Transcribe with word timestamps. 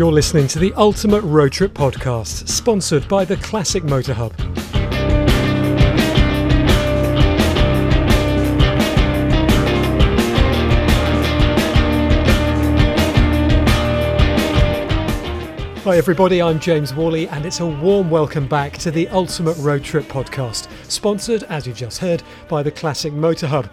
You're 0.00 0.10
listening 0.10 0.48
to 0.48 0.58
the 0.58 0.72
Ultimate 0.78 1.20
Road 1.20 1.52
Trip 1.52 1.74
Podcast, 1.74 2.48
sponsored 2.48 3.06
by 3.06 3.26
the 3.26 3.36
Classic 3.36 3.84
Motor 3.84 4.14
Hub. 4.14 4.32
Hi, 15.84 15.98
everybody, 15.98 16.40
I'm 16.40 16.58
James 16.58 16.94
Worley, 16.94 17.28
and 17.28 17.44
it's 17.44 17.60
a 17.60 17.66
warm 17.66 18.08
welcome 18.08 18.48
back 18.48 18.78
to 18.78 18.90
the 18.90 19.06
Ultimate 19.08 19.58
Road 19.58 19.84
Trip 19.84 20.06
Podcast, 20.06 20.68
sponsored, 20.90 21.42
as 21.50 21.66
you've 21.66 21.76
just 21.76 21.98
heard, 21.98 22.22
by 22.48 22.62
the 22.62 22.70
Classic 22.70 23.12
Motor 23.12 23.48
Hub. 23.48 23.68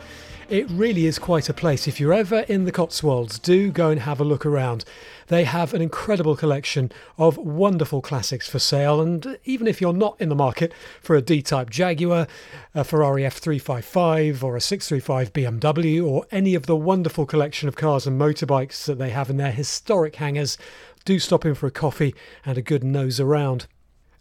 It 0.50 0.70
really 0.70 1.08
is 1.08 1.20
quite 1.20 1.50
a 1.50 1.54
place. 1.54 1.90
If 1.90 2.00
you're 2.00 2.14
ever 2.14 2.40
in 2.48 2.64
the 2.64 2.72
Cotswolds, 2.72 3.38
do 3.38 3.70
go 3.70 3.90
and 3.90 4.00
have 4.00 4.22
a 4.22 4.24
look 4.24 4.46
around. 4.46 4.86
They 5.28 5.44
have 5.44 5.74
an 5.74 5.82
incredible 5.82 6.38
collection 6.38 6.90
of 7.18 7.38
wonderful 7.38 8.02
classics 8.02 8.48
for 8.48 8.58
sale, 8.58 9.02
and 9.02 9.38
even 9.44 9.68
if 9.68 9.82
you're 9.82 9.92
not 9.92 10.16
in 10.22 10.30
the 10.30 10.36
market 10.36 10.72
for 11.02 11.18
a 11.18 11.22
D 11.22 11.42
Type 11.42 11.70
Jaguar, 11.70 12.28
a 12.74 12.86
Ferrari 12.86 13.24
F355, 13.24 14.42
or 14.42 14.56
a 14.56 14.62
635 14.62 15.34
BMW, 15.34 16.08
or 16.08 16.26
any 16.32 16.56
of 16.56 16.66
the 16.66 16.78
wonderful 16.78 17.26
collection 17.26 17.68
of 17.68 17.76
cars 17.76 18.08
and 18.08 18.18
motorbikes 18.18 18.86
that 18.86 18.98
they 18.98 19.10
have 19.10 19.30
in 19.30 19.36
their 19.36 19.52
historic 19.52 20.16
hangars, 20.16 20.58
do 21.04 21.20
stop 21.20 21.46
in 21.46 21.56
for 21.56 21.68
a 21.68 21.72
coffee 21.72 22.16
and 22.46 22.58
a 22.58 22.62
good 22.62 22.86
nose 22.86 23.20
around. 23.20 23.68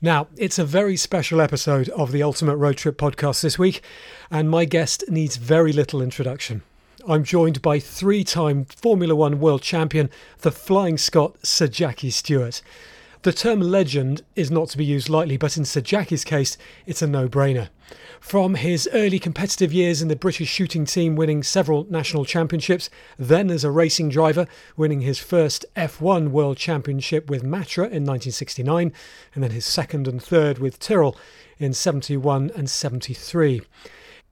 Now, 0.02 0.26
it's 0.36 0.58
a 0.58 0.64
very 0.64 0.94
special 0.98 1.40
episode 1.40 1.88
of 1.88 2.12
the 2.12 2.22
Ultimate 2.22 2.56
Road 2.56 2.76
Trip 2.76 2.98
podcast 2.98 3.40
this 3.40 3.58
week, 3.58 3.80
and 4.30 4.50
my 4.50 4.66
guest 4.66 5.04
needs 5.08 5.36
very 5.36 5.72
little 5.72 6.02
introduction. 6.02 6.60
I'm 7.08 7.24
joined 7.24 7.62
by 7.62 7.78
three 7.78 8.22
time 8.22 8.66
Formula 8.66 9.14
One 9.14 9.40
world 9.40 9.62
champion, 9.62 10.10
the 10.42 10.52
Flying 10.52 10.98
Scot 10.98 11.38
Sir 11.46 11.66
Jackie 11.66 12.10
Stewart. 12.10 12.60
The 13.22 13.32
term 13.32 13.58
legend 13.60 14.20
is 14.34 14.50
not 14.50 14.68
to 14.68 14.78
be 14.78 14.84
used 14.84 15.08
lightly, 15.08 15.38
but 15.38 15.56
in 15.56 15.64
Sir 15.64 15.80
Jackie's 15.80 16.24
case, 16.24 16.58
it's 16.84 17.00
a 17.00 17.06
no 17.06 17.26
brainer. 17.26 17.70
From 18.20 18.56
his 18.56 18.88
early 18.92 19.18
competitive 19.18 19.72
years 19.72 20.02
in 20.02 20.08
the 20.08 20.16
British 20.16 20.48
shooting 20.48 20.84
team, 20.84 21.14
winning 21.14 21.42
several 21.42 21.86
national 21.88 22.24
championships, 22.24 22.90
then 23.18 23.50
as 23.50 23.62
a 23.62 23.70
racing 23.70 24.08
driver, 24.08 24.46
winning 24.76 25.02
his 25.02 25.18
first 25.18 25.64
F1 25.76 26.30
World 26.30 26.56
Championship 26.56 27.30
with 27.30 27.42
Matra 27.42 27.84
in 27.84 28.04
1969, 28.04 28.92
and 29.34 29.44
then 29.44 29.52
his 29.52 29.64
second 29.64 30.08
and 30.08 30.22
third 30.22 30.58
with 30.58 30.78
Tyrrell 30.78 31.16
in 31.58 31.72
71 31.72 32.50
and 32.56 32.68
73. 32.68 33.62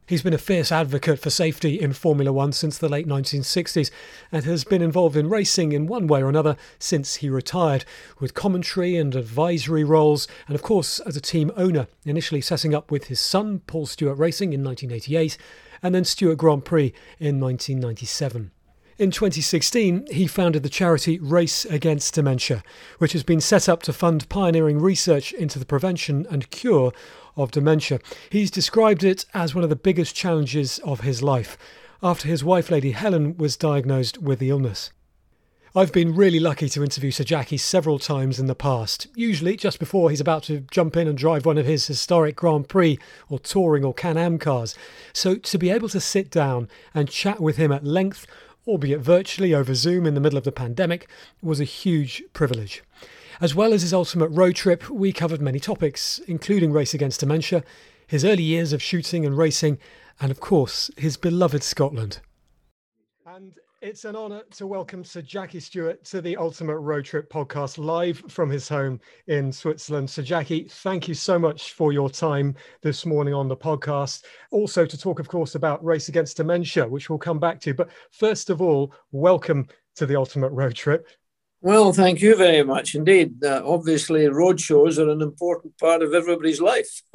He's 0.06 0.22
been 0.22 0.34
a 0.34 0.38
fierce 0.38 0.70
advocate 0.70 1.18
for 1.18 1.30
safety 1.30 1.80
in 1.80 1.94
Formula 1.94 2.30
One 2.30 2.52
since 2.52 2.76
the 2.76 2.90
late 2.90 3.08
1960s 3.08 3.90
and 4.30 4.44
has 4.44 4.62
been 4.62 4.82
involved 4.82 5.16
in 5.16 5.30
racing 5.30 5.72
in 5.72 5.86
one 5.86 6.06
way 6.06 6.22
or 6.22 6.28
another 6.28 6.56
since 6.78 7.16
he 7.16 7.30
retired, 7.30 7.86
with 8.20 8.34
commentary 8.34 8.96
and 8.96 9.14
advisory 9.14 9.82
roles, 9.82 10.28
and 10.46 10.54
of 10.54 10.60
course 10.60 11.00
as 11.00 11.16
a 11.16 11.22
team 11.22 11.50
owner, 11.56 11.86
initially 12.04 12.42
setting 12.42 12.74
up 12.74 12.90
with 12.90 13.04
his 13.04 13.18
son, 13.18 13.60
Paul 13.60 13.86
Stewart 13.86 14.18
Racing, 14.18 14.52
in 14.52 14.62
1988, 14.62 15.38
and 15.82 15.94
then 15.94 16.04
Stewart 16.04 16.36
Grand 16.36 16.66
Prix 16.66 16.92
in 17.18 17.40
1997. 17.40 18.50
In 18.96 19.10
2016, 19.10 20.06
he 20.12 20.28
founded 20.28 20.62
the 20.62 20.68
charity 20.68 21.18
Race 21.18 21.64
Against 21.64 22.14
Dementia, 22.14 22.62
which 22.98 23.12
has 23.12 23.24
been 23.24 23.40
set 23.40 23.68
up 23.68 23.82
to 23.84 23.92
fund 23.92 24.28
pioneering 24.28 24.78
research 24.78 25.32
into 25.32 25.58
the 25.58 25.64
prevention 25.64 26.26
and 26.30 26.48
cure 26.50 26.92
of 27.36 27.50
dementia. 27.50 28.00
He's 28.30 28.50
described 28.50 29.04
it 29.04 29.24
as 29.34 29.54
one 29.54 29.64
of 29.64 29.70
the 29.70 29.76
biggest 29.76 30.14
challenges 30.14 30.78
of 30.80 31.00
his 31.00 31.22
life 31.22 31.56
after 32.04 32.28
his 32.28 32.44
wife, 32.44 32.70
Lady 32.70 32.90
Helen, 32.90 33.34
was 33.38 33.56
diagnosed 33.56 34.18
with 34.18 34.38
the 34.38 34.50
illness. 34.50 34.90
I've 35.74 35.90
been 35.90 36.14
really 36.14 36.38
lucky 36.38 36.68
to 36.68 36.84
interview 36.84 37.10
Sir 37.10 37.24
Jackie 37.24 37.56
several 37.56 37.98
times 37.98 38.38
in 38.38 38.46
the 38.46 38.54
past, 38.54 39.08
usually 39.16 39.56
just 39.56 39.80
before 39.80 40.10
he's 40.10 40.20
about 40.20 40.44
to 40.44 40.60
jump 40.70 40.96
in 40.96 41.08
and 41.08 41.16
drive 41.16 41.46
one 41.46 41.58
of 41.58 41.66
his 41.66 41.86
historic 41.86 42.36
Grand 42.36 42.68
Prix 42.68 42.98
or 43.28 43.38
touring 43.38 43.84
or 43.84 43.94
Can 43.94 44.18
Am 44.18 44.38
cars. 44.38 44.76
So 45.14 45.34
to 45.34 45.58
be 45.58 45.70
able 45.70 45.88
to 45.88 46.00
sit 46.00 46.30
down 46.30 46.68
and 46.92 47.08
chat 47.08 47.40
with 47.40 47.56
him 47.56 47.72
at 47.72 47.84
length 47.84 48.26
albeit 48.66 49.00
virtually 49.00 49.54
over 49.54 49.74
Zoom 49.74 50.06
in 50.06 50.14
the 50.14 50.20
middle 50.20 50.38
of 50.38 50.44
the 50.44 50.52
pandemic, 50.52 51.08
was 51.42 51.60
a 51.60 51.64
huge 51.64 52.22
privilege. 52.32 52.82
As 53.40 53.52
well 53.54 53.72
as 53.72 53.82
his 53.82 53.92
ultimate 53.92 54.28
road 54.28 54.54
trip, 54.54 54.88
we 54.88 55.12
covered 55.12 55.40
many 55.40 55.58
topics, 55.58 56.20
including 56.28 56.70
Race 56.70 56.94
Against 56.94 57.18
Dementia, 57.18 57.64
his 58.06 58.24
early 58.24 58.44
years 58.44 58.72
of 58.72 58.80
shooting 58.80 59.26
and 59.26 59.36
racing, 59.36 59.78
and 60.20 60.30
of 60.30 60.38
course, 60.38 60.88
his 60.96 61.16
beloved 61.16 61.64
Scotland. 61.64 62.20
And 63.26 63.54
it's 63.82 64.04
an 64.04 64.14
honour 64.14 64.42
to 64.52 64.68
welcome 64.68 65.02
Sir 65.02 65.20
Jackie 65.20 65.58
Stewart 65.58 66.04
to 66.04 66.20
the 66.20 66.36
Ultimate 66.36 66.78
Road 66.78 67.04
Trip 67.06 67.28
podcast 67.28 67.76
live 67.76 68.22
from 68.28 68.50
his 68.50 68.68
home 68.68 69.00
in 69.26 69.50
Switzerland. 69.50 70.08
Sir 70.08 70.22
Jackie, 70.22 70.68
thank 70.68 71.08
you 71.08 71.14
so 71.14 71.36
much 71.36 71.72
for 71.72 71.92
your 71.92 72.08
time 72.08 72.54
this 72.82 73.04
morning 73.04 73.34
on 73.34 73.48
the 73.48 73.56
podcast. 73.56 74.26
Also, 74.52 74.86
to 74.86 74.96
talk, 74.96 75.18
of 75.18 75.26
course, 75.26 75.56
about 75.56 75.84
Race 75.84 76.08
Against 76.08 76.36
Dementia, 76.36 76.86
which 76.86 77.10
we'll 77.10 77.18
come 77.18 77.40
back 77.40 77.60
to. 77.62 77.74
But 77.74 77.90
first 78.12 78.48
of 78.48 78.62
all, 78.62 78.94
welcome 79.10 79.66
to 79.96 80.06
the 80.06 80.14
Ultimate 80.14 80.50
Road 80.50 80.76
Trip. 80.76 81.08
Well, 81.64 81.94
thank 81.94 82.20
you 82.20 82.36
very 82.36 82.62
much 82.62 82.94
indeed. 82.94 83.42
Uh, 83.42 83.62
obviously, 83.64 84.28
road 84.28 84.60
shows 84.60 84.98
are 84.98 85.08
an 85.08 85.22
important 85.22 85.78
part 85.78 86.02
of 86.02 86.12
everybody's 86.12 86.60
life. 86.60 87.00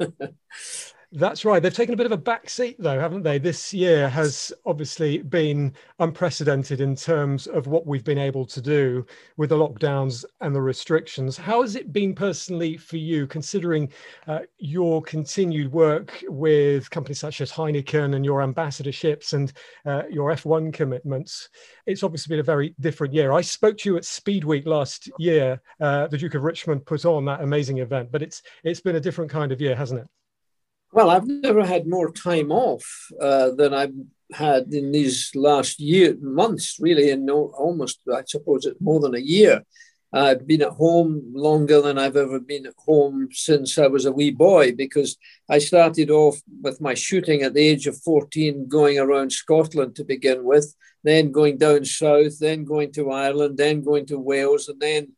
That's 1.12 1.44
right. 1.44 1.60
They've 1.60 1.74
taken 1.74 1.92
a 1.92 1.96
bit 1.96 2.06
of 2.06 2.12
a 2.12 2.16
back 2.16 2.48
seat, 2.48 2.76
though, 2.78 3.00
haven't 3.00 3.24
they? 3.24 3.38
This 3.38 3.74
year 3.74 4.08
has 4.08 4.52
obviously 4.64 5.18
been 5.18 5.74
unprecedented 5.98 6.80
in 6.80 6.94
terms 6.94 7.48
of 7.48 7.66
what 7.66 7.84
we've 7.84 8.04
been 8.04 8.16
able 8.16 8.46
to 8.46 8.60
do 8.60 9.04
with 9.36 9.50
the 9.50 9.56
lockdowns 9.56 10.24
and 10.40 10.54
the 10.54 10.62
restrictions. 10.62 11.36
How 11.36 11.62
has 11.62 11.74
it 11.74 11.92
been 11.92 12.14
personally 12.14 12.76
for 12.76 12.96
you, 12.96 13.26
considering 13.26 13.90
uh, 14.28 14.40
your 14.58 15.02
continued 15.02 15.72
work 15.72 16.22
with 16.28 16.88
companies 16.90 17.18
such 17.18 17.40
as 17.40 17.50
Heineken 17.50 18.14
and 18.14 18.24
your 18.24 18.38
ambassadorships 18.40 19.32
and 19.32 19.52
uh, 19.86 20.04
your 20.08 20.32
F1 20.32 20.72
commitments? 20.72 21.48
It's 21.86 22.04
obviously 22.04 22.34
been 22.34 22.40
a 22.40 22.44
very 22.44 22.76
different 22.78 23.14
year. 23.14 23.32
I 23.32 23.40
spoke 23.40 23.78
to 23.78 23.88
you 23.88 23.96
at 23.96 24.04
Speed 24.04 24.44
Week 24.44 24.64
last 24.64 25.10
year. 25.18 25.60
Uh, 25.80 26.06
the 26.06 26.18
Duke 26.18 26.36
of 26.36 26.44
Richmond 26.44 26.86
put 26.86 27.04
on 27.04 27.24
that 27.24 27.40
amazing 27.40 27.78
event, 27.78 28.12
but 28.12 28.22
it's 28.22 28.42
it's 28.62 28.80
been 28.80 28.94
a 28.94 29.00
different 29.00 29.32
kind 29.32 29.50
of 29.50 29.60
year, 29.60 29.74
hasn't 29.74 30.02
it? 30.02 30.06
Well, 30.92 31.10
I've 31.10 31.26
never 31.26 31.64
had 31.64 31.86
more 31.86 32.10
time 32.10 32.50
off 32.50 32.84
uh, 33.20 33.50
than 33.50 33.72
I've 33.72 33.94
had 34.32 34.72
in 34.72 34.90
these 34.90 35.30
last 35.34 35.78
year 35.78 36.16
months, 36.20 36.78
really, 36.80 37.10
and 37.10 37.26
no, 37.26 37.52
almost, 37.56 38.00
I 38.12 38.22
suppose, 38.26 38.66
it's 38.66 38.80
more 38.80 39.00
than 39.00 39.14
a 39.14 39.20
year. 39.20 39.64
I've 40.12 40.44
been 40.46 40.62
at 40.62 40.70
home 40.70 41.30
longer 41.32 41.80
than 41.80 41.96
I've 41.96 42.16
ever 42.16 42.40
been 42.40 42.66
at 42.66 42.74
home 42.76 43.28
since 43.30 43.78
I 43.78 43.86
was 43.86 44.06
a 44.06 44.12
wee 44.12 44.32
boy 44.32 44.72
because 44.74 45.16
I 45.48 45.58
started 45.58 46.10
off 46.10 46.40
with 46.60 46.80
my 46.80 46.94
shooting 46.94 47.42
at 47.42 47.54
the 47.54 47.60
age 47.60 47.86
of 47.86 48.02
14, 48.02 48.66
going 48.66 48.98
around 48.98 49.30
Scotland 49.30 49.94
to 49.96 50.04
begin 50.04 50.42
with, 50.42 50.74
then 51.04 51.30
going 51.30 51.58
down 51.58 51.84
south, 51.84 52.40
then 52.40 52.64
going 52.64 52.92
to 52.94 53.12
Ireland, 53.12 53.58
then 53.58 53.82
going 53.82 54.06
to 54.06 54.18
Wales, 54.18 54.68
and 54.68 54.80
then 54.80 55.12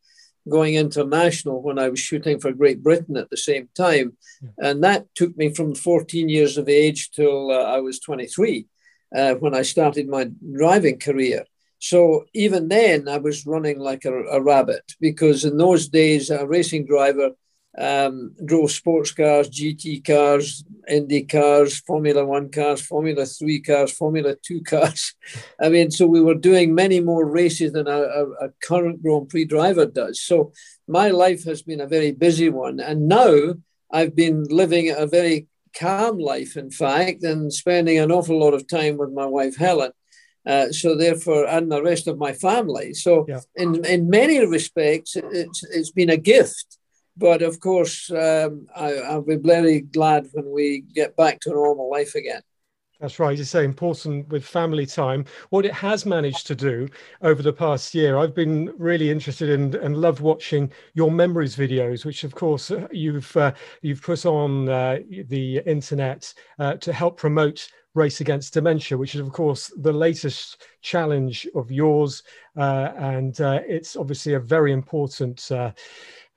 going 0.48 0.75
international 0.75 1.62
when 1.62 1.78
I 1.78 1.88
was 1.88 2.00
shooting 2.00 2.41
for 2.41 2.53
Great 2.53 2.82
Britain 2.82 3.16
at 3.16 3.30
the 3.30 3.36
same 3.36 3.69
time. 3.75 4.16
Yeah. 4.42 4.70
And 4.70 4.84
that 4.84 5.06
took 5.14 5.36
me 5.36 5.54
from 5.54 5.75
14 5.75 6.28
years 6.28 6.58
of 6.58 6.69
age 6.69 7.10
till 7.10 7.50
uh, 7.50 7.62
I 7.62 7.80
was 7.80 8.00
23 8.00 8.66
uh, 9.14 9.34
when 9.34 9.54
I 9.54 9.62
started 9.62 10.08
my 10.08 10.30
driving 10.54 10.98
career. 10.98 11.44
So 11.78 12.26
even 12.32 12.69
then, 12.69 13.08
I 13.08 13.19
was 13.19 13.44
running 13.47 13.78
like 13.80 14.04
a, 14.04 14.12
a 14.12 14.41
rabbit 14.41 14.92
because 15.00 15.44
in 15.44 15.56
those 15.56 15.88
days, 15.88 16.30
a 16.30 16.47
racing 16.47 16.86
driver 16.86 17.30
um, 17.78 18.34
drove 18.44 18.71
sports 18.71 19.12
cars, 19.12 19.49
GT 19.49 20.05
cars, 20.05 20.65
Indy 20.88 21.22
cars, 21.22 21.78
Formula 21.81 22.25
One 22.25 22.50
cars, 22.50 22.83
Formula 22.83 23.25
Three 23.25 23.60
cars, 23.60 23.93
Formula 23.93 24.37
Two 24.43 24.62
cars. 24.62 25.15
I 25.60 25.69
mean, 25.69 25.91
so 25.91 26.07
we 26.07 26.21
were 26.21 26.34
doing 26.34 26.74
many 26.74 27.01
more 27.01 27.24
races 27.24 27.72
than 27.72 27.89
a, 27.89 28.01
a, 28.01 28.30
a, 28.47 28.48
current 28.63 29.03
Grand 29.03 29.28
Prix 29.28 29.47
driver 29.47 29.86
does. 29.86 30.21
So 30.21 30.53
my 30.86 31.09
life 31.09 31.45
has 31.45 31.63
been 31.63 31.80
a 31.80 31.86
very 31.86 32.13
busy 32.13 32.51
one, 32.51 32.78
and 32.78 33.09
now 33.09 33.54
I've 33.91 34.15
been 34.15 34.45
living 34.45 34.91
a 34.91 35.07
very 35.07 35.47
calm 35.75 36.18
life, 36.18 36.57
in 36.57 36.71
fact, 36.71 37.22
and 37.22 37.53
spending 37.53 37.98
an 37.98 38.13
awful 38.13 38.39
lot 38.39 38.54
of 38.54 38.68
time 38.68 38.98
with 38.98 39.13
my 39.13 39.27
wife 39.27 39.57
Helen. 39.57 39.92
Uh, 40.45 40.72
so 40.72 40.97
therefore, 40.97 41.47
and 41.47 41.71
the 41.71 41.83
rest 41.83 42.09
of 42.09 42.18
my 42.18 42.33
family. 42.33 42.92
So 42.92 43.25
yeah. 43.28 43.41
in 43.54 43.83
in 43.86 44.10
many 44.10 44.45
respects, 44.45 45.16
it's 45.16 45.63
it's 45.63 45.92
been 45.92 46.10
a 46.10 46.16
gift 46.18 46.78
but 47.16 47.42
of 47.42 47.60
course, 47.60 48.10
um, 48.10 48.66
I, 48.74 49.14
will 49.14 49.22
be 49.22 49.36
very 49.36 49.80
glad 49.80 50.28
when 50.32 50.50
we 50.50 50.84
get 50.94 51.16
back 51.16 51.41
to 51.41 51.50
normal 51.50 51.91
life 51.91 52.14
again. 52.14 52.42
That's 53.03 53.18
right. 53.18 53.36
You 53.36 53.42
say 53.42 53.64
important 53.64 54.28
with 54.28 54.44
family 54.44 54.86
time. 54.86 55.24
What 55.50 55.66
it 55.66 55.72
has 55.72 56.06
managed 56.06 56.47
to 56.47 56.54
do 56.54 56.88
over 57.20 57.42
the 57.42 57.53
past 57.53 57.97
year, 57.97 58.16
I've 58.16 58.34
been 58.34 58.72
really 58.78 59.10
interested 59.10 59.50
in 59.50 59.74
and 59.82 59.97
loved 59.97 60.20
watching 60.20 60.70
your 60.94 61.10
memories 61.10 61.56
videos, 61.56 62.04
which 62.04 62.22
of 62.22 62.32
course 62.32 62.70
uh, 62.70 62.86
you've 62.92 63.36
uh, 63.36 63.54
you've 63.82 64.03
put 64.03 64.24
on 64.24 64.68
uh, 64.68 65.00
the 65.26 65.62
internet 65.66 66.32
uh, 66.60 66.74
to 66.74 66.92
help 66.92 67.16
promote 67.16 67.68
Race 67.94 68.20
Against 68.20 68.54
Dementia, 68.54 68.97
which 68.97 69.15
is, 69.15 69.20
of 69.20 69.32
course, 69.32 69.72
the 69.76 69.92
latest 69.92 70.65
challenge 70.80 71.47
of 71.54 71.70
yours. 71.70 72.22
Uh, 72.56 72.92
and 72.97 73.41
uh, 73.41 73.60
it's 73.66 73.97
obviously 73.97 74.34
a 74.34 74.41
very 74.41 74.72
important 74.72 75.50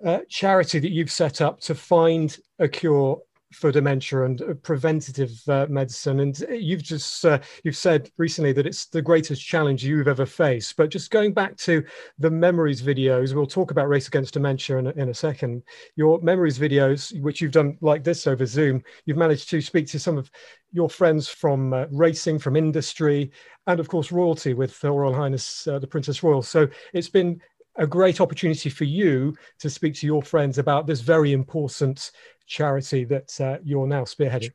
uh, 0.04 0.20
charity 0.30 0.80
that 0.80 0.92
you've 0.92 1.12
set 1.12 1.42
up 1.42 1.60
to 1.62 1.76
find 1.76 2.38
a 2.60 2.68
cure 2.68 3.22
for 3.56 3.72
dementia 3.72 4.24
and 4.26 4.42
preventative 4.64 5.32
uh, 5.48 5.66
medicine. 5.70 6.20
And 6.20 6.38
you've 6.50 6.84
just 6.84 7.26
uh, 7.26 7.40
you've 7.64 7.78
said 7.78 8.12
recently 8.18 8.52
that 8.54 8.66
it's 8.66 8.88
the 8.88 9.02
greatest 9.02 9.46
challenge 9.46 9.84
you've 9.84 10.08
ever 10.08 10.26
faced. 10.26 10.76
But 10.76 10.90
just 10.90 11.12
going 11.12 11.34
back 11.34 11.56
to 11.58 11.84
the 12.20 12.30
memories 12.30 12.82
videos, 12.82 13.34
we'll 13.34 13.46
talk 13.46 13.72
about 13.72 13.88
race 13.88 14.08
against 14.08 14.34
dementia 14.34 14.78
in 14.78 14.88
a, 14.88 14.92
in 14.92 15.10
a 15.10 15.14
second. 15.14 15.64
Your 15.96 16.20
memories 16.22 16.60
videos, 16.60 17.18
which 17.22 17.42
you've 17.42 17.52
done 17.52 17.78
like 17.82 18.04
this 18.04 18.28
over 18.28 18.46
Zoom, 18.46 18.84
you've 19.06 19.18
managed 19.18 19.50
to 19.52 19.62
speak 19.62 19.88
to 19.88 20.00
some 20.00 20.18
of 20.18 20.30
your 20.72 20.90
friends 20.90 21.30
from 21.30 21.74
uh, 21.74 21.86
racing, 21.92 22.40
from 22.40 22.58
industry, 22.58 23.32
and 23.68 23.80
of 23.80 23.88
course 23.88 24.12
royalty 24.12 24.54
with 24.54 24.78
Her 24.82 24.92
Royal 24.92 25.14
Highness 25.14 25.68
uh, 25.68 25.80
the 25.80 25.88
Princess 25.88 26.22
Royal. 26.22 26.42
So 26.42 26.68
it's 26.94 27.10
been 27.10 27.40
a 27.78 27.88
great 27.88 28.22
opportunity 28.22 28.70
for 28.70 28.86
you 28.86 29.36
to 29.60 29.70
speak 29.70 29.96
to 29.96 30.06
your 30.06 30.22
friends 30.22 30.58
about 30.58 30.88
this 30.88 31.02
very 31.02 31.34
important 31.34 32.12
charity 32.48 33.04
that 33.06 33.42
uh, 33.42 33.58
you're 33.64 33.88
now 33.88 34.04
spearheading. 34.04 34.52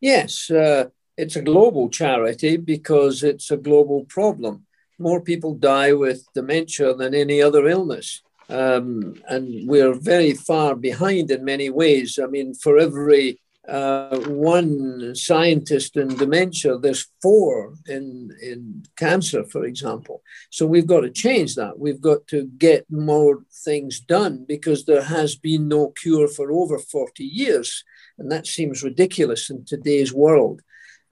Yes, 0.00 0.50
uh, 0.50 0.86
it's 1.16 1.36
a 1.36 1.42
global 1.42 1.88
charity 1.88 2.56
because 2.56 3.22
it's 3.22 3.50
a 3.50 3.56
global 3.56 4.04
problem. 4.04 4.66
More 4.98 5.20
people 5.20 5.54
die 5.54 5.92
with 5.92 6.26
dementia 6.34 6.94
than 6.94 7.14
any 7.14 7.40
other 7.42 7.66
illness. 7.68 8.22
Um, 8.48 9.20
and 9.28 9.68
we're 9.68 9.94
very 9.94 10.32
far 10.32 10.74
behind 10.74 11.30
in 11.30 11.44
many 11.44 11.68
ways. 11.70 12.18
I 12.22 12.26
mean, 12.26 12.54
for 12.54 12.78
every 12.78 13.40
uh, 13.68 14.18
one 14.28 15.14
scientist 15.14 15.96
in 15.96 16.08
dementia, 16.08 16.78
there's 16.78 17.08
four 17.20 17.74
in, 17.86 18.30
in 18.40 18.84
cancer, 18.96 19.44
for 19.44 19.64
example. 19.64 20.22
So 20.50 20.66
we've 20.66 20.86
got 20.86 21.00
to 21.00 21.10
change 21.10 21.56
that. 21.56 21.78
We've 21.78 22.00
got 22.00 22.26
to 22.28 22.46
get 22.58 22.86
more 22.90 23.44
things 23.64 23.98
done 23.98 24.44
because 24.46 24.84
there 24.84 25.02
has 25.02 25.34
been 25.34 25.66
no 25.66 25.88
cure 25.88 26.28
for 26.28 26.52
over 26.52 26.78
40 26.78 27.24
years. 27.24 27.82
And 28.18 28.30
that 28.30 28.46
seems 28.46 28.84
ridiculous 28.84 29.50
in 29.50 29.64
today's 29.64 30.12
world. 30.12 30.62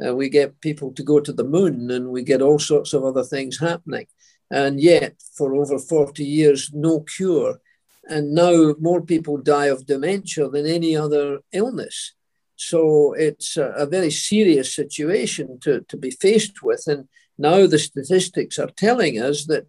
Uh, 0.05 0.15
we 0.15 0.29
get 0.29 0.61
people 0.61 0.93
to 0.93 1.03
go 1.03 1.21
to 1.21 1.33
the 1.33 1.45
moon 1.45 1.91
and 1.91 2.09
we 2.09 2.23
get 2.23 2.43
all 2.43 2.59
sorts 2.59 2.93
of 2.93 3.05
other 3.05 3.25
things 3.25 3.59
happening. 3.59 4.07
And 4.51 4.81
yet, 4.81 5.21
for 5.37 5.55
over 5.55 5.79
40 5.79 6.25
years, 6.25 6.71
no 6.73 7.01
cure. 7.01 7.61
And 8.05 8.35
now 8.35 8.75
more 8.79 9.01
people 9.01 9.39
die 9.39 9.67
of 9.67 9.87
dementia 9.87 10.49
than 10.49 10.67
any 10.67 10.97
other 10.97 11.41
illness. 11.53 12.13
So 12.57 13.15
it's 13.15 13.57
a, 13.57 13.69
a, 13.71 13.87
very 13.87 14.11
serious 14.11 14.75
situation 14.75 15.59
to, 15.61 15.81
to 15.89 15.97
be 15.97 16.11
faced 16.11 16.63
with. 16.63 16.85
And 16.87 17.09
now 17.37 17.67
the 17.67 17.79
statistics 17.79 18.59
are 18.59 18.71
telling 18.77 19.21
us 19.21 19.47
that 19.47 19.67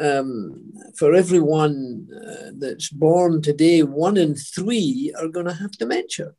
um, 0.00 0.72
for 0.96 1.14
everyone 1.14 2.08
uh, 2.12 2.50
that's 2.58 2.88
born 2.88 3.40
today, 3.42 3.82
one 3.82 4.16
in 4.16 4.34
three 4.34 5.14
are 5.18 5.28
going 5.28 5.46
to 5.46 5.54
have 5.54 5.72
dementia. 5.72 6.32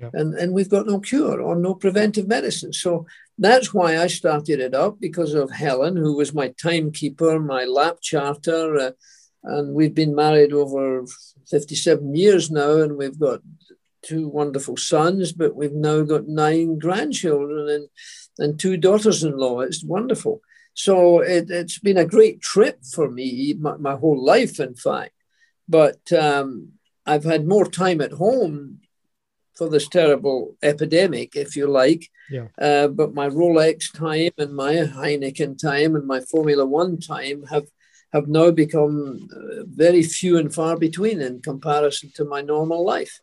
Yeah. 0.00 0.10
And, 0.14 0.34
and 0.34 0.52
we've 0.52 0.70
got 0.70 0.86
no 0.86 0.98
cure 0.98 1.40
or 1.40 1.54
no 1.54 1.74
preventive 1.74 2.26
medicine. 2.26 2.72
So 2.72 3.06
that's 3.38 3.72
why 3.74 3.98
I 3.98 4.06
started 4.06 4.58
it 4.60 4.74
up 4.74 5.00
because 5.00 5.34
of 5.34 5.50
Helen, 5.50 5.96
who 5.96 6.16
was 6.16 6.34
my 6.34 6.48
timekeeper, 6.60 7.38
my 7.38 7.64
lap 7.64 7.98
charter. 8.00 8.76
Uh, 8.76 8.90
and 9.44 9.74
we've 9.74 9.94
been 9.94 10.14
married 10.14 10.52
over 10.52 11.04
57 11.50 12.14
years 12.14 12.50
now, 12.50 12.78
and 12.78 12.96
we've 12.96 13.18
got 13.18 13.40
two 14.02 14.28
wonderful 14.28 14.76
sons, 14.76 15.32
but 15.32 15.54
we've 15.54 15.72
now 15.72 16.02
got 16.02 16.26
nine 16.26 16.78
grandchildren 16.78 17.68
and, 17.68 17.88
and 18.38 18.58
two 18.58 18.76
daughters 18.76 19.22
in 19.24 19.36
law. 19.36 19.60
It's 19.60 19.84
wonderful. 19.84 20.40
So 20.74 21.20
it, 21.20 21.50
has 21.50 21.78
been 21.78 21.98
a 21.98 22.06
great 22.06 22.40
trip 22.40 22.84
for 22.84 23.10
me, 23.10 23.54
my, 23.58 23.76
my 23.76 23.94
whole 23.94 24.22
life, 24.22 24.58
in 24.58 24.74
fact. 24.74 25.12
But 25.68 26.12
um, 26.12 26.72
I've 27.06 27.24
had 27.24 27.46
more 27.46 27.66
time 27.66 28.00
at 28.00 28.12
home 28.12 28.80
for 29.54 29.68
this 29.68 29.88
terrible 29.88 30.56
epidemic, 30.62 31.36
if 31.36 31.56
you 31.56 31.66
like. 31.66 32.08
Yeah. 32.30 32.48
Uh, 32.60 32.88
but 32.88 33.14
my 33.14 33.28
Rolex 33.28 33.92
time 33.92 34.32
and 34.38 34.54
my 34.54 34.74
Heineken 34.74 35.58
time 35.58 35.94
and 35.94 36.06
my 36.06 36.20
Formula 36.20 36.64
One 36.64 36.98
time 36.98 37.44
have 37.44 37.66
have 38.12 38.28
now 38.28 38.50
become 38.50 39.26
uh, 39.34 39.64
very 39.64 40.02
few 40.02 40.36
and 40.36 40.54
far 40.54 40.76
between 40.76 41.22
in 41.22 41.40
comparison 41.40 42.12
to 42.14 42.24
my 42.24 42.42
normal 42.42 42.84
life. 42.84 43.20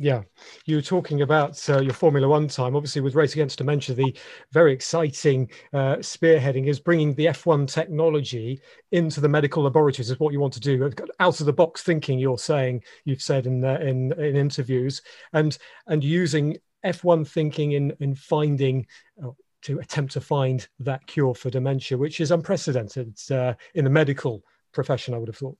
Yeah, 0.00 0.22
you 0.64 0.76
were 0.76 0.82
talking 0.82 1.22
about 1.22 1.68
uh, 1.68 1.80
your 1.80 1.92
Formula 1.92 2.28
One 2.28 2.46
time. 2.46 2.76
Obviously, 2.76 3.00
with 3.00 3.16
Race 3.16 3.32
Against 3.32 3.58
Dementia, 3.58 3.96
the 3.96 4.16
very 4.52 4.72
exciting 4.72 5.50
uh, 5.72 5.96
spearheading 5.96 6.68
is 6.68 6.78
bringing 6.78 7.14
the 7.14 7.26
F1 7.26 7.66
technology 7.66 8.60
into 8.92 9.20
the 9.20 9.28
medical 9.28 9.64
laboratories. 9.64 10.08
Is 10.08 10.20
what 10.20 10.32
you 10.32 10.38
want 10.38 10.52
to 10.54 10.60
do, 10.60 10.92
out 11.18 11.40
of 11.40 11.46
the 11.46 11.52
box 11.52 11.82
thinking. 11.82 12.20
You're 12.20 12.38
saying 12.38 12.84
you've 13.06 13.22
said 13.22 13.46
in 13.46 13.64
uh, 13.64 13.78
in 13.80 14.12
in 14.12 14.36
interviews, 14.36 15.02
and 15.32 15.58
and 15.88 16.04
using 16.04 16.56
F1 16.86 17.26
thinking 17.26 17.72
in 17.72 17.92
in 17.98 18.14
finding. 18.14 18.86
Uh, 19.22 19.30
to 19.60 19.80
attempt 19.80 20.12
to 20.12 20.20
find 20.20 20.68
that 20.78 21.04
cure 21.08 21.34
for 21.34 21.50
dementia, 21.50 21.98
which 21.98 22.20
is 22.20 22.30
unprecedented 22.30 23.18
uh, 23.32 23.54
in 23.74 23.82
the 23.82 23.90
medical 23.90 24.40
profession, 24.72 25.14
I 25.14 25.18
would 25.18 25.26
have 25.26 25.36
thought. 25.36 25.58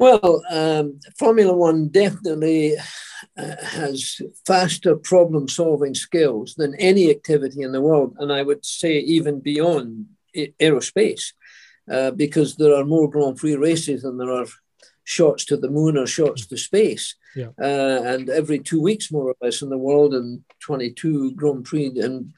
Well, 0.00 0.42
um, 0.48 0.98
Formula 1.18 1.54
One 1.54 1.88
definitely 1.88 2.74
uh, 3.36 3.56
has 3.62 4.22
faster 4.46 4.96
problem 4.96 5.46
solving 5.46 5.94
skills 5.94 6.54
than 6.54 6.74
any 6.76 7.10
activity 7.10 7.60
in 7.60 7.72
the 7.72 7.82
world. 7.82 8.16
And 8.18 8.32
I 8.32 8.40
would 8.40 8.64
say 8.64 8.94
even 8.98 9.40
beyond 9.40 10.06
aerospace, 10.34 11.34
uh, 11.90 12.12
because 12.12 12.56
there 12.56 12.74
are 12.74 12.84
more 12.86 13.10
Grand 13.10 13.36
Prix 13.36 13.56
races 13.56 14.00
than 14.00 14.16
there 14.16 14.32
are 14.32 14.46
shots 15.04 15.44
to 15.44 15.58
the 15.58 15.68
moon 15.68 15.98
or 15.98 16.06
shots 16.06 16.46
to 16.46 16.56
space. 16.56 17.14
Yeah. 17.36 17.50
Uh, 17.60 18.00
and 18.02 18.30
every 18.30 18.58
two 18.58 18.80
weeks, 18.80 19.12
more 19.12 19.28
or 19.28 19.36
less, 19.42 19.60
in 19.60 19.68
the 19.68 19.76
world, 19.76 20.14
and 20.14 20.42
22 20.60 21.32
Grand 21.34 21.66
Prix 21.66 21.92
and 22.00 22.32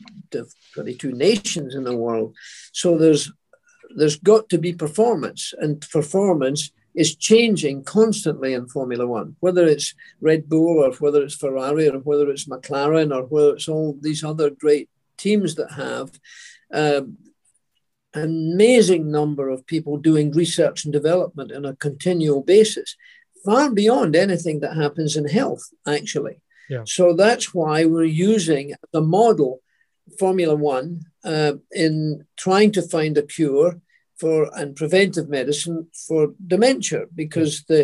22 0.75 1.13
nations 1.13 1.77
in 1.77 1.85
the 1.85 1.97
world. 1.97 2.35
So 2.73 2.99
there's 2.99 3.31
there's 3.95 4.17
got 4.17 4.49
to 4.49 4.59
be 4.59 4.73
performance, 4.73 5.55
and 5.59 5.81
performance 5.93 6.73
is 6.95 7.17
changing 7.17 7.85
constantly 7.85 8.53
in 8.53 8.69
Formula 8.69 9.07
One, 9.07 9.37
whether 9.41 9.65
it's 9.65 9.95
Red 10.21 10.49
Bull 10.49 10.85
or 10.85 10.93
whether 10.95 11.23
it's 11.23 11.35
Ferrari 11.35 11.89
or 11.89 11.99
whether 11.99 12.31
it's 12.31 12.49
McLaren 12.49 13.15
or 13.15 13.25
whether 13.25 13.55
it's 13.55 13.69
all 13.69 13.97
these 14.01 14.23
other 14.23 14.51
great 14.51 14.91
teams 15.17 15.55
that 15.55 15.73
have 15.73 16.11
um, 16.73 17.17
an 18.15 18.53
amazing 18.55 19.11
number 19.11 19.49
of 19.49 19.67
people 19.67 19.97
doing 19.97 20.33
research 20.33 20.85
and 20.85 20.93
development 20.93 21.53
on 21.53 21.65
a 21.65 21.77
continual 21.77 22.43
basis, 22.43 22.97
far 23.45 23.71
beyond 23.71 24.15
anything 24.15 24.61
that 24.61 24.77
happens 24.77 25.17
in 25.17 25.27
health, 25.27 25.71
actually. 25.87 26.41
Yeah. 26.69 26.83
So 26.87 27.15
that's 27.15 27.55
why 27.55 27.87
we're 27.87 28.05
using 28.05 28.75
the 28.93 29.01
model 29.01 29.63
Formula 30.19 30.55
One 30.55 31.03
uh, 31.25 31.55
in 31.71 32.27
trying 32.37 32.73
to 32.73 32.83
find 32.83 33.17
a 33.17 33.23
cure 33.23 33.81
for 34.23 34.39
and 34.59 34.77
preventive 34.83 35.29
medicine 35.39 35.79
for 36.07 36.21
dementia 36.55 37.03
because 37.23 37.53
the 37.71 37.81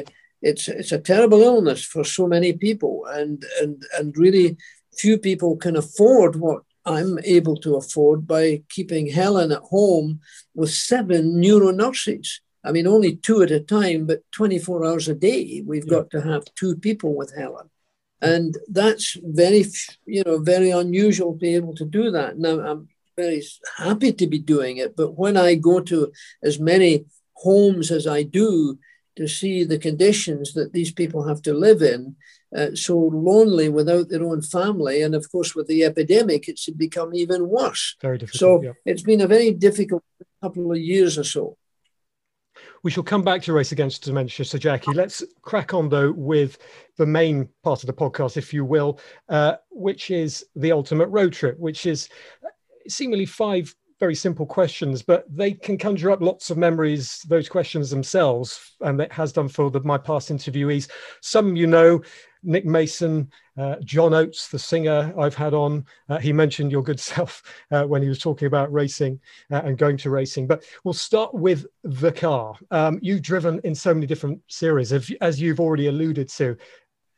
it's 0.50 0.64
it's 0.80 0.92
a 0.92 1.04
terrible 1.10 1.42
illness 1.50 1.82
for 1.92 2.04
so 2.04 2.24
many 2.34 2.52
people 2.66 2.94
and 3.18 3.44
and 3.60 3.74
and 3.98 4.16
really 4.16 4.56
few 5.02 5.16
people 5.18 5.52
can 5.64 5.76
afford 5.76 6.32
what 6.36 6.62
I'm 6.96 7.18
able 7.36 7.56
to 7.64 7.76
afford 7.76 8.18
by 8.36 8.62
keeping 8.74 9.06
Helen 9.20 9.50
at 9.52 9.70
home 9.76 10.20
with 10.54 10.70
seven 10.70 11.22
neuro 11.40 11.70
nurses. 11.70 12.40
I 12.66 12.72
mean, 12.72 12.86
only 12.86 13.16
two 13.16 13.42
at 13.42 13.50
a 13.50 13.60
time, 13.60 14.06
but 14.06 14.20
24 14.32 14.86
hours 14.86 15.06
a 15.08 15.14
day. 15.14 15.62
We've 15.70 15.84
yeah. 15.86 15.96
got 15.96 16.10
to 16.10 16.20
have 16.22 16.54
two 16.60 16.76
people 16.76 17.14
with 17.14 17.30
Helen. 17.36 17.68
And 18.20 18.56
that's 18.68 19.16
very, 19.22 19.64
you 20.06 20.22
know, 20.24 20.38
very 20.38 20.70
unusual 20.70 21.32
to 21.34 21.38
be 21.38 21.54
able 21.54 21.74
to 21.76 21.84
do 21.84 22.10
that. 22.10 22.38
Now, 22.38 22.56
I'm 22.60 22.88
very 23.18 23.42
happy 23.76 24.12
to 24.12 24.26
be 24.26 24.38
doing 24.38 24.76
it. 24.78 24.96
But 24.96 25.18
when 25.18 25.36
I 25.36 25.54
go 25.54 25.80
to 25.80 26.12
as 26.42 26.58
many 26.58 27.04
homes 27.34 27.90
as 27.90 28.06
I 28.06 28.22
do 28.22 28.78
to 29.16 29.26
see 29.26 29.64
the 29.64 29.78
conditions 29.78 30.54
that 30.54 30.72
these 30.72 30.92
people 30.92 31.26
have 31.26 31.42
to 31.42 31.52
live 31.52 31.82
in, 31.82 32.16
uh, 32.56 32.74
so 32.74 32.96
lonely 32.96 33.68
without 33.68 34.08
their 34.08 34.24
own 34.24 34.40
family, 34.40 35.02
and 35.02 35.14
of 35.14 35.30
course 35.30 35.54
with 35.54 35.66
the 35.66 35.84
epidemic, 35.84 36.48
it's 36.48 36.70
become 36.70 37.14
even 37.14 37.48
worse. 37.48 37.96
Very 38.00 38.18
difficult. 38.18 38.40
So 38.40 38.62
yeah. 38.62 38.72
it's 38.86 39.02
been 39.02 39.20
a 39.20 39.26
very 39.26 39.50
difficult 39.52 40.02
couple 40.42 40.70
of 40.72 40.78
years 40.78 41.18
or 41.18 41.24
so. 41.24 41.56
We 42.82 42.90
shall 42.90 43.02
come 43.02 43.22
back 43.22 43.42
to 43.42 43.52
race 43.52 43.72
against 43.72 44.04
dementia, 44.04 44.44
So, 44.44 44.58
Jackie. 44.58 44.92
Let's 44.92 45.22
crack 45.42 45.74
on 45.74 45.88
though 45.88 46.12
with 46.12 46.58
the 46.96 47.06
main 47.06 47.48
part 47.62 47.82
of 47.82 47.86
the 47.88 47.92
podcast, 47.92 48.36
if 48.36 48.54
you 48.54 48.64
will, 48.64 49.00
uh, 49.28 49.56
which 49.70 50.10
is 50.10 50.44
the 50.54 50.72
ultimate 50.72 51.08
road 51.08 51.32
trip, 51.32 51.58
which 51.58 51.86
is 51.86 52.08
seemingly 52.88 53.26
five 53.26 53.74
very 53.98 54.14
simple 54.14 54.46
questions, 54.46 55.02
but 55.02 55.24
they 55.28 55.52
can 55.52 55.76
conjure 55.76 56.10
up 56.10 56.20
lots 56.20 56.50
of 56.50 56.56
memories, 56.56 57.24
those 57.28 57.48
questions 57.48 57.90
themselves, 57.90 58.76
and 58.80 59.00
it 59.00 59.12
has 59.12 59.32
done 59.32 59.48
for 59.48 59.70
the, 59.70 59.80
my 59.80 59.98
past 59.98 60.30
interviewees. 60.30 60.88
Some 61.20 61.56
you 61.56 61.66
know, 61.66 62.00
Nick 62.44 62.64
Mason, 62.64 63.30
uh, 63.56 63.76
John 63.82 64.14
Oates, 64.14 64.48
the 64.48 64.58
singer 64.58 65.12
I've 65.18 65.34
had 65.34 65.52
on. 65.52 65.84
Uh, 66.08 66.18
he 66.18 66.32
mentioned 66.32 66.70
your 66.70 66.82
good 66.82 67.00
self 67.14 67.42
uh, 67.72 67.84
when 67.84 68.02
he 68.02 68.08
was 68.08 68.20
talking 68.20 68.46
about 68.46 68.72
racing 68.72 69.18
uh, 69.50 69.62
and 69.64 69.76
going 69.76 69.96
to 69.98 70.10
racing. 70.10 70.46
But 70.46 70.64
we'll 70.84 70.94
start 70.94 71.34
with 71.34 71.66
the 71.82 72.12
car. 72.12 72.54
Um, 72.70 73.00
you've 73.02 73.22
driven 73.22 73.60
in 73.64 73.74
so 73.74 73.92
many 73.92 74.06
different 74.06 74.40
series, 74.46 74.92
as 74.92 75.40
you've 75.40 75.60
already 75.60 75.88
alluded 75.88 76.28
to. 76.30 76.56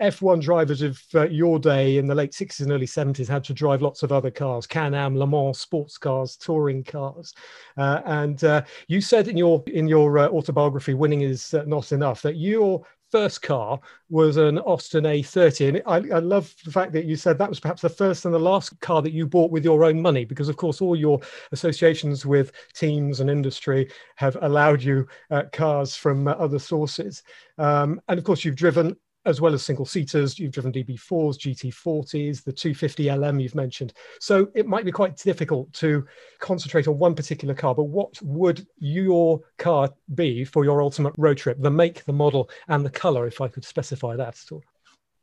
F1 0.00 0.40
drivers 0.40 0.82
of 0.82 1.02
uh, 1.14 1.28
your 1.28 1.58
day 1.58 1.98
in 1.98 2.06
the 2.06 2.14
late 2.14 2.32
60s 2.32 2.60
and 2.60 2.72
early 2.72 2.86
70s 2.86 3.28
had 3.28 3.44
to 3.44 3.54
drive 3.54 3.82
lots 3.82 4.02
of 4.02 4.12
other 4.12 4.30
cars, 4.30 4.66
Can-Am, 4.66 5.16
Le 5.16 5.26
Mans, 5.26 5.58
sports 5.58 5.98
cars, 5.98 6.36
touring 6.36 6.82
cars. 6.82 7.34
Uh, 7.76 8.00
and 8.06 8.42
uh, 8.44 8.62
you 8.88 9.00
said 9.00 9.28
in 9.28 9.36
your 9.36 9.62
in 9.66 9.88
your 9.88 10.18
uh, 10.18 10.28
autobiography, 10.28 10.94
"Winning 10.94 11.20
is 11.22 11.54
uh, 11.54 11.64
not 11.66 11.92
enough," 11.92 12.22
that 12.22 12.36
your 12.36 12.82
first 13.10 13.42
car 13.42 13.80
was 14.08 14.36
an 14.36 14.58
Austin 14.60 15.04
A30. 15.04 15.68
And 15.68 15.82
I, 15.86 16.16
I, 16.16 16.20
love 16.20 16.54
the 16.64 16.70
fact 16.70 16.92
that 16.92 17.06
you 17.06 17.16
said 17.16 17.38
that 17.38 17.48
was 17.48 17.60
perhaps 17.60 17.82
the 17.82 17.88
first 17.88 18.24
and 18.24 18.32
the 18.32 18.38
last 18.38 18.78
car 18.80 19.02
that 19.02 19.12
you 19.12 19.26
bought 19.26 19.50
with 19.50 19.64
your 19.64 19.84
own 19.84 20.00
money, 20.00 20.24
because 20.24 20.48
of 20.48 20.56
course, 20.56 20.80
all 20.80 20.94
your 20.94 21.20
associations 21.52 22.24
with 22.24 22.52
teams 22.72 23.20
and 23.20 23.28
industry 23.28 23.90
have 24.16 24.36
allowed 24.42 24.82
you 24.82 25.06
uh, 25.30 25.42
cars 25.52 25.96
from 25.96 26.28
uh, 26.28 26.32
other 26.32 26.58
sources. 26.58 27.22
Um, 27.58 28.00
and 28.08 28.18
of 28.18 28.24
course, 28.24 28.44
you've 28.44 28.56
driven 28.56 28.96
as 29.26 29.40
well 29.40 29.54
as 29.54 29.62
single 29.62 29.84
seaters. 29.84 30.38
You've 30.38 30.52
driven 30.52 30.72
DB4s, 30.72 31.38
GT40s, 31.38 32.44
the 32.44 32.52
250 32.52 33.10
LM 33.10 33.40
you've 33.40 33.54
mentioned. 33.54 33.92
So 34.20 34.48
it 34.54 34.66
might 34.66 34.84
be 34.84 34.92
quite 34.92 35.16
difficult 35.16 35.72
to 35.74 36.06
concentrate 36.38 36.88
on 36.88 36.98
one 36.98 37.14
particular 37.14 37.54
car, 37.54 37.74
but 37.74 37.84
what 37.84 38.20
would 38.22 38.66
your 38.78 39.40
car 39.58 39.90
be 40.14 40.44
for 40.44 40.64
your 40.64 40.82
ultimate 40.82 41.14
road 41.16 41.36
trip? 41.36 41.58
The 41.60 41.70
make, 41.70 42.04
the 42.04 42.12
model, 42.12 42.50
and 42.68 42.84
the 42.84 42.90
color, 42.90 43.26
if 43.26 43.40
I 43.40 43.48
could 43.48 43.64
specify 43.64 44.16
that 44.16 44.28
at 44.28 44.52
all. 44.52 44.62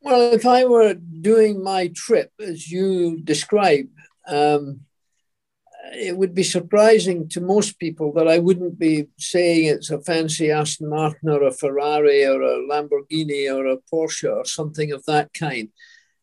Well, 0.01 0.33
if 0.33 0.45
I 0.45 0.65
were 0.65 0.93
doing 0.93 1.63
my 1.63 1.91
trip 1.95 2.31
as 2.39 2.69
you 2.69 3.19
describe, 3.21 3.87
um, 4.27 4.81
it 5.93 6.17
would 6.17 6.33
be 6.33 6.43
surprising 6.43 7.27
to 7.29 7.41
most 7.41 7.79
people 7.79 8.11
that 8.13 8.27
I 8.27 8.39
wouldn't 8.39 8.77
be 8.77 9.07
saying 9.17 9.65
it's 9.65 9.89
a 9.89 10.01
fancy 10.01 10.51
Aston 10.51 10.89
Martin 10.89 11.29
or 11.29 11.43
a 11.43 11.51
Ferrari 11.51 12.25
or 12.25 12.41
a 12.41 12.67
Lamborghini 12.67 13.53
or 13.53 13.67
a 13.67 13.77
Porsche 13.91 14.35
or 14.35 14.45
something 14.45 14.91
of 14.91 15.05
that 15.05 15.33
kind. 15.33 15.69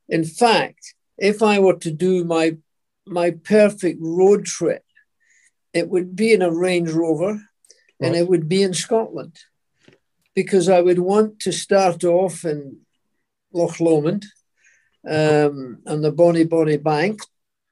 In 0.09 0.25
fact, 0.25 0.94
if 1.18 1.42
I 1.42 1.59
were 1.59 1.76
to 1.78 1.90
do 1.90 2.25
my 2.25 2.56
my 3.06 3.33
perfect 3.33 3.99
road 4.00 4.47
trip, 4.47 4.83
it 5.73 5.88
would 5.88 6.16
be 6.16 6.33
in 6.33 6.42
a 6.42 6.52
Range 6.52 6.90
Rover 6.90 7.33
right. 7.33 7.40
and 8.00 8.16
it 8.16 8.28
would 8.28 8.49
be 8.49 8.62
in 8.62 8.75
Scotland 8.75 9.38
because 10.35 10.68
I 10.68 10.80
would 10.80 10.99
want 10.99 11.40
to 11.40 11.52
start 11.52 12.02
off 12.04 12.44
in 12.44 12.78
Loch 13.52 13.78
Lomond 13.80 14.25
um, 15.09 15.78
and 15.87 16.02
the 16.02 16.12
Bonnie 16.12 16.44
Bonnie 16.44 16.78
Bank 16.78 17.21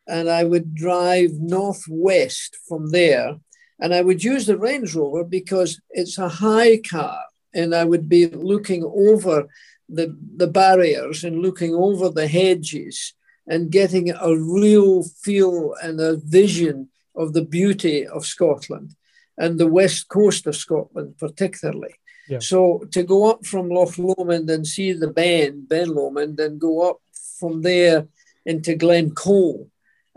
and 0.06 0.28
I 0.28 0.44
would 0.44 0.74
drive 0.74 1.32
northwest 1.34 2.56
from 2.68 2.90
there. 2.90 3.36
And 3.80 3.92
I 3.92 4.02
would 4.02 4.22
use 4.22 4.46
the 4.46 4.56
Range 4.56 4.94
Rover 4.94 5.24
because 5.24 5.80
it's 5.90 6.18
a 6.18 6.28
high 6.28 6.78
car, 6.78 7.20
and 7.52 7.74
I 7.74 7.84
would 7.84 8.08
be 8.08 8.26
looking 8.26 8.84
over 8.84 9.48
the, 9.88 10.16
the 10.36 10.46
barriers 10.46 11.24
and 11.24 11.42
looking 11.42 11.74
over 11.74 12.08
the 12.08 12.28
hedges 12.28 13.14
and 13.46 13.72
getting 13.72 14.10
a 14.10 14.36
real 14.36 15.02
feel 15.02 15.74
and 15.82 16.00
a 16.00 16.16
vision 16.16 16.88
of 17.16 17.32
the 17.32 17.44
beauty 17.44 18.06
of 18.06 18.24
Scotland 18.24 18.94
and 19.36 19.58
the 19.58 19.66
west 19.66 20.08
coast 20.08 20.46
of 20.46 20.56
Scotland, 20.56 21.18
particularly. 21.18 21.94
Yeah. 22.28 22.38
So 22.38 22.86
to 22.92 23.02
go 23.02 23.30
up 23.30 23.44
from 23.44 23.68
Loch 23.68 23.98
Lomond 23.98 24.48
and 24.48 24.66
see 24.66 24.92
the 24.92 25.08
Ben, 25.08 25.66
Ben 25.66 25.88
Lomond, 25.88 26.38
and 26.38 26.60
go 26.60 26.88
up 26.88 27.00
from 27.38 27.62
there 27.62 28.06
into 28.46 28.76
Glencoe 28.76 29.66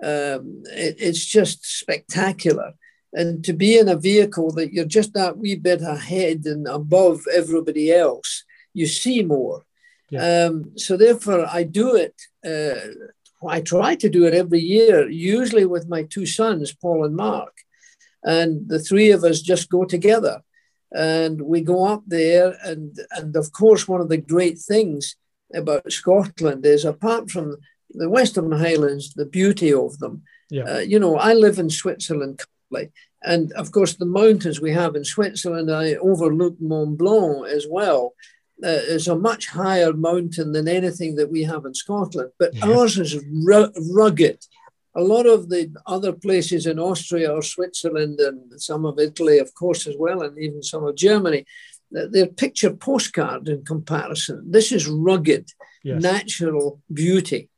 um, 0.04 0.64
it, 0.66 0.96
it's 1.00 1.26
just 1.26 1.66
spectacular. 1.66 2.74
And 3.14 3.44
to 3.46 3.54
be 3.54 3.78
in 3.78 3.88
a 3.88 3.96
vehicle 3.96 4.52
that 4.52 4.74
you're 4.74 4.86
just 4.86 5.14
that 5.14 5.38
wee 5.38 5.56
bit 5.56 5.82
ahead 5.82 6.46
and 6.46 6.68
above 6.68 7.22
everybody 7.34 7.92
else, 7.92 8.44
you 8.74 8.88
see 8.88 9.24
more. 9.24 9.66
Yeah. 10.10 10.48
Um, 10.48 10.78
so 10.78 10.98
therefore, 10.98 11.48
I 11.50 11.64
do 11.64 11.96
it. 11.96 12.22
Uh, 12.46 13.08
I 13.48 13.62
try 13.62 13.96
to 13.96 14.10
do 14.10 14.26
it 14.26 14.34
every 14.34 14.60
year, 14.60 15.10
usually 15.10 15.66
with 15.66 15.88
my 15.88 16.04
two 16.04 16.26
sons, 16.26 16.74
Paul 16.74 17.06
and 17.06 17.16
Mark, 17.16 17.54
and 18.24 18.68
the 18.68 18.80
three 18.80 19.12
of 19.12 19.24
us 19.24 19.42
just 19.42 19.70
go 19.70 19.86
together, 19.86 20.42
and 20.92 21.42
we 21.42 21.62
go 21.62 21.86
up 21.86 22.04
there. 22.08 22.58
And 22.64 22.98
and 23.12 23.36
of 23.36 23.52
course, 23.52 23.88
one 23.88 24.02
of 24.02 24.10
the 24.10 24.18
great 24.18 24.60
things 24.60 25.16
about 25.54 25.92
Scotland 25.92 26.66
is, 26.66 26.86
apart 26.86 27.30
from 27.30 27.58
the 27.92 28.10
Western 28.10 28.52
Highlands, 28.52 29.14
the 29.14 29.26
beauty 29.26 29.74
of 29.74 29.98
them. 30.00 30.24
Yeah. 30.50 30.64
Uh, 30.64 30.80
you 30.80 31.00
know, 31.00 31.18
I 31.18 31.34
live 31.34 31.60
in 31.60 31.70
Switzerland 31.70 32.40
currently, 32.40 32.92
and 33.24 33.52
of 33.54 33.72
course, 33.72 33.96
the 33.96 34.06
mountains 34.06 34.62
we 34.62 34.72
have 34.74 34.96
in 34.96 35.04
Switzerland, 35.04 35.72
I 35.72 35.96
overlook 35.96 36.56
Mont 36.60 36.98
Blanc 36.98 37.48
as 37.48 37.66
well. 37.70 38.14
Uh, 38.64 38.68
is 38.68 39.10
a 39.10 39.18
much 39.18 39.50
higher 39.50 39.92
mountain 39.92 40.54
than 40.54 40.66
anything 40.66 41.18
that 41.18 41.30
we 41.30 41.44
have 41.44 41.66
in 41.66 41.74
Scotland, 41.74 42.32
but 42.40 42.56
yeah. 42.56 42.66
ours 42.68 42.98
is 42.98 43.22
ru- 43.44 43.74
rugged. 43.94 44.40
A 44.96 45.02
lot 45.02 45.26
of 45.26 45.50
the 45.50 45.76
other 45.86 46.14
places 46.14 46.66
in 46.66 46.80
Austria 46.80 47.34
or 47.34 47.42
Switzerland 47.42 48.18
and 48.22 48.62
some 48.62 48.86
of 48.86 48.98
Italy, 48.98 49.40
of 49.40 49.54
course, 49.56 49.88
as 49.88 49.96
well, 50.00 50.22
and 50.22 50.38
even 50.40 50.64
some 50.64 50.86
of 50.86 50.96
Germany, 50.96 51.46
they're 51.92 52.28
picture 52.28 52.74
postcard 52.74 53.50
in 53.50 53.66
comparison. 53.66 54.50
This 54.50 54.72
is 54.72 54.88
rugged, 54.88 55.50
yes. 55.84 56.02
natural 56.02 56.82
beauty. 56.94 57.50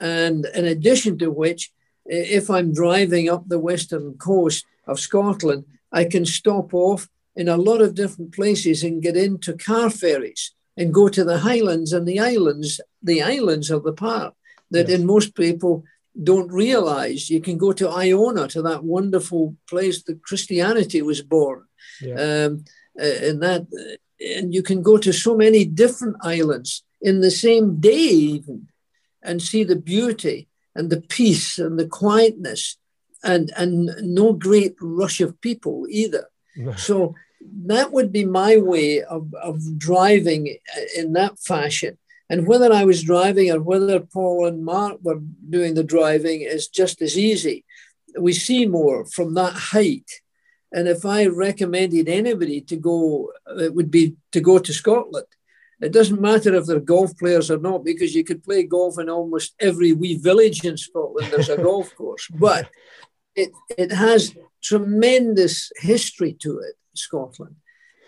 And 0.00 0.46
in 0.54 0.64
addition 0.64 1.18
to 1.18 1.30
which, 1.30 1.72
if 2.04 2.50
I'm 2.50 2.72
driving 2.72 3.28
up 3.28 3.48
the 3.48 3.58
western 3.58 4.14
coast 4.14 4.64
of 4.86 5.00
Scotland, 5.00 5.64
I 5.92 6.04
can 6.04 6.26
stop 6.26 6.74
off 6.74 7.08
in 7.34 7.48
a 7.48 7.56
lot 7.56 7.82
of 7.82 7.94
different 7.94 8.32
places 8.34 8.82
and 8.82 9.02
get 9.02 9.16
into 9.16 9.56
car 9.56 9.90
ferries 9.90 10.52
and 10.76 10.94
go 10.94 11.08
to 11.08 11.24
the 11.24 11.38
highlands 11.38 11.92
and 11.92 12.06
the 12.06 12.20
islands. 12.20 12.80
The 13.02 13.22
islands 13.22 13.70
of 13.70 13.82
the 13.84 13.92
part 13.92 14.34
that 14.70 14.88
yes. 14.88 14.98
in 14.98 15.06
most 15.06 15.34
people 15.34 15.84
don't 16.22 16.50
realize. 16.50 17.30
You 17.30 17.40
can 17.40 17.58
go 17.58 17.72
to 17.72 17.88
Iona, 17.88 18.48
to 18.48 18.62
that 18.62 18.84
wonderful 18.84 19.56
place 19.68 20.02
that 20.04 20.22
Christianity 20.22 21.02
was 21.02 21.22
born. 21.22 21.64
Yeah. 22.00 22.14
Um, 22.14 22.64
and 22.96 23.42
that, 23.42 23.66
and 24.20 24.54
you 24.54 24.62
can 24.62 24.82
go 24.82 24.96
to 24.96 25.12
so 25.12 25.36
many 25.36 25.64
different 25.64 26.16
islands 26.22 26.82
in 27.00 27.20
the 27.20 27.30
same 27.30 27.76
day, 27.80 27.90
even 27.90 28.68
and 29.26 29.42
see 29.42 29.64
the 29.64 29.76
beauty 29.76 30.48
and 30.74 30.88
the 30.88 31.00
peace 31.00 31.58
and 31.58 31.78
the 31.78 31.86
quietness 31.86 32.78
and, 33.24 33.50
and 33.56 33.90
no 34.02 34.32
great 34.32 34.76
rush 34.80 35.20
of 35.20 35.40
people 35.40 35.86
either. 35.90 36.28
so 36.76 37.14
that 37.66 37.92
would 37.92 38.12
be 38.12 38.24
my 38.24 38.56
way 38.56 39.02
of, 39.02 39.34
of 39.34 39.78
driving 39.78 40.56
in 40.96 41.12
that 41.14 41.38
fashion. 41.38 41.98
And 42.28 42.46
whether 42.46 42.72
I 42.72 42.84
was 42.84 43.02
driving 43.02 43.50
or 43.52 43.60
whether 43.60 44.00
Paul 44.00 44.46
and 44.46 44.64
Mark 44.64 44.98
were 45.02 45.20
doing 45.48 45.74
the 45.74 45.84
driving 45.84 46.42
is 46.42 46.68
just 46.68 47.00
as 47.02 47.16
easy. 47.16 47.64
We 48.18 48.32
see 48.32 48.66
more 48.66 49.04
from 49.06 49.34
that 49.34 49.52
height. 49.52 50.10
And 50.72 50.88
if 50.88 51.04
I 51.04 51.26
recommended 51.26 52.08
anybody 52.08 52.60
to 52.62 52.76
go, 52.76 53.32
it 53.58 53.74
would 53.74 53.90
be 53.90 54.16
to 54.32 54.40
go 54.40 54.58
to 54.58 54.72
Scotland 54.72 55.26
it 55.80 55.92
doesn't 55.92 56.20
matter 56.20 56.54
if 56.54 56.66
they're 56.66 56.80
golf 56.80 57.16
players 57.18 57.50
or 57.50 57.58
not, 57.58 57.84
because 57.84 58.14
you 58.14 58.24
could 58.24 58.42
play 58.42 58.62
golf 58.62 58.98
in 58.98 59.10
almost 59.10 59.54
every 59.60 59.92
wee 59.92 60.16
village 60.16 60.64
in 60.64 60.76
Scotland. 60.76 61.30
There's 61.30 61.50
a 61.50 61.56
golf 61.62 61.94
course, 61.94 62.28
but 62.32 62.70
it, 63.34 63.50
it 63.76 63.92
has 63.92 64.34
tremendous 64.62 65.70
history 65.76 66.32
to 66.40 66.60
it, 66.60 66.74
Scotland. 66.94 67.56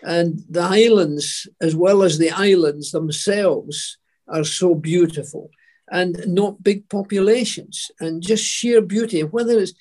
And 0.01 0.43
the 0.49 0.63
Highlands, 0.63 1.47
as 1.61 1.75
well 1.75 2.01
as 2.01 2.17
the 2.17 2.31
islands 2.31 2.91
themselves, 2.91 3.97
are 4.27 4.43
so 4.43 4.73
beautiful 4.73 5.51
and 5.91 6.23
not 6.27 6.63
big 6.63 6.89
populations 6.89 7.91
and 7.99 8.21
just 8.21 8.43
sheer 8.43 8.81
beauty. 8.81 9.21
Whether 9.21 9.59
it's, 9.59 9.73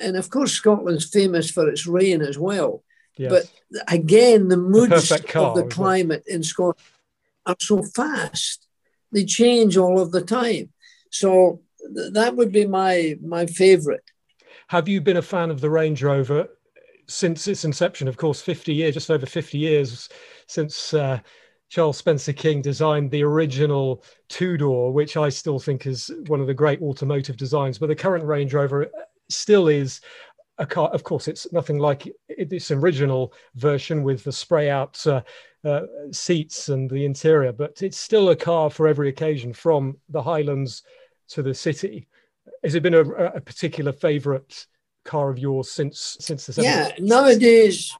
and 0.00 0.16
of 0.16 0.28
course, 0.28 0.52
Scotland's 0.52 1.08
famous 1.08 1.50
for 1.50 1.68
its 1.68 1.86
rain 1.86 2.20
as 2.20 2.38
well. 2.38 2.82
Yes. 3.16 3.30
But 3.30 3.84
again, 3.88 4.48
the 4.48 4.56
moods 4.56 5.08
the 5.08 5.40
of 5.40 5.54
the 5.54 5.68
climate 5.70 6.24
in 6.26 6.42
Scotland 6.42 6.78
are 7.46 7.56
so 7.58 7.82
fast. 7.82 8.66
They 9.12 9.24
change 9.24 9.76
all 9.76 10.00
of 10.00 10.12
the 10.12 10.22
time. 10.22 10.72
So 11.10 11.60
th- 11.94 12.12
that 12.12 12.36
would 12.36 12.52
be 12.52 12.66
my 12.66 13.16
my 13.22 13.46
favorite. 13.46 14.04
Have 14.68 14.88
you 14.88 15.00
been 15.00 15.18
a 15.18 15.22
fan 15.22 15.50
of 15.50 15.60
the 15.60 15.70
Range 15.70 16.02
Rover 16.02 16.48
since 17.06 17.46
its 17.46 17.64
inception? 17.64 18.08
Of 18.08 18.16
course, 18.16 18.40
50 18.40 18.72
years, 18.72 18.94
just 18.94 19.10
over 19.10 19.26
50 19.26 19.58
years 19.58 20.08
since 20.46 20.94
uh, 20.94 21.20
Charles 21.68 21.98
Spencer 21.98 22.32
King 22.32 22.62
designed 22.62 23.10
the 23.10 23.22
original 23.22 24.04
two 24.28 24.56
door, 24.56 24.92
which 24.92 25.16
I 25.16 25.28
still 25.28 25.58
think 25.58 25.86
is 25.86 26.10
one 26.26 26.40
of 26.40 26.46
the 26.46 26.54
great 26.54 26.80
automotive 26.80 27.36
designs. 27.36 27.78
But 27.78 27.88
the 27.88 27.96
current 27.96 28.24
Range 28.24 28.52
Rover 28.52 28.90
still 29.28 29.68
is 29.68 30.00
car. 30.66 30.88
Of 30.90 31.04
course, 31.04 31.28
it's 31.28 31.52
nothing 31.52 31.78
like 31.78 32.08
its 32.28 32.70
original 32.70 33.32
version 33.56 34.02
with 34.02 34.24
the 34.24 34.32
spray 34.32 34.70
out 34.70 35.04
uh, 35.06 35.22
uh, 35.64 35.82
seats 36.12 36.68
and 36.68 36.88
the 36.88 37.04
interior, 37.04 37.52
but 37.52 37.82
it's 37.82 37.98
still 37.98 38.30
a 38.30 38.36
car 38.36 38.70
for 38.70 38.86
every 38.86 39.08
occasion 39.08 39.52
from 39.52 39.96
the 40.08 40.22
Highlands 40.22 40.82
to 41.28 41.42
the 41.42 41.54
city. 41.54 42.06
Has 42.62 42.74
it 42.74 42.82
been 42.82 42.94
a, 42.94 43.00
a 43.00 43.40
particular 43.40 43.92
favourite 43.92 44.66
car 45.04 45.30
of 45.30 45.38
yours 45.38 45.70
since 45.70 46.16
since 46.20 46.46
the 46.46 46.52
70s? 46.52 46.64
Yeah, 46.64 46.90
nowadays, 46.98 47.96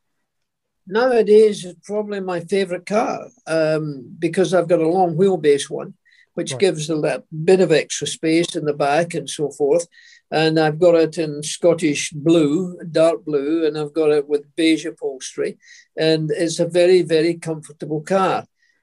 nowadays 0.87 1.65
it's 1.65 1.81
probably 1.87 2.21
my 2.21 2.41
favourite 2.41 2.87
car 2.87 3.29
um, 3.47 4.15
because 4.19 4.55
I've 4.55 4.69
got 4.69 4.81
a 4.81 4.89
long 4.89 5.17
wheelbase 5.17 5.71
one, 5.71 5.95
which 6.35 6.53
right. 6.53 6.61
gives 6.61 6.91
a 6.91 7.23
bit 7.45 7.61
of 7.61 7.73
extra 7.73 8.07
space 8.07 8.57
in 8.57 8.65
the 8.65 8.75
back 8.75 9.15
and 9.15 9.29
so 9.29 9.51
forth. 9.51 9.87
And 10.35 10.59
I've 10.59 10.81
got 10.81 10.97
it 10.97 11.17
in 11.17 11.43
Scottish 11.45 12.11
blue, 12.11 12.77
dark 12.91 13.25
blue, 13.25 13.65
and 13.65 13.79
I've 13.79 13.95
got 14.01 14.11
it 14.11 14.29
with 14.29 14.57
beige 14.57 14.85
upholstery. 14.85 15.53
And 15.97 16.25
it's 16.43 16.59
a 16.59 16.67
very, 16.81 17.03
very 17.03 17.35
comfortable 17.49 18.01
car 18.01 18.39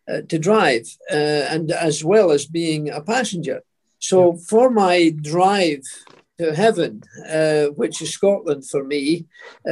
uh, 0.09 0.21
to 0.29 0.39
drive, 0.39 0.85
uh, 1.11 1.43
and 1.53 1.71
as 1.89 2.03
well 2.11 2.31
as 2.31 2.45
being 2.45 2.89
a 2.89 3.01
passenger. 3.01 3.59
So 3.99 4.19
yeah. 4.19 4.39
for 4.49 4.69
my 4.69 5.13
drive 5.33 5.83
to 6.39 6.55
heaven, 6.55 7.03
uh, 7.29 7.65
which 7.81 8.01
is 8.01 8.13
Scotland 8.13 8.63
for 8.71 8.83
me, 8.83 9.25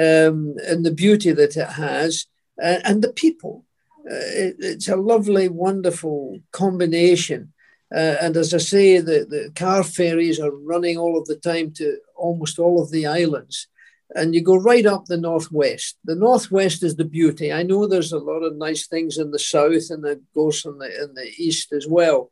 um, 0.05 0.55
and 0.69 0.85
the 0.85 0.97
beauty 1.03 1.31
that 1.31 1.55
it 1.55 1.71
has, 1.87 2.25
uh, 2.61 2.79
and 2.83 3.01
the 3.01 3.13
people. 3.13 3.65
Uh, 3.99 4.27
it, 4.43 4.55
it's 4.59 4.89
a 4.89 4.95
lovely, 5.13 5.47
wonderful 5.47 6.39
combination. 6.51 7.53
Uh, 7.93 8.15
and 8.21 8.37
as 8.37 8.53
I 8.53 8.59
say, 8.59 8.99
the, 8.99 9.25
the 9.27 9.51
car 9.55 9.83
ferries 9.83 10.39
are 10.39 10.51
running 10.51 10.97
all 10.97 11.17
of 11.17 11.25
the 11.25 11.35
time 11.35 11.71
to 11.73 11.97
almost 12.15 12.59
all 12.59 12.81
of 12.81 12.91
the 12.91 13.07
islands. 13.07 13.67
And 14.15 14.33
you 14.33 14.41
go 14.41 14.55
right 14.55 14.85
up 14.85 15.05
the 15.05 15.17
northwest. 15.17 15.97
The 16.03 16.15
northwest 16.15 16.83
is 16.83 16.95
the 16.95 17.05
beauty. 17.05 17.53
I 17.53 17.63
know 17.63 17.85
there's 17.85 18.11
a 18.11 18.17
lot 18.17 18.41
of 18.41 18.55
nice 18.55 18.87
things 18.87 19.17
in 19.17 19.31
the 19.31 19.39
south 19.39 19.89
and 19.91 20.03
it 20.05 20.21
goes 20.33 20.65
in 20.65 20.77
the 20.79 21.03
in 21.03 21.13
the 21.13 21.31
east 21.37 21.71
as 21.73 21.87
well 21.87 22.29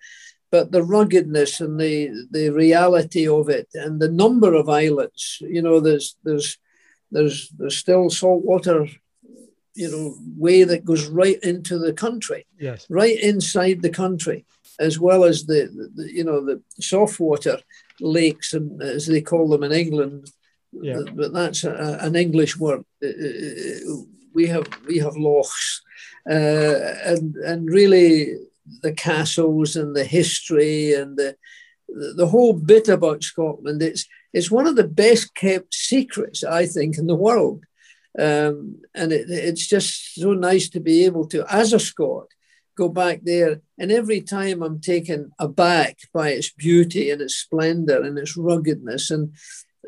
but 0.52 0.72
the 0.72 0.84
ruggedness 0.84 1.60
and 1.60 1.80
the 1.80 2.28
the 2.32 2.50
reality 2.50 3.28
of 3.28 3.50
it 3.50 3.68
and 3.74 4.00
the 4.00 4.10
number 4.10 4.54
of 4.54 4.70
islands 4.70 5.40
you 5.42 5.62
know 5.62 5.80
there's 5.80 6.16
there's 6.24 6.58
there's 7.12 7.50
there's 7.58 7.78
still 7.78 8.10
saltwater 8.10 8.88
you 9.74 9.90
know 9.92 10.16
way 10.38 10.64
that 10.64 10.86
goes 10.86 11.08
right 11.08 11.40
into 11.44 11.78
the 11.78 11.94
country 11.94 12.46
yes 12.60 12.86
right 12.90 13.20
inside 13.20 13.82
the 13.82 13.90
country 13.90 14.46
as 14.80 15.00
well 15.00 15.24
as 15.24 15.46
the, 15.46 15.90
the 15.96 16.12
you 16.12 16.24
know 16.24 16.46
the 16.46 16.62
soft 16.80 17.20
water 17.20 17.60
lakes 18.00 18.54
and 18.54 18.82
as 18.82 19.08
they 19.08 19.22
call 19.22 19.48
them 19.50 19.64
in 19.64 19.72
england 19.72 20.30
yeah. 20.74 21.00
but 21.16 21.34
that's 21.34 21.64
a, 21.64 21.98
an 22.02 22.16
english 22.16 22.58
word 22.58 22.84
uh, 23.04 23.08
uh, 23.08 23.96
we 24.34 24.48
have 24.48 24.68
we 24.88 24.98
have 25.00 25.16
lochs 25.16 25.82
uh, 26.30 26.94
and 27.06 27.36
and 27.38 27.70
really 27.70 28.36
the 28.82 28.92
castles 28.92 29.76
and 29.76 29.96
the 29.96 30.04
history 30.04 30.94
and 30.94 31.18
the 31.18 31.36
the 31.88 32.28
whole 32.28 32.54
bit 32.54 32.90
about 32.90 33.24
Scotland. 33.24 33.82
It's 33.82 34.06
it's 34.34 34.52
one 34.52 34.68
of 34.68 34.76
the 34.76 34.88
best 34.88 35.34
kept 35.36 35.74
secrets 35.74 36.44
I 36.44 36.66
think 36.66 36.98
in 36.98 37.08
the 37.08 37.16
world, 37.16 37.64
um, 38.20 38.82
and 38.94 39.12
it, 39.12 39.30
it's 39.30 39.66
just 39.66 40.16
so 40.16 40.34
nice 40.34 40.70
to 40.70 40.80
be 40.80 41.06
able 41.06 41.28
to, 41.30 41.46
as 41.50 41.74
a 41.74 41.80
Scot, 41.80 42.28
go 42.78 42.88
back 42.88 43.22
there. 43.24 43.62
And 43.78 43.92
every 43.92 44.22
time 44.22 44.62
I'm 44.62 44.80
taken 44.80 45.32
aback 45.40 45.98
by 46.14 46.30
its 46.30 46.52
beauty 46.52 47.12
and 47.12 47.22
its 47.22 47.36
splendor 47.36 48.02
and 48.04 48.18
its 48.18 48.38
ruggedness 48.38 49.12
and 49.12 49.34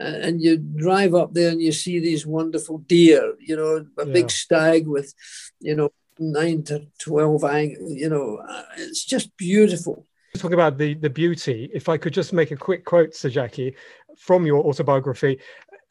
and 0.02 0.42
you 0.42 0.56
drive 0.58 1.14
up 1.14 1.34
there 1.34 1.50
and 1.52 1.62
you 1.62 1.74
see 1.74 2.00
these 2.00 2.26
wonderful 2.26 2.78
deer, 2.78 3.34
you 3.38 3.56
know, 3.58 3.86
a 3.98 4.08
yeah. 4.08 4.14
big 4.14 4.32
stag 4.32 4.88
with, 4.88 5.14
you 5.60 5.76
know, 5.76 5.90
nine 6.20 6.64
to 6.64 6.86
12 7.00 7.44
you 7.80 8.10
know 8.10 8.40
uh, 8.48 8.64
it's 8.78 9.06
just 9.06 9.36
beautiful 9.38 10.06
talking 10.36 10.54
about 10.54 10.78
the 10.78 10.94
the 10.96 11.10
beauty 11.10 11.70
if 11.74 11.88
i 11.88 11.98
could 11.98 12.14
just 12.14 12.34
make 12.34 12.52
a 12.52 12.58
quick 12.58 12.84
quote 12.86 13.16
sir 13.16 13.30
jackie 13.30 13.74
from 14.18 14.46
your 14.46 14.64
autobiography 14.66 15.40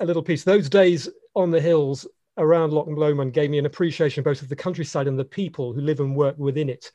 a 0.00 0.05
little 0.05 0.23
piece 0.23 0.45
those 0.45 0.69
days 0.69 1.09
on 1.35 1.50
the 1.50 1.61
hills 1.61 2.07
around 2.38 2.73
Loch 2.73 2.87
Lomond 2.88 3.33
gave 3.33 3.50
me 3.50 3.59
an 3.59 3.66
appreciation 3.66 4.23
both 4.23 4.42
of 4.42 4.49
the 4.49 4.57
countryside 4.57 5.07
and 5.07 5.18
the 5.18 5.25
people 5.25 5.73
who 5.73 5.80
live 5.80 6.00
and 6.00 6.17
work 6.17 6.36
within 6.39 6.69
it. 6.69 6.91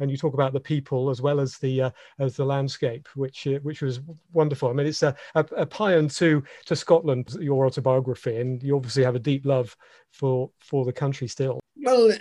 And 0.00 0.10
you 0.10 0.16
talk 0.16 0.34
about 0.34 0.52
the 0.52 0.60
people 0.60 1.10
as 1.10 1.22
well 1.22 1.40
as 1.40 1.56
the 1.58 1.82
uh, 1.82 1.90
as 2.18 2.36
the 2.36 2.44
landscape, 2.44 3.08
which 3.14 3.46
uh, 3.46 3.58
which 3.62 3.82
was 3.82 4.00
wonderful. 4.32 4.68
I 4.68 4.72
mean, 4.72 4.86
it's 4.86 5.02
a, 5.02 5.16
a, 5.34 5.44
a 5.56 5.66
paean 5.66 6.08
to 6.16 6.42
to 6.66 6.76
Scotland, 6.76 7.36
your 7.40 7.66
autobiography, 7.66 8.36
and 8.36 8.62
you 8.62 8.76
obviously 8.76 9.04
have 9.04 9.16
a 9.16 9.20
deep 9.20 9.46
love 9.46 9.76
for 10.12 10.50
for 10.60 10.84
the 10.84 10.92
country 10.92 11.28
still. 11.28 11.60
Well, 11.76 12.12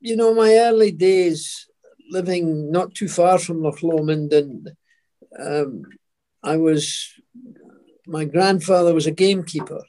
you 0.00 0.16
know, 0.16 0.34
my 0.34 0.54
early 0.54 0.92
days 0.92 1.66
living 2.10 2.70
not 2.70 2.94
too 2.94 3.08
far 3.08 3.38
from 3.38 3.62
Loch 3.62 3.82
Lomond, 3.82 4.32
and 4.32 4.70
um, 5.38 5.82
I 6.42 6.56
was, 6.56 7.08
my 8.06 8.24
grandfather 8.24 8.94
was 8.94 9.06
a 9.06 9.10
gamekeeper. 9.10 9.82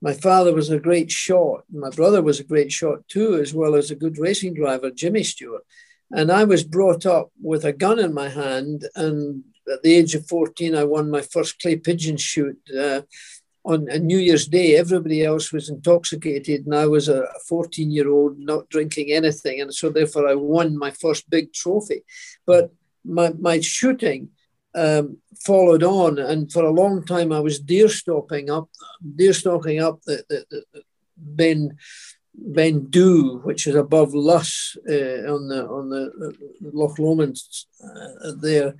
My 0.00 0.14
father 0.14 0.54
was 0.54 0.70
a 0.70 0.78
great 0.78 1.10
shot. 1.10 1.64
My 1.70 1.90
brother 1.90 2.22
was 2.22 2.38
a 2.38 2.44
great 2.44 2.70
shot 2.70 3.06
too, 3.08 3.34
as 3.34 3.52
well 3.52 3.74
as 3.74 3.90
a 3.90 3.96
good 3.96 4.18
racing 4.18 4.54
driver, 4.54 4.90
Jimmy 4.90 5.24
Stewart. 5.24 5.64
And 6.10 6.30
I 6.30 6.44
was 6.44 6.64
brought 6.64 7.04
up 7.04 7.30
with 7.42 7.64
a 7.64 7.72
gun 7.72 7.98
in 7.98 8.14
my 8.14 8.28
hand. 8.28 8.88
And 8.94 9.44
at 9.70 9.82
the 9.82 9.94
age 9.94 10.14
of 10.14 10.26
14, 10.26 10.74
I 10.74 10.84
won 10.84 11.10
my 11.10 11.20
first 11.20 11.60
clay 11.60 11.76
pigeon 11.76 12.16
shoot. 12.16 12.58
Uh, 12.76 13.02
on 13.64 13.86
a 13.90 13.98
New 13.98 14.18
Year's 14.18 14.46
Day, 14.46 14.76
everybody 14.76 15.22
else 15.22 15.52
was 15.52 15.68
intoxicated, 15.68 16.64
and 16.64 16.74
I 16.74 16.86
was 16.86 17.08
a 17.08 17.28
14 17.48 17.90
year 17.90 18.08
old 18.08 18.38
not 18.38 18.68
drinking 18.70 19.12
anything. 19.12 19.60
And 19.60 19.74
so, 19.74 19.90
therefore, 19.90 20.26
I 20.26 20.34
won 20.34 20.78
my 20.78 20.90
first 20.90 21.28
big 21.28 21.52
trophy. 21.52 22.02
But 22.46 22.72
my, 23.04 23.34
my 23.38 23.60
shooting 23.60 24.30
um, 24.78 25.18
followed 25.44 25.82
on, 25.82 26.18
and 26.18 26.50
for 26.52 26.64
a 26.64 26.78
long 26.82 27.04
time, 27.04 27.32
I 27.32 27.40
was 27.40 27.58
deer 27.60 27.88
stalking 27.88 28.50
up, 28.50 28.68
deer 29.16 29.32
stalking 29.32 29.80
up 29.80 30.02
the, 30.02 30.24
the, 30.28 30.64
the 30.72 30.82
Ben. 31.16 31.76
Ben 32.40 32.86
Dhu, 32.86 33.42
which 33.42 33.66
is 33.66 33.74
above 33.74 34.14
Luss 34.14 34.76
uh, 34.88 35.26
on 35.34 35.48
the 35.48 35.66
on 35.66 35.90
the 35.90 36.32
Loch 36.60 36.96
Lomond 36.96 37.36
uh, 37.82 38.32
there, 38.40 38.76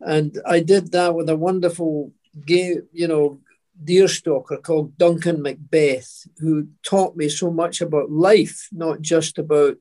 and 0.00 0.38
I 0.46 0.60
did 0.60 0.92
that 0.92 1.16
with 1.16 1.28
a 1.28 1.36
wonderful 1.36 2.12
game, 2.46 2.82
you 2.92 3.08
know, 3.08 3.40
deer 3.82 4.08
stalker 4.08 4.58
called 4.58 4.96
Duncan 4.96 5.42
Macbeth, 5.42 6.26
who 6.38 6.68
taught 6.82 7.16
me 7.16 7.28
so 7.28 7.50
much 7.50 7.80
about 7.80 8.10
life, 8.10 8.68
not 8.72 9.00
just 9.00 9.38
about 9.38 9.76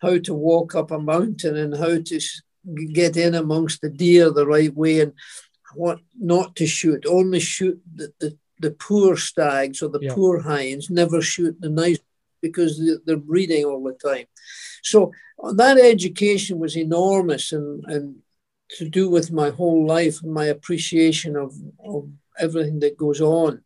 how 0.00 0.18
to 0.18 0.34
walk 0.34 0.74
up 0.74 0.90
a 0.90 0.98
mountain 0.98 1.56
and 1.56 1.76
how 1.76 1.98
to 2.00 2.20
get 2.92 3.16
in 3.16 3.34
amongst 3.34 3.80
the 3.80 3.90
deer 3.90 4.30
the 4.30 4.46
right 4.46 4.74
way 4.74 5.00
and 5.00 5.12
what 5.74 5.98
not 6.18 6.56
to 6.56 6.66
shoot. 6.66 7.04
Only 7.06 7.40
shoot 7.40 7.80
the, 7.94 8.12
the, 8.20 8.38
the 8.60 8.70
poor 8.72 9.16
stags 9.16 9.82
or 9.82 9.88
the 9.88 10.00
yeah. 10.02 10.14
poor 10.14 10.40
hinds, 10.40 10.90
never 10.90 11.20
shoot 11.20 11.60
the 11.60 11.68
nice 11.68 11.98
because 12.40 12.80
they're 13.06 13.16
breeding 13.16 13.64
all 13.64 13.82
the 13.82 13.94
time. 13.94 14.26
So 14.82 15.12
that 15.54 15.78
education 15.78 16.58
was 16.58 16.76
enormous 16.76 17.52
and, 17.52 17.84
and 17.86 18.16
to 18.78 18.88
do 18.88 19.08
with 19.08 19.30
my 19.30 19.50
whole 19.50 19.86
life 19.86 20.22
and 20.22 20.32
my 20.32 20.46
appreciation 20.46 21.36
of, 21.36 21.54
of 21.84 22.08
everything 22.38 22.80
that 22.80 22.96
goes 22.96 23.20
on. 23.20 23.62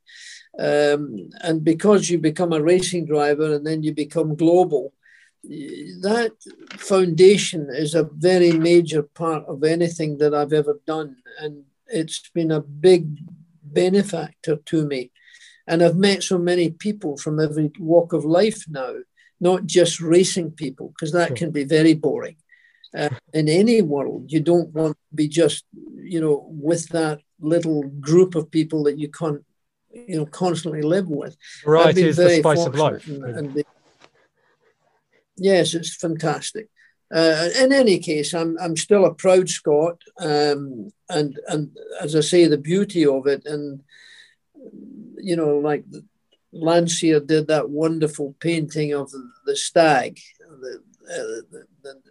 Um, 0.59 1.31
and 1.43 1.63
because 1.63 2.09
you 2.09 2.19
become 2.19 2.53
a 2.53 2.63
racing 2.63 3.07
driver 3.07 3.55
and 3.55 3.67
then 3.67 3.83
you 3.83 3.93
become 3.95 4.37
global, 4.37 4.93
that 5.49 6.33
foundation 6.77 7.69
is 7.71 7.95
a 7.95 8.09
very 8.13 8.53
major 8.53 9.03
part 9.03 9.45
of 9.47 9.65
anything 9.65 10.19
that 10.19 10.35
I've 10.35 10.53
ever 10.53 10.81
done. 10.87 11.17
And 11.39 11.65
it's 11.87 12.29
been 12.31 12.51
a 12.51 12.61
big 12.61 13.19
benefactor 13.63 14.57
to 14.57 14.87
me. 14.87 15.13
And 15.67 15.83
I've 15.83 15.97
met 15.97 16.23
so 16.23 16.39
many 16.39 16.71
people 16.71 17.17
from 17.17 17.41
every 17.41 17.71
walk 17.79 18.13
of 18.13 18.25
life 18.25 18.65
now, 18.69 18.95
not 19.41 19.67
just 19.67 20.01
racing 20.01 20.53
people, 20.53 20.89
because 20.89 21.13
that 21.13 21.29
sure. 21.29 21.37
can 21.37 21.51
be 21.51 21.65
very 21.65 21.95
boring. 21.95 22.37
Uh, 22.97 23.11
in 23.35 23.49
any 23.49 23.83
world, 23.83 24.33
you 24.33 24.41
don't 24.41 24.73
want 24.73 24.93
to 24.93 25.15
be 25.15 25.29
just, 25.29 25.65
you 25.95 26.21
know, 26.21 26.47
with 26.51 26.89
that 26.91 27.21
little 27.41 27.83
group 28.01 28.35
of 28.35 28.51
people 28.51 28.85
that 28.85 28.99
you 28.99 29.11
can't, 29.11 29.45
you 29.91 30.17
know, 30.17 30.27
constantly 30.27 30.83
live 30.83 31.09
with. 31.09 31.37
Right, 31.65 31.97
is 31.97 32.17
the 32.17 32.31
spice 32.31 32.65
of 32.65 32.75
life. 32.77 33.07
And, 33.09 33.25
and 33.25 33.55
the, 33.55 33.67
yes, 35.37 35.75
it's 35.75 35.95
fantastic. 35.95 36.69
Uh, 37.15 37.49
in 37.61 37.73
any 37.73 37.99
case, 37.99 38.35
I'm 38.35 38.59
I'm 38.59 38.77
still 38.77 39.05
a 39.05 39.15
proud 39.15 39.49
Scot, 39.49 40.03
um, 40.19 40.93
and 41.09 41.39
and 41.47 41.77
as 42.01 42.17
I 42.17 42.21
say, 42.21 42.47
the 42.47 42.59
beauty 42.59 43.07
of 43.07 43.27
it, 43.27 43.47
and 43.47 43.83
you 45.19 45.37
know, 45.37 45.59
like 45.59 45.85
Landseer 46.53 47.25
did 47.25 47.47
that 47.47 47.71
wonderful 47.71 48.35
painting 48.41 48.93
of 48.93 49.11
the, 49.11 49.31
the 49.47 49.57
stag. 49.57 50.19
The, 50.41 50.83
uh, 51.09 51.43
the, 51.53 51.67
the, 51.83 52.03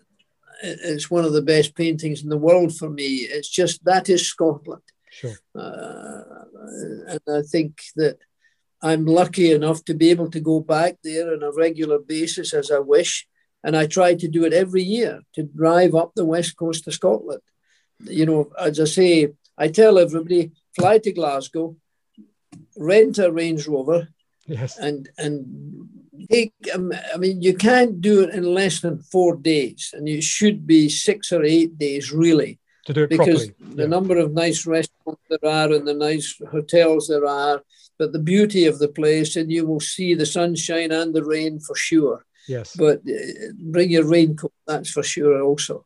it's 0.64 1.12
one 1.12 1.26
of 1.26 1.34
the 1.34 1.42
best 1.42 1.76
paintings 1.76 2.24
in 2.24 2.30
the 2.30 2.38
world 2.38 2.76
for 2.76 2.90
me. 2.90 3.28
It's 3.30 3.50
just 3.50 3.84
that 3.86 4.10
is 4.10 4.28
Scotland. 4.28 4.82
Sure. 5.12 5.36
Uh, 5.54 6.24
and 7.08 7.22
I 7.28 7.42
think 7.42 7.82
that 7.96 8.18
I'm 8.90 9.06
lucky 9.22 9.48
enough 9.60 9.80
to 9.86 9.94
be 10.02 10.08
able 10.16 10.30
to 10.36 10.42
go 10.52 10.58
back 10.76 10.94
there 11.04 11.28
on 11.34 11.42
a 11.44 11.52
regular 11.66 12.00
basis 12.16 12.54
as 12.54 12.68
I 12.78 12.80
wish. 12.96 13.12
And 13.66 13.74
I 13.82 13.86
try 13.88 14.10
to 14.14 14.28
do 14.36 14.42
it 14.48 14.54
every 14.64 14.84
year 14.98 15.14
to 15.36 15.42
drive 15.62 15.94
up 16.02 16.12
the 16.14 16.30
west 16.34 16.52
coast 16.62 16.88
of 16.88 16.94
Scotland. 16.94 17.42
You 18.20 18.26
know, 18.28 18.42
as 18.68 18.80
I 18.80 18.88
say, 19.00 19.12
I 19.64 19.68
tell 19.70 19.98
everybody 19.98 20.52
fly 20.78 20.96
to 21.00 21.12
Glasgow, 21.20 21.76
rent 22.78 23.18
a 23.18 23.32
Range 23.32 23.64
Rover, 23.74 24.02
yes. 24.46 24.78
and 24.78 25.10
and 25.18 25.32
take. 26.32 26.54
Um, 26.76 26.92
I 27.14 27.18
mean, 27.18 27.42
you 27.48 27.54
can't 27.70 27.96
do 28.10 28.16
it 28.24 28.32
in 28.38 28.44
less 28.60 28.82
than 28.82 29.02
four 29.14 29.32
days, 29.54 29.82
and 29.96 30.08
it 30.08 30.24
should 30.24 30.60
be 30.68 30.82
six 30.90 31.32
or 31.32 31.44
eight 31.44 31.74
days 31.88 32.12
really 32.12 32.60
to 32.86 32.94
do 32.94 33.04
it 33.04 33.10
because 33.10 33.48
properly. 33.48 33.76
the 33.80 33.84
Yeah. 33.84 33.96
number 33.96 34.18
of 34.20 34.34
nice 34.44 34.62
restaurants 34.78 35.24
there 35.32 35.50
are 35.60 35.70
and 35.76 35.88
the 35.88 35.98
nice 36.10 36.28
hotels 36.56 37.08
there 37.08 37.26
are, 37.26 37.64
but 37.98 38.12
the 38.12 38.20
beauty 38.20 38.66
of 38.66 38.80
the 38.80 38.88
place, 38.88 39.36
and 39.36 39.52
you 39.52 39.66
will 39.66 39.80
see 39.80 40.14
the 40.14 40.26
sunshine 40.26 40.92
and 40.92 41.14
the 41.14 41.24
rain 41.24 41.60
for 41.60 41.76
sure. 41.76 42.26
Yes. 42.48 42.76
But 42.76 43.00
uh, 43.00 43.54
bring 43.58 43.92
your 43.92 44.06
raincoat, 44.06 44.54
that's 44.68 44.92
for 44.92 45.04
sure. 45.04 45.42
Also, 45.42 45.86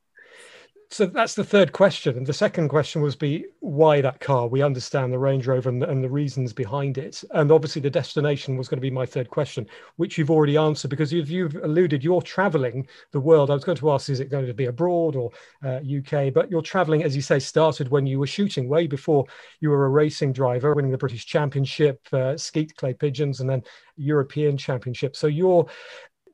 So 0.91 1.06
that's 1.06 1.36
the 1.36 1.43
third 1.43 1.71
question. 1.71 2.17
And 2.17 2.25
the 2.25 2.34
second 2.34 2.69
question 2.69 3.04
was 3.04 3.15
be 3.15 3.45
why 3.60 4.02
that 4.02 4.19
car? 4.19 4.47
We 4.47 4.63
understand 4.63 5.13
the 5.13 5.19
Range 5.19 5.45
Rover 5.45 5.69
and, 5.69 5.84
and 5.84 6.04
the 6.04 6.10
reasons 6.10 6.52
behind 6.52 6.97
it. 6.97 7.23
And 7.32 7.52
obviously 7.52 7.80
the 7.80 7.91
destination 7.91 8.58
was 8.58 8.67
going 8.67 8.78
to 8.78 8.82
be 8.82 8.89
my 8.89 9.06
third 9.06 9.30
question, 9.30 9.67
which 9.97 10.17
you've 10.17 10.32
already 10.32 10.58
answered 10.58 10.89
because 10.89 11.13
you've, 11.13 11.30
you've 11.30 11.56
alluded 11.58 12.04
you're 12.04 12.23
traveling 12.23 12.88
the 13.12 13.19
world. 13.19 13.52
I 13.52 13.54
was 13.54 13.63
going 13.63 13.78
to 13.78 13.91
ask, 13.91 14.10
is 14.10 14.19
it 14.19 14.32
going 14.32 14.47
to 14.47 14.54
be 14.54 14.65
abroad 14.65 15.15
or 15.15 15.30
uh, 15.63 15.78
UK? 15.78 16.34
But 16.34 16.49
you're 16.49 16.63
traveling, 16.63 17.04
as 17.04 17.15
you 17.15 17.21
say, 17.21 17.38
started 17.38 17.89
when 17.89 18.08
you 18.08 18.17
were 18.17 18.28
shooting 18.28 18.67
way 18.67 18.88
before 18.88 19.25
you 19.60 19.69
were 19.69 19.86
a 19.86 19.89
racing 19.89 20.34
driver, 20.34 20.73
winning 20.73 20.91
the 20.91 20.97
British 20.97 21.28
Championship, 21.28 22.02
uh, 22.13 22.36
skeet 22.36 22.75
clay 22.75 22.95
pigeons, 22.95 23.41
and 23.41 23.49
then 23.49 23.62
European 23.95 24.58
Championship. 24.58 25.15
So 25.15 25.28
you're 25.28 25.67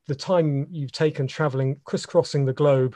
the 0.08 0.16
time 0.16 0.68
you've 0.70 0.92
taken 0.92 1.28
traveling, 1.28 1.78
crisscrossing 1.84 2.46
the 2.46 2.54
globe 2.54 2.96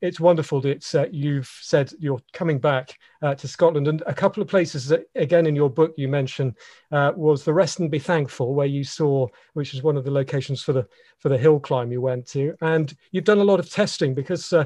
it's 0.00 0.20
wonderful 0.20 0.60
that 0.60 0.94
uh, 0.94 1.06
you've 1.10 1.50
said 1.60 1.92
you're 1.98 2.20
coming 2.32 2.58
back 2.58 2.98
uh, 3.22 3.34
to 3.34 3.48
Scotland. 3.48 3.88
And 3.88 4.02
a 4.06 4.14
couple 4.14 4.42
of 4.42 4.48
places 4.48 4.86
that, 4.88 5.04
again, 5.14 5.46
in 5.46 5.56
your 5.56 5.70
book, 5.70 5.92
you 5.96 6.08
mentioned 6.08 6.54
uh, 6.92 7.12
was 7.16 7.44
the 7.44 7.52
Rest 7.52 7.80
and 7.80 7.90
Be 7.90 7.98
Thankful, 7.98 8.54
where 8.54 8.66
you 8.66 8.84
saw, 8.84 9.26
which 9.54 9.74
is 9.74 9.82
one 9.82 9.96
of 9.96 10.04
the 10.04 10.10
locations 10.10 10.62
for 10.62 10.72
the 10.72 10.86
for 11.18 11.28
the 11.28 11.38
hill 11.38 11.58
climb 11.58 11.90
you 11.90 12.00
went 12.00 12.26
to. 12.28 12.54
And 12.60 12.94
you've 13.10 13.24
done 13.24 13.38
a 13.38 13.44
lot 13.44 13.60
of 13.60 13.70
testing 13.70 14.14
because 14.14 14.52
uh, 14.52 14.64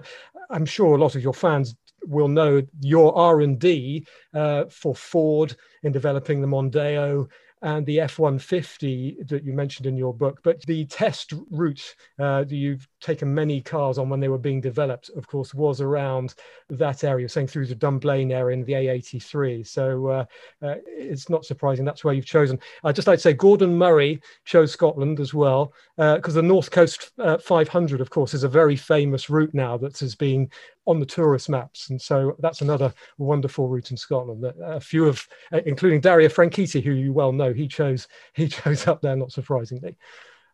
I'm 0.51 0.67
sure 0.67 0.95
a 0.95 1.01
lot 1.01 1.15
of 1.15 1.23
your 1.23 1.35
fans 1.35 1.75
will 2.05 2.29
know 2.29 2.63
your 2.81 3.17
R&D 3.17 4.07
uh, 4.35 4.65
for 4.69 4.95
Ford 4.95 5.57
in 5.83 5.93
developing 5.93 6.41
the 6.41 6.49
Mondeo 6.49 7.29
and 7.63 7.87
the 7.87 8.01
F-150 8.01 9.29
that 9.29 9.45
you 9.45 9.53
mentioned 9.53 9.87
in 9.87 9.97
your 9.97 10.13
book. 10.13 10.41
But 10.43 10.61
the 10.63 10.85
test 10.87 11.33
route 11.51 11.95
uh, 12.19 12.45
that 12.45 12.55
you've 12.55 12.87
taken 13.03 13.35
many 13.35 13.61
cars 13.61 13.99
on 13.99 14.09
when 14.09 14.21
they 14.21 14.29
were 14.29 14.39
being 14.39 14.61
developed, 14.61 15.11
of 15.17 15.27
course, 15.27 15.53
was 15.53 15.81
around 15.81 16.35
that 16.71 17.05
area, 17.05 17.29
saying 17.29 17.49
through 17.49 17.67
the 17.67 17.75
Dunblane 17.75 18.33
area 18.33 18.57
in 18.57 18.65
the 18.65 18.73
A83. 18.73 19.67
So 19.67 20.07
uh, 20.07 20.25
uh, 20.63 20.77
it's 20.87 21.29
not 21.29 21.45
surprising 21.45 21.85
that's 21.85 22.05
where 22.05 22.15
you've 22.15 22.25
chosen. 22.25 22.59
I'd 22.85 22.95
just 22.95 23.09
like 23.09 23.19
to 23.19 23.23
say 23.23 23.33
Gordon 23.33 23.77
Murray 23.77 24.21
chose 24.45 24.73
Scotland 24.73 25.21
as 25.21 25.35
well, 25.35 25.73
because 25.97 26.35
the 26.35 26.43
North 26.43 26.71
Coast 26.71 27.11
uh, 27.19 27.39
500, 27.39 28.01
of 28.01 28.11
course, 28.11 28.35
is 28.35 28.45
a 28.45 28.49
very 28.49 28.77
famous 28.77 29.29
route 29.29 29.53
now 29.53 29.77
that 29.77 29.99
has 29.99 30.15
been 30.15 30.49
on 30.87 30.99
the 30.99 31.07
tourist 31.07 31.49
maps. 31.49 31.91
And 31.91 32.01
so 32.01 32.37
that's 32.39 32.61
another 32.61 32.93
wonderful 33.19 33.69
route 33.69 33.91
in 33.91 33.97
Scotland. 33.97 34.43
that 34.43 34.57
A 34.61 34.81
few 34.81 35.07
of, 35.07 35.27
uh, 35.53 35.61
including 35.67 36.01
Dario 36.01 36.29
Franchitti, 36.29 36.83
who 36.83 36.93
you 36.93 37.13
well 37.13 37.33
know, 37.33 37.53
he 37.53 37.69
chose 37.69 38.09
he 38.35 38.49
chose 38.49 38.87
up 38.87 39.03
there, 39.03 39.17
not 39.17 39.33
surprisingly. 39.33 39.97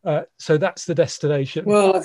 Uh, 0.04 0.22
so 0.38 0.56
that's 0.56 0.84
the 0.84 0.94
destination. 0.94 1.64
well, 1.66 2.04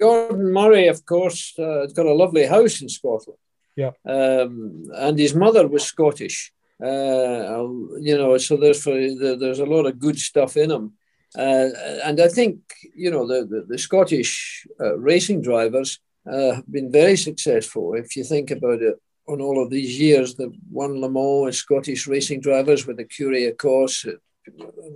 Gordon 0.00 0.52
Murray, 0.52 0.88
of 0.88 1.04
course, 1.04 1.54
uh, 1.58 1.82
has 1.82 1.92
got 1.92 2.06
a 2.06 2.14
lovely 2.14 2.46
house 2.46 2.80
in 2.80 2.88
Scotland. 2.88 3.38
Yeah. 3.76 3.92
um, 4.04 4.86
and 4.92 5.16
his 5.16 5.34
mother 5.36 5.68
was 5.68 5.84
Scottish. 5.84 6.52
Uh, 6.82 7.66
you 8.00 8.16
know, 8.16 8.36
so 8.38 8.56
there's 8.56 8.84
there's 8.84 9.60
a 9.60 9.72
lot 9.74 9.86
of 9.86 9.98
good 9.98 10.18
stuff 10.18 10.56
in 10.56 10.70
him. 10.70 10.92
Uh, 11.36 11.68
and 12.04 12.20
I 12.20 12.28
think 12.28 12.58
you 12.94 13.10
know 13.10 13.26
the 13.26 13.44
the, 13.44 13.66
the 13.68 13.78
Scottish 13.78 14.66
uh, 14.80 14.96
racing 14.98 15.42
drivers 15.42 16.00
uh, 16.30 16.54
have 16.56 16.70
been 16.70 16.90
very 16.90 17.16
successful. 17.16 17.94
If 17.94 18.16
you 18.16 18.24
think 18.24 18.50
about 18.50 18.82
it, 18.82 18.96
on 19.28 19.40
all 19.40 19.62
of 19.62 19.70
these 19.70 20.00
years, 20.00 20.34
the 20.34 20.52
one 20.70 21.00
Le 21.00 21.10
Mans 21.10 21.48
as 21.48 21.58
Scottish 21.58 22.06
racing 22.06 22.40
drivers 22.40 22.86
with 22.86 22.96
the 22.96 23.04
Curie 23.04 23.46
of 23.46 23.58
course, 23.58 24.06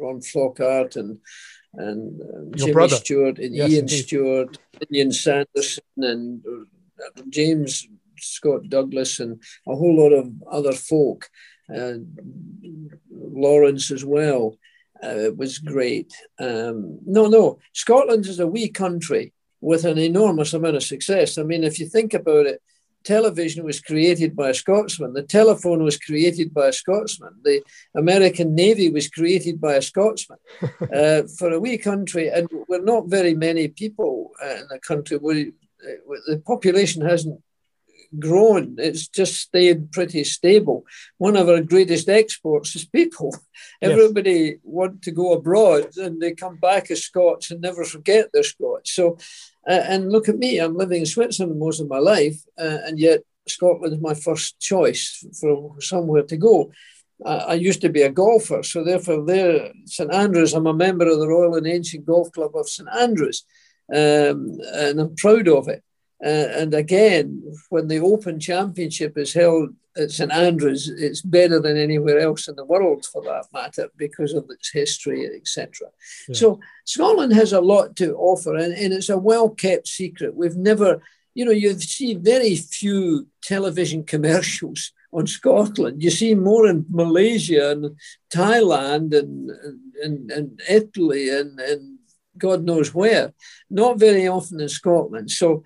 Ron 0.00 0.20
Flockhart, 0.20 0.96
and 0.96 1.18
and, 1.74 2.20
and 2.20 2.56
Jimmy 2.56 2.72
brother. 2.72 2.96
Stewart, 2.96 3.38
and 3.38 3.54
Yes, 3.54 3.70
Ian 3.70 3.80
indeed. 3.80 4.02
Stewart, 4.04 4.58
Ninian 4.90 5.12
Sanderson, 5.12 5.84
and 5.96 6.42
uh, 6.46 7.22
James 7.28 7.86
Scott 8.18 8.68
Douglas, 8.68 9.20
and 9.20 9.42
a 9.66 9.74
whole 9.74 9.96
lot 9.96 10.12
of 10.12 10.30
other 10.50 10.72
folk. 10.72 11.28
Uh, 11.74 11.94
Lawrence 13.10 13.90
as 13.90 14.04
well 14.04 14.56
uh, 15.02 15.30
was 15.36 15.58
great. 15.58 16.12
Um, 16.38 16.98
no, 17.06 17.26
no, 17.26 17.58
Scotland 17.72 18.26
is 18.26 18.40
a 18.40 18.46
wee 18.46 18.68
country 18.68 19.32
with 19.60 19.84
an 19.84 19.98
enormous 19.98 20.52
amount 20.54 20.76
of 20.76 20.82
success. 20.82 21.38
I 21.38 21.42
mean, 21.44 21.64
if 21.64 21.78
you 21.78 21.88
think 21.88 22.14
about 22.14 22.46
it, 22.46 22.60
television 23.04 23.64
was 23.64 23.80
created 23.80 24.34
by 24.34 24.50
a 24.50 24.54
Scotsman, 24.54 25.12
the 25.12 25.22
telephone 25.22 25.82
was 25.82 25.96
created 25.98 26.52
by 26.54 26.68
a 26.68 26.72
Scotsman, 26.72 27.34
the 27.42 27.62
American 27.94 28.54
Navy 28.54 28.90
was 28.90 29.08
created 29.08 29.60
by 29.60 29.74
a 29.74 29.82
Scotsman. 29.82 30.38
uh, 30.94 31.22
for 31.38 31.50
a 31.52 31.60
wee 31.60 31.78
country, 31.78 32.28
and 32.28 32.48
we're 32.68 32.82
not 32.82 33.08
very 33.08 33.34
many 33.34 33.68
people 33.68 34.30
uh, 34.42 34.56
in 34.56 34.66
the 34.70 34.78
country, 34.78 35.16
we, 35.16 35.48
uh, 35.48 36.16
the 36.26 36.42
population 36.44 37.02
hasn't 37.02 37.40
grown, 38.18 38.76
it's 38.78 39.08
just 39.08 39.34
stayed 39.34 39.90
pretty 39.92 40.24
stable. 40.24 40.84
One 41.18 41.36
of 41.36 41.48
our 41.48 41.60
greatest 41.60 42.08
exports 42.08 42.74
is 42.76 42.84
people. 42.84 43.34
Yes. 43.80 43.92
Everybody 43.92 44.58
want 44.62 45.02
to 45.02 45.10
go 45.10 45.32
abroad 45.32 45.96
and 45.96 46.20
they 46.20 46.32
come 46.32 46.56
back 46.56 46.90
as 46.90 47.02
Scots 47.02 47.50
and 47.50 47.60
never 47.60 47.84
forget 47.84 48.28
they're 48.32 48.42
Scots. 48.42 48.92
So, 48.92 49.18
uh, 49.68 49.82
and 49.88 50.10
look 50.12 50.28
at 50.28 50.38
me, 50.38 50.58
I'm 50.58 50.76
living 50.76 51.00
in 51.00 51.06
Switzerland 51.06 51.58
most 51.58 51.80
of 51.80 51.88
my 51.88 51.98
life, 51.98 52.36
uh, 52.58 52.78
and 52.86 52.98
yet 52.98 53.20
Scotland 53.48 53.94
is 53.94 54.00
my 54.00 54.14
first 54.14 54.58
choice 54.60 55.24
for 55.40 55.80
somewhere 55.80 56.22
to 56.24 56.36
go. 56.36 56.72
I 57.24 57.34
I 57.52 57.54
used 57.54 57.80
to 57.82 57.88
be 57.88 58.02
a 58.02 58.10
golfer, 58.10 58.62
so 58.62 58.82
therefore, 58.82 59.24
there, 59.24 59.72
St 59.86 60.12
Andrews, 60.12 60.54
I'm 60.54 60.66
a 60.66 60.74
member 60.74 61.06
of 61.08 61.18
the 61.18 61.28
Royal 61.28 61.56
and 61.56 61.66
Ancient 61.66 62.04
Golf 62.04 62.32
Club 62.32 62.56
of 62.56 62.68
St 62.68 62.88
Andrews, 62.88 63.44
um, 63.94 64.58
and 64.74 65.00
I'm 65.00 65.14
proud 65.16 65.48
of 65.48 65.68
it. 65.68 65.82
Uh, 66.24 66.48
and 66.56 66.72
again, 66.74 67.42
when 67.68 67.88
the 67.88 67.98
Open 67.98 68.38
Championship 68.38 69.18
is 69.18 69.32
held 69.32 69.70
at 69.96 70.10
St 70.10 70.30
Andrews, 70.30 70.88
it's 70.88 71.20
better 71.20 71.60
than 71.60 71.76
anywhere 71.76 72.20
else 72.20 72.48
in 72.48 72.54
the 72.54 72.64
world 72.64 73.04
for 73.04 73.22
that 73.22 73.46
matter 73.52 73.88
because 73.96 74.32
of 74.32 74.46
its 74.48 74.70
history, 74.70 75.26
etc. 75.26 75.88
Yeah. 76.28 76.34
So 76.34 76.60
Scotland 76.84 77.32
has 77.32 77.52
a 77.52 77.60
lot 77.60 77.96
to 77.96 78.14
offer, 78.14 78.54
and, 78.54 78.72
and 78.72 78.92
it's 78.92 79.08
a 79.08 79.18
well 79.18 79.50
kept 79.50 79.88
secret. 79.88 80.36
We've 80.36 80.56
never, 80.56 81.02
you 81.34 81.44
know, 81.44 81.50
you 81.50 81.78
see 81.78 82.14
very 82.14 82.54
few 82.56 83.26
television 83.42 84.04
commercials 84.04 84.92
on 85.12 85.26
Scotland. 85.26 86.02
You 86.02 86.10
see 86.10 86.34
more 86.34 86.68
in 86.68 86.86
Malaysia 86.88 87.72
and 87.72 87.96
Thailand 88.32 89.12
and 89.12 89.50
and, 90.02 90.30
and 90.30 90.60
Italy 90.68 91.28
and, 91.30 91.58
and 91.60 91.98
God 92.38 92.64
knows 92.64 92.94
where. 92.94 93.34
Not 93.70 93.98
very 93.98 94.26
often 94.26 94.60
in 94.60 94.68
Scotland. 94.68 95.30
So 95.30 95.64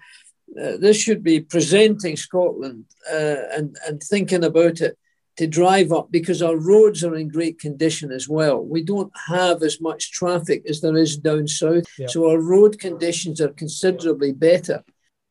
uh, 0.62 0.76
this 0.78 0.96
should 0.96 1.22
be 1.22 1.40
presenting 1.40 2.16
Scotland 2.16 2.84
uh, 3.10 3.42
and 3.56 3.76
and 3.86 4.02
thinking 4.02 4.44
about 4.44 4.80
it 4.80 4.96
to 5.36 5.46
drive 5.46 5.92
up 5.92 6.10
because 6.10 6.40
our 6.42 6.56
roads 6.56 7.04
are 7.04 7.14
in 7.14 7.28
great 7.28 7.58
condition 7.58 8.10
as 8.10 8.26
well. 8.28 8.62
We 8.64 8.82
don't 8.82 9.12
have 9.28 9.62
as 9.62 9.80
much 9.82 10.10
traffic 10.12 10.62
as 10.66 10.80
there 10.80 10.96
is 10.96 11.18
down 11.18 11.46
south, 11.46 11.84
Yeah. 11.98 12.06
so 12.06 12.30
our 12.30 12.40
road 12.40 12.78
conditions 12.78 13.40
are 13.40 13.52
considerably 13.52 14.32
better. 14.32 14.82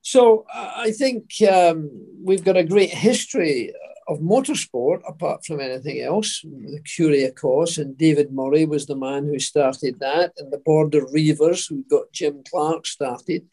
So 0.03 0.45
I 0.53 0.91
think 0.91 1.23
um, 1.51 1.89
we've 2.23 2.43
got 2.43 2.57
a 2.57 2.63
great 2.63 2.91
history 2.91 3.73
of 4.07 4.19
motorsport 4.19 5.01
apart 5.07 5.43
from 5.43 5.59
anything 5.59 6.01
else. 6.01 6.41
The 6.43 6.79
Ecurie 6.79 7.27
Ecosse 7.31 7.79
and 7.79 7.97
David 7.97 8.31
Murray 8.31 8.65
was 8.65 8.85
the 8.85 8.95
man 8.95 9.25
who 9.25 9.39
started 9.39 9.97
that, 10.01 10.33
and 10.38 10.53
the 10.53 10.59
Border 10.59 11.01
Reavers 11.07 11.67
who 11.67 11.83
got 11.89 12.11
Jim 12.11 12.43
Clark 12.47 12.85
started, 12.85 13.47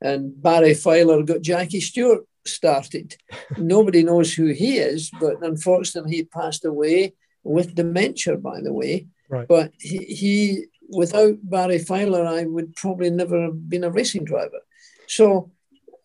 and 0.00 0.40
Barry 0.42 0.74
Filer 0.74 1.22
got 1.22 1.42
Jackie 1.42 1.80
Stewart 1.80 2.26
started. 2.44 3.16
Nobody 3.56 4.02
knows 4.02 4.32
who 4.32 4.46
he 4.46 4.78
is, 4.78 5.10
but 5.20 5.42
unfortunately 5.42 6.16
he 6.16 6.24
passed 6.24 6.64
away 6.64 7.14
with 7.42 7.74
dementia, 7.74 8.36
by 8.36 8.60
the 8.60 8.72
way. 8.72 9.06
Right. 9.28 9.48
But 9.48 9.72
he, 9.78 9.98
he 9.98 10.66
without 10.88 11.36
Barry 11.42 11.78
Filer, 11.78 12.24
I 12.24 12.44
would 12.44 12.74
probably 12.76 13.10
never 13.10 13.42
have 13.42 13.68
been 13.68 13.84
a 13.84 13.90
racing 13.90 14.24
driver. 14.24 14.60
So, 15.06 15.50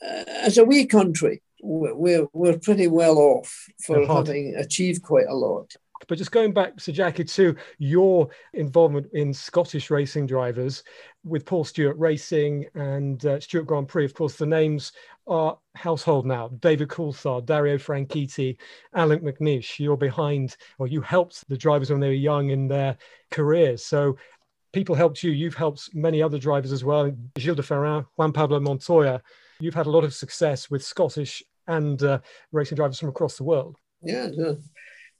uh, 0.03 0.23
as 0.27 0.57
a 0.57 0.63
wee 0.63 0.85
country, 0.85 1.41
we're, 1.61 1.93
we're, 1.93 2.27
we're 2.33 2.57
pretty 2.57 2.87
well 2.87 3.17
off 3.17 3.67
for 3.85 4.05
having 4.05 4.55
achieved 4.55 5.03
quite 5.03 5.27
a 5.27 5.35
lot. 5.35 5.75
But 6.11 6.17
just 6.17 6.33
going 6.33 6.51
back, 6.51 6.77
Sir 6.77 6.91
Jackie, 6.91 7.23
to 7.23 7.55
your 7.77 8.27
involvement 8.53 9.07
in 9.13 9.33
Scottish 9.33 9.89
racing 9.89 10.25
drivers 10.25 10.83
with 11.23 11.45
Paul 11.45 11.63
Stewart 11.63 11.97
Racing 11.97 12.65
and 12.75 13.25
uh, 13.25 13.39
Stewart 13.39 13.65
Grand 13.65 13.87
Prix, 13.87 14.03
of 14.03 14.13
course, 14.13 14.35
the 14.35 14.45
names 14.45 14.91
are 15.27 15.57
household 15.75 16.25
now. 16.25 16.49
David 16.59 16.89
Coulthard, 16.89 17.45
Dario 17.45 17.77
Franchitti, 17.77 18.57
Allan 18.93 19.21
McNish. 19.21 19.79
You're 19.79 19.95
behind, 19.95 20.57
or 20.79 20.87
you 20.87 20.99
helped 20.99 21.47
the 21.47 21.55
drivers 21.55 21.89
when 21.89 22.01
they 22.01 22.09
were 22.09 22.13
young 22.13 22.49
in 22.49 22.67
their 22.67 22.97
careers. 23.29 23.85
So 23.85 24.17
people 24.73 24.95
helped 24.95 25.23
you. 25.23 25.31
You've 25.31 25.55
helped 25.55 25.95
many 25.95 26.21
other 26.21 26.39
drivers 26.39 26.73
as 26.73 26.83
well. 26.83 27.09
Gilles 27.39 27.55
de 27.55 27.61
Ferran, 27.61 28.05
Juan 28.17 28.33
Pablo 28.33 28.59
Montoya. 28.59 29.21
You've 29.61 29.75
had 29.75 29.87
a 29.87 29.91
lot 29.91 30.03
of 30.03 30.13
success 30.13 30.69
with 30.69 30.83
Scottish 30.83 31.41
and 31.67 32.03
uh, 32.03 32.19
racing 32.51 32.75
drivers 32.75 32.99
from 32.99 33.07
across 33.07 33.37
the 33.37 33.45
world. 33.45 33.77
Yeah, 34.03 34.27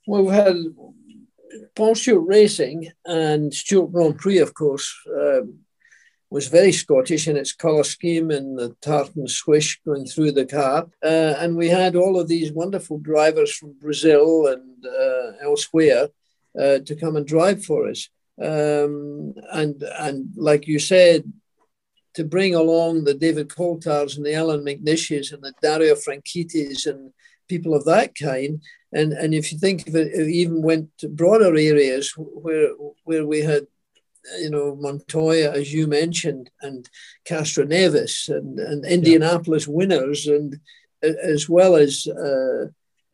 well, 0.07 0.23
we've 0.23 0.33
had 0.33 0.55
Paul 1.75 1.95
Stewart 1.95 2.27
Racing 2.27 2.91
and 3.05 3.53
Stewart 3.53 3.91
Grand 3.91 4.17
Prix, 4.17 4.39
of 4.39 4.53
course, 4.53 4.93
um, 5.07 5.59
was 6.29 6.47
very 6.47 6.71
Scottish 6.71 7.27
in 7.27 7.35
its 7.35 7.51
colour 7.51 7.83
scheme 7.83 8.31
and 8.31 8.57
the 8.57 8.75
tartan 8.81 9.27
swish 9.27 9.81
going 9.85 10.05
through 10.05 10.31
the 10.31 10.45
car. 10.45 10.87
Uh, 11.03 11.35
and 11.37 11.57
we 11.57 11.67
had 11.67 11.95
all 11.95 12.19
of 12.19 12.29
these 12.29 12.53
wonderful 12.53 12.97
drivers 12.99 13.53
from 13.53 13.73
Brazil 13.73 14.47
and 14.47 14.85
uh, 14.85 15.31
elsewhere 15.43 16.07
uh, 16.59 16.79
to 16.79 16.95
come 16.95 17.17
and 17.17 17.27
drive 17.27 17.63
for 17.63 17.89
us. 17.89 18.09
Um, 18.41 19.33
and 19.51 19.83
and 19.99 20.33
like 20.35 20.67
you 20.67 20.79
said, 20.79 21.31
to 22.15 22.23
bring 22.23 22.55
along 22.55 23.03
the 23.03 23.13
David 23.13 23.49
Coulthards 23.49 24.17
and 24.17 24.25
the 24.25 24.33
Allan 24.33 24.65
McNishes 24.65 25.33
and 25.33 25.43
the 25.43 25.53
Dario 25.61 25.95
Franchittis 25.95 26.87
and 26.87 27.11
people 27.47 27.73
of 27.75 27.85
that 27.85 28.15
kind. 28.15 28.61
And, 28.93 29.13
and 29.13 29.33
if 29.33 29.51
you 29.51 29.57
think 29.57 29.87
of 29.87 29.95
it, 29.95 30.07
it 30.13 30.27
even 30.27 30.61
went 30.61 30.89
to 30.99 31.07
broader 31.07 31.55
areas 31.55 32.13
where 32.17 32.69
where 33.03 33.25
we 33.25 33.39
had, 33.39 33.67
you 34.39 34.49
know, 34.49 34.75
Montoya, 34.75 35.51
as 35.51 35.73
you 35.73 35.87
mentioned, 35.87 36.49
and 36.61 36.89
Castroneves 37.25 38.27
and, 38.29 38.59
and 38.59 38.85
Indianapolis 38.85 39.65
yeah. 39.67 39.73
winners, 39.73 40.27
and 40.27 40.59
as 41.01 41.47
well 41.47 41.75
as 41.75 42.05
uh, 42.07 42.67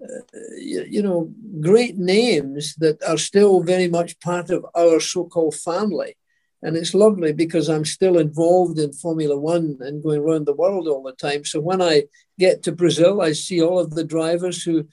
uh, 0.03 0.21
you, 0.57 0.85
you, 0.87 1.01
know 1.01 1.31
great 1.59 1.97
names 1.97 2.75
that 2.75 3.01
are 3.03 3.17
still 3.17 3.63
very 3.63 3.87
much 3.87 4.19
part 4.19 4.49
of 4.49 4.65
our 4.75 4.99
so-called 4.99 5.55
family. 5.55 6.15
And 6.61 6.75
it's 6.75 6.93
lovely 6.93 7.33
because 7.33 7.69
I'm 7.69 7.85
still 7.85 8.17
involved 8.17 8.79
in 8.79 8.91
Formula 8.91 9.39
One 9.39 9.77
and 9.79 10.03
going 10.03 10.21
around 10.21 10.45
the 10.45 10.55
world 10.55 10.87
all 10.87 11.03
the 11.03 11.13
time. 11.13 11.45
So 11.45 11.59
when 11.59 11.81
I 11.81 12.03
get 12.39 12.63
to 12.63 12.71
Brazil, 12.71 13.21
I 13.21 13.31
see 13.33 13.61
all 13.61 13.79
of 13.79 13.91
the 13.91 14.03
drivers 14.03 14.63
who, 14.63 14.87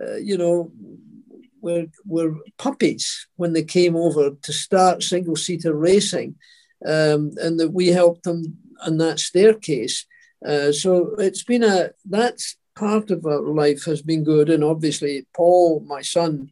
uh, 0.00 0.16
you 0.16 0.36
know, 0.36 0.72
were, 1.60 1.86
were 2.04 2.34
puppies 2.58 3.28
when 3.36 3.52
they 3.52 3.64
came 3.64 3.96
over 3.96 4.30
to 4.42 4.52
start 4.52 5.02
single 5.02 5.36
seater 5.36 5.74
racing. 5.74 6.36
Um, 6.86 7.32
and 7.36 7.60
that 7.60 7.74
we 7.74 7.88
helped 7.88 8.22
them 8.22 8.56
on 8.86 8.96
that 8.98 9.18
staircase. 9.18 10.06
Uh, 10.44 10.72
so 10.72 11.14
it's 11.18 11.44
been 11.44 11.62
a, 11.62 11.90
that's 12.08 12.56
part 12.74 13.10
of 13.10 13.26
our 13.26 13.42
life 13.42 13.84
has 13.84 14.00
been 14.00 14.24
good. 14.24 14.48
And 14.48 14.64
obviously, 14.64 15.26
Paul, 15.34 15.80
my 15.80 16.00
son, 16.00 16.50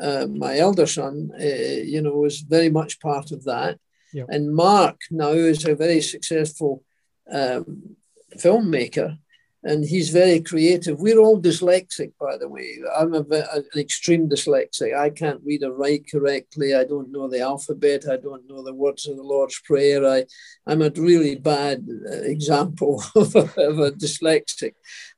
uh, 0.00 0.26
my 0.26 0.56
elder 0.56 0.86
son, 0.86 1.30
uh, 1.38 1.44
you 1.44 2.00
know, 2.00 2.14
was 2.14 2.40
very 2.40 2.70
much 2.70 2.98
part 3.00 3.30
of 3.30 3.44
that. 3.44 3.78
Yep. 4.14 4.26
And 4.30 4.54
Mark 4.54 5.00
now 5.10 5.32
is 5.32 5.66
a 5.66 5.74
very 5.74 6.00
successful 6.00 6.82
um, 7.30 7.96
filmmaker 8.38 9.18
and 9.64 9.84
he's 9.84 10.10
very 10.10 10.40
creative. 10.40 11.00
We're 11.00 11.18
all 11.18 11.40
dyslexic, 11.40 12.12
by 12.20 12.36
the 12.36 12.48
way. 12.48 12.78
I'm 12.96 13.12
a, 13.14 13.24
an 13.28 13.64
extreme 13.76 14.28
dyslexic. 14.28 14.96
I 14.96 15.10
can't 15.10 15.40
read 15.44 15.64
or 15.64 15.72
write 15.72 16.08
correctly. 16.10 16.74
I 16.74 16.84
don't 16.84 17.10
know 17.10 17.28
the 17.28 17.40
alphabet. 17.40 18.04
I 18.08 18.18
don't 18.18 18.48
know 18.48 18.62
the 18.62 18.74
words 18.74 19.08
of 19.08 19.16
the 19.16 19.22
Lord's 19.22 19.58
Prayer. 19.60 20.06
I, 20.06 20.26
I'm 20.66 20.80
a 20.80 20.90
really 20.90 21.34
bad 21.34 21.88
uh, 21.90 22.18
example 22.22 23.02
of 23.16 23.34
a, 23.34 23.90
dyslexic. 23.90 24.74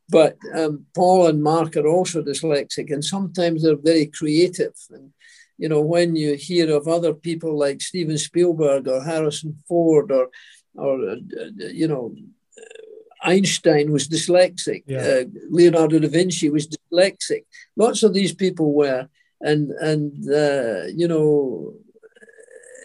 But 0.09 0.39
um, 0.55 0.87
Paul 0.95 1.27
and 1.27 1.43
Mark 1.43 1.77
are 1.77 1.87
also 1.87 2.23
dyslexic, 2.23 2.93
and 2.93 3.05
sometimes 3.05 3.63
they're 3.63 3.77
very 3.77 4.07
creative. 4.07 4.75
And 4.91 5.13
you 5.59 5.69
know, 5.69 5.83
when 5.83 6.17
you 6.17 6.35
hear 6.37 6.75
of 6.75 6.89
other 6.89 7.13
people 7.13 7.59
like 7.59 7.83
Steven 7.83 8.17
Spielberg 8.17 8.89
or 8.89 9.05
Harrison 9.05 9.59
Ford 9.69 10.11
or, 10.11 10.31
or 10.75 11.11
uh, 11.11 11.17
you 11.59 11.87
know, 11.87 12.15
Einstein 13.23 13.93
was 13.93 14.09
dyslexic. 14.09 14.85
Yeah. 14.87 14.99
Uh, 14.99 15.25
Leonardo 15.51 15.99
da 15.99 16.09
Vinci 16.09 16.51
was 16.51 16.69
dyslexic. 16.69 17.45
Lots 17.77 18.03
of 18.03 18.15
these 18.15 18.35
people 18.35 18.73
were, 18.73 19.09
and 19.41 19.71
and 19.73 20.33
uh, 20.33 20.87
you 20.95 21.09
know, 21.09 21.75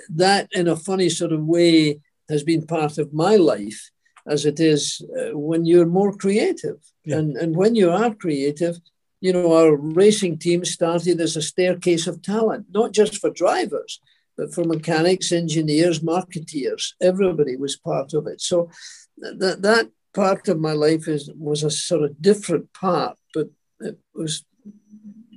that 0.10 0.48
in 0.52 0.68
a 0.68 0.76
funny 0.76 1.10
sort 1.10 1.32
of 1.32 1.46
way 1.46 2.00
has 2.30 2.44
been 2.44 2.66
part 2.66 2.98
of 2.98 3.14
my 3.14 3.36
life, 3.36 3.92
as 4.28 4.46
it 4.46 4.60
is 4.60 5.02
uh, 5.18 5.38
when 5.38 5.66
you're 5.66 5.86
more 5.86 6.16
creative, 6.16 6.80
yeah. 7.06 7.18
and 7.18 7.38
and 7.38 7.56
when 7.56 7.76
you 7.76 7.92
are 7.92 8.14
creative, 8.14 8.78
you 9.22 9.34
know, 9.34 9.54
our 9.54 9.76
racing 9.76 10.38
team 10.38 10.66
started 10.66 11.20
as 11.22 11.36
a 11.36 11.42
staircase 11.42 12.08
of 12.08 12.22
talent, 12.22 12.68
not 12.72 12.92
just 12.92 13.18
for 13.18 13.30
drivers, 13.30 14.00
but 14.38 14.54
for 14.54 14.64
mechanics, 14.64 15.32
engineers, 15.32 16.02
marketeers. 16.02 16.94
Everybody 17.02 17.56
was 17.56 17.78
part 17.78 18.14
of 18.14 18.28
it. 18.28 18.42
So 18.42 18.70
that 19.18 19.62
that 19.62 19.90
part 20.16 20.48
of 20.48 20.60
my 20.60 20.72
life 20.72 21.08
is 21.08 21.30
was 21.38 21.64
a 21.64 21.70
sort 21.70 22.04
of 22.04 22.22
different 22.22 22.74
part, 22.74 23.18
but 23.34 23.50
it 23.82 24.00
was 24.16 24.46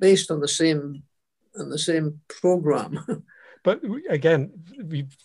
based 0.00 0.30
on 0.30 0.40
the 0.40 0.48
same 0.48 1.02
on 1.58 1.68
the 1.68 1.78
same 1.78 2.20
program. 2.28 2.98
but 3.68 3.82
again, 4.08 4.50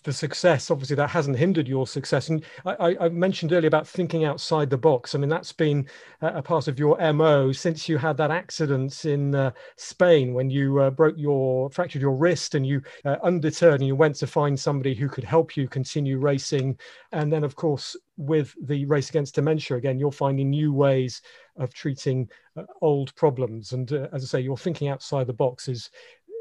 the 0.02 0.12
success 0.12 0.70
obviously 0.70 0.96
that 0.96 1.08
hasn't 1.08 1.38
hindered 1.38 1.66
your 1.66 1.86
success. 1.86 2.28
And 2.28 2.44
I, 2.66 2.94
I, 3.00 3.08
mentioned 3.08 3.54
earlier 3.54 3.68
about 3.68 3.88
thinking 3.88 4.26
outside 4.26 4.68
the 4.68 4.76
box. 4.76 5.14
I 5.14 5.18
mean, 5.18 5.30
that's 5.30 5.54
been 5.54 5.88
a 6.20 6.42
part 6.42 6.68
of 6.68 6.78
your 6.78 6.98
mo 7.14 7.52
since 7.52 7.88
you 7.88 7.96
had 7.96 8.18
that 8.18 8.30
accident 8.30 9.06
in 9.06 9.34
uh, 9.34 9.52
Spain 9.76 10.34
when 10.34 10.50
you 10.50 10.78
uh, 10.78 10.90
broke 10.90 11.14
your 11.16 11.70
fractured 11.70 12.02
your 12.02 12.16
wrist 12.16 12.54
and 12.54 12.66
you 12.66 12.82
uh, 13.06 13.16
undeterred 13.22 13.80
and 13.80 13.86
you 13.86 13.96
went 13.96 14.16
to 14.16 14.26
find 14.26 14.60
somebody 14.60 14.94
who 14.94 15.08
could 15.08 15.24
help 15.24 15.56
you 15.56 15.66
continue 15.66 16.18
racing. 16.18 16.78
And 17.12 17.32
then, 17.32 17.44
of 17.44 17.56
course, 17.56 17.96
with 18.18 18.54
the 18.60 18.84
race 18.84 19.08
against 19.08 19.36
dementia 19.36 19.78
again, 19.78 19.98
you're 19.98 20.12
finding 20.12 20.50
new 20.50 20.70
ways 20.70 21.22
of 21.56 21.72
treating 21.72 22.28
uh, 22.58 22.64
old 22.82 23.14
problems. 23.14 23.72
And 23.72 23.90
uh, 23.90 24.08
as 24.12 24.22
I 24.22 24.26
say, 24.26 24.40
you're 24.42 24.58
thinking 24.58 24.88
outside 24.88 25.28
the 25.28 25.32
box 25.32 25.66
is 25.66 25.88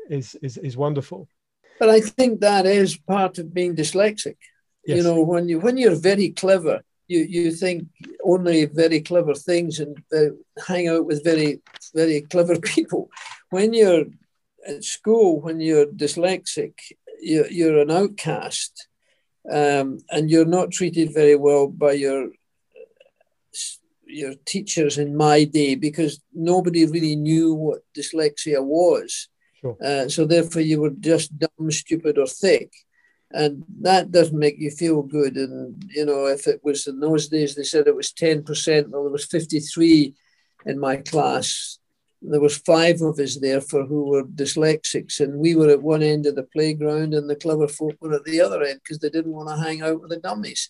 is 0.10 0.36
is, 0.42 0.58
is 0.58 0.76
wonderful. 0.76 1.30
But 1.80 1.90
I 1.90 2.02
think 2.02 2.40
that 2.40 2.66
is 2.66 2.98
part 2.98 3.38
of 3.38 3.54
being 3.54 3.76
dyslexic. 3.76 4.38
Yes. 4.86 4.98
You 4.98 5.04
know, 5.04 5.22
when 5.22 5.48
you 5.50 5.60
when 5.60 5.78
you're 5.78 5.96
very 5.96 6.30
clever, 6.30 6.84
you 7.08 7.20
you 7.20 7.52
think 7.52 7.88
only 8.24 8.66
very 8.66 9.02
clever 9.02 9.34
things 9.34 9.80
and 9.80 9.98
uh, 10.16 10.36
hang 10.68 10.88
out 10.88 11.06
with 11.06 11.24
very 11.24 11.62
very 11.96 12.22
clever 12.22 12.60
people. 12.76 13.10
When 13.50 13.74
you're 13.74 14.06
at 14.68 14.84
school, 14.84 15.42
when 15.42 15.60
you're 15.60 15.88
dyslexic, 15.88 16.74
you're, 17.22 17.48
you're 17.48 17.80
an 17.80 17.92
outcast, 17.92 18.88
um, 19.52 20.00
and 20.10 20.30
you're 20.30 20.46
not 20.46 20.72
treated 20.72 21.14
very 21.14 21.36
well 21.36 21.68
by 21.68 21.94
your 21.94 22.30
your 24.06 24.36
teachers 24.46 24.98
in 24.98 25.16
my 25.16 25.44
day 25.44 25.76
because 25.76 26.22
nobody 26.34 26.86
really 26.86 27.16
knew 27.16 27.54
what 27.54 27.82
dyslexia 27.98 28.64
was. 28.64 29.28
Sure. 29.64 29.78
Uh, 29.82 30.10
so 30.10 30.26
therefore, 30.26 30.62
you 30.62 30.82
were 30.82 30.92
just 31.00 31.40
dumb, 31.40 31.72
stupid, 31.72 32.18
or 32.18 32.28
thick, 32.28 32.74
and 33.32 33.64
that 33.80 34.12
doesn't 34.12 34.38
make 34.38 34.60
you 34.60 34.70
feel 34.70 35.02
good. 35.02 35.38
And 35.38 35.82
you 35.96 36.06
know, 36.06 36.26
if 36.26 36.48
it 36.48 36.60
was 36.64 36.86
in 36.86 37.00
those 37.00 37.30
days, 37.30 37.56
they 37.56 37.64
said 37.64 37.88
it 37.88 37.96
was 37.96 38.12
ten 38.12 38.44
percent. 38.44 38.90
Well, 38.90 39.04
there 39.04 39.12
was 39.12 39.26
fifty-three 39.26 40.16
in 40.66 40.80
my 40.80 40.98
class. 40.98 41.80
There 42.22 42.42
was 42.42 42.58
five 42.58 43.02
of 43.02 43.20
us 43.20 43.40
there 43.40 43.62
for 43.62 43.86
who 43.86 44.06
were 44.06 44.24
dyslexics, 44.24 45.22
and 45.22 45.40
we 45.40 45.56
were 45.56 45.70
at 45.70 45.82
one 45.82 46.04
end 46.04 46.26
of 46.26 46.36
the 46.36 46.44
playground, 46.44 47.14
and 47.14 47.30
the 47.30 47.36
clever 47.36 47.68
folk 47.68 47.96
were 48.02 48.14
at 48.14 48.26
the 48.26 48.42
other 48.42 48.64
end 48.64 48.82
because 48.84 49.00
they 49.00 49.10
didn't 49.10 49.34
want 49.34 49.50
to 49.50 49.64
hang 49.64 49.82
out 49.82 50.02
with 50.02 50.10
the 50.10 50.20
dummies. 50.20 50.70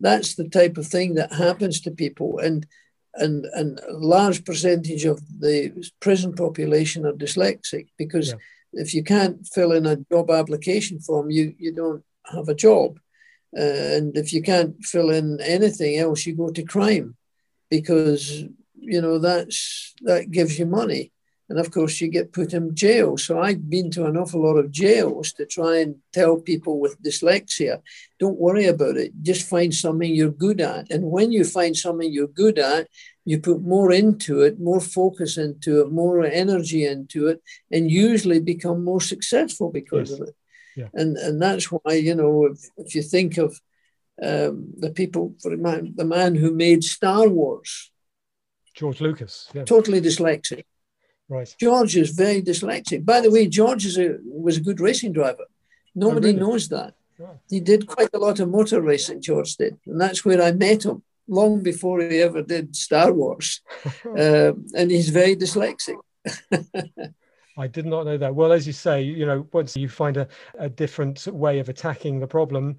That's 0.00 0.34
the 0.34 0.48
type 0.48 0.78
of 0.78 0.86
thing 0.86 1.14
that 1.16 1.32
happens 1.32 1.80
to 1.82 1.90
people, 1.90 2.38
and 2.38 2.66
and, 3.14 3.44
and 3.54 3.80
a 3.80 3.92
large 3.92 4.44
percentage 4.44 5.04
of 5.04 5.20
the 5.40 5.72
prison 6.00 6.32
population 6.34 7.04
are 7.04 7.12
dyslexic 7.12 7.88
because 7.98 8.28
yeah. 8.28 8.36
if 8.72 8.94
you 8.94 9.02
can't 9.02 9.46
fill 9.46 9.72
in 9.72 9.86
a 9.86 9.96
job 10.12 10.30
application 10.30 11.00
form, 11.00 11.30
you, 11.30 11.54
you 11.58 11.72
don't 11.72 12.04
have 12.26 12.48
a 12.48 12.54
job. 12.54 12.98
Uh, 13.56 13.62
and 13.96 14.16
if 14.16 14.32
you 14.32 14.42
can't 14.42 14.82
fill 14.84 15.10
in 15.10 15.40
anything 15.40 15.98
else, 15.98 16.24
you 16.24 16.36
go 16.36 16.50
to 16.50 16.62
crime 16.62 17.16
because 17.68 18.44
you 18.74 19.00
know 19.00 19.18
that's 19.18 19.94
that 20.02 20.30
gives 20.30 20.58
you 20.58 20.66
money. 20.66 21.12
And 21.50 21.58
of 21.58 21.72
course, 21.72 22.00
you 22.00 22.08
get 22.08 22.32
put 22.32 22.54
in 22.54 22.76
jail. 22.76 23.16
So 23.16 23.40
I've 23.40 23.68
been 23.68 23.90
to 23.92 24.06
an 24.06 24.16
awful 24.16 24.42
lot 24.42 24.56
of 24.56 24.70
jails 24.70 25.32
to 25.32 25.44
try 25.44 25.78
and 25.78 25.96
tell 26.12 26.36
people 26.36 26.78
with 26.78 27.02
dyslexia 27.02 27.82
don't 28.20 28.38
worry 28.38 28.66
about 28.66 28.98
it. 28.98 29.12
Just 29.22 29.48
find 29.48 29.74
something 29.74 30.14
you're 30.14 30.30
good 30.30 30.60
at. 30.60 30.92
And 30.92 31.10
when 31.10 31.32
you 31.32 31.42
find 31.42 31.74
something 31.74 32.12
you're 32.12 32.28
good 32.28 32.58
at, 32.58 32.86
you 33.24 33.40
put 33.40 33.62
more 33.62 33.90
into 33.90 34.42
it, 34.42 34.60
more 34.60 34.80
focus 34.80 35.38
into 35.38 35.80
it, 35.80 35.90
more 35.90 36.22
energy 36.24 36.86
into 36.86 37.28
it, 37.28 37.42
and 37.72 37.90
usually 37.90 38.38
become 38.38 38.84
more 38.84 39.00
successful 39.00 39.70
because 39.72 40.10
yes. 40.10 40.20
of 40.20 40.28
it. 40.28 40.34
Yeah. 40.76 40.88
And, 40.92 41.16
and 41.16 41.40
that's 41.40 41.64
why, 41.72 41.94
you 41.94 42.14
know, 42.14 42.46
if, 42.46 42.58
if 42.76 42.94
you 42.94 43.02
think 43.02 43.38
of 43.38 43.58
um, 44.22 44.74
the 44.78 44.90
people, 44.90 45.34
for 45.40 45.50
the 45.50 46.04
man, 46.04 46.34
who 46.34 46.52
made 46.52 46.84
Star 46.84 47.26
Wars, 47.26 47.90
George 48.74 49.00
Lucas, 49.00 49.48
yeah. 49.54 49.64
totally 49.64 50.00
dyslexic 50.00 50.64
Right. 51.30 51.54
George 51.60 51.96
is 51.96 52.10
very 52.10 52.42
dyslexic. 52.42 53.04
By 53.04 53.20
the 53.20 53.30
way, 53.30 53.46
George 53.46 53.86
is 53.86 53.96
a, 53.96 54.18
was 54.24 54.56
a 54.56 54.60
good 54.60 54.80
racing 54.80 55.12
driver. 55.12 55.46
Nobody 55.94 56.30
oh, 56.30 56.32
really? 56.32 56.40
knows 56.40 56.68
that. 56.68 56.94
He 57.48 57.60
did 57.60 57.86
quite 57.86 58.10
a 58.14 58.18
lot 58.18 58.40
of 58.40 58.48
motor 58.48 58.80
racing, 58.80 59.22
George 59.22 59.54
did. 59.56 59.78
And 59.86 60.00
that's 60.00 60.24
where 60.24 60.42
I 60.42 60.52
met 60.52 60.84
him 60.84 61.02
long 61.28 61.62
before 61.62 62.00
he 62.00 62.20
ever 62.20 62.42
did 62.42 62.74
Star 62.74 63.12
Wars. 63.12 63.60
um, 64.04 64.66
and 64.74 64.90
he's 64.90 65.10
very 65.10 65.36
dyslexic. 65.36 65.96
I 67.56 67.66
did 67.66 67.86
not 67.86 68.06
know 68.06 68.16
that. 68.16 68.34
Well, 68.34 68.52
as 68.52 68.66
you 68.66 68.72
say, 68.72 69.02
you 69.02 69.26
know, 69.26 69.46
once 69.52 69.76
you 69.76 69.88
find 69.88 70.16
a, 70.16 70.26
a 70.58 70.68
different 70.68 71.26
way 71.26 71.58
of 71.58 71.68
attacking 71.68 72.18
the 72.18 72.26
problem, 72.26 72.76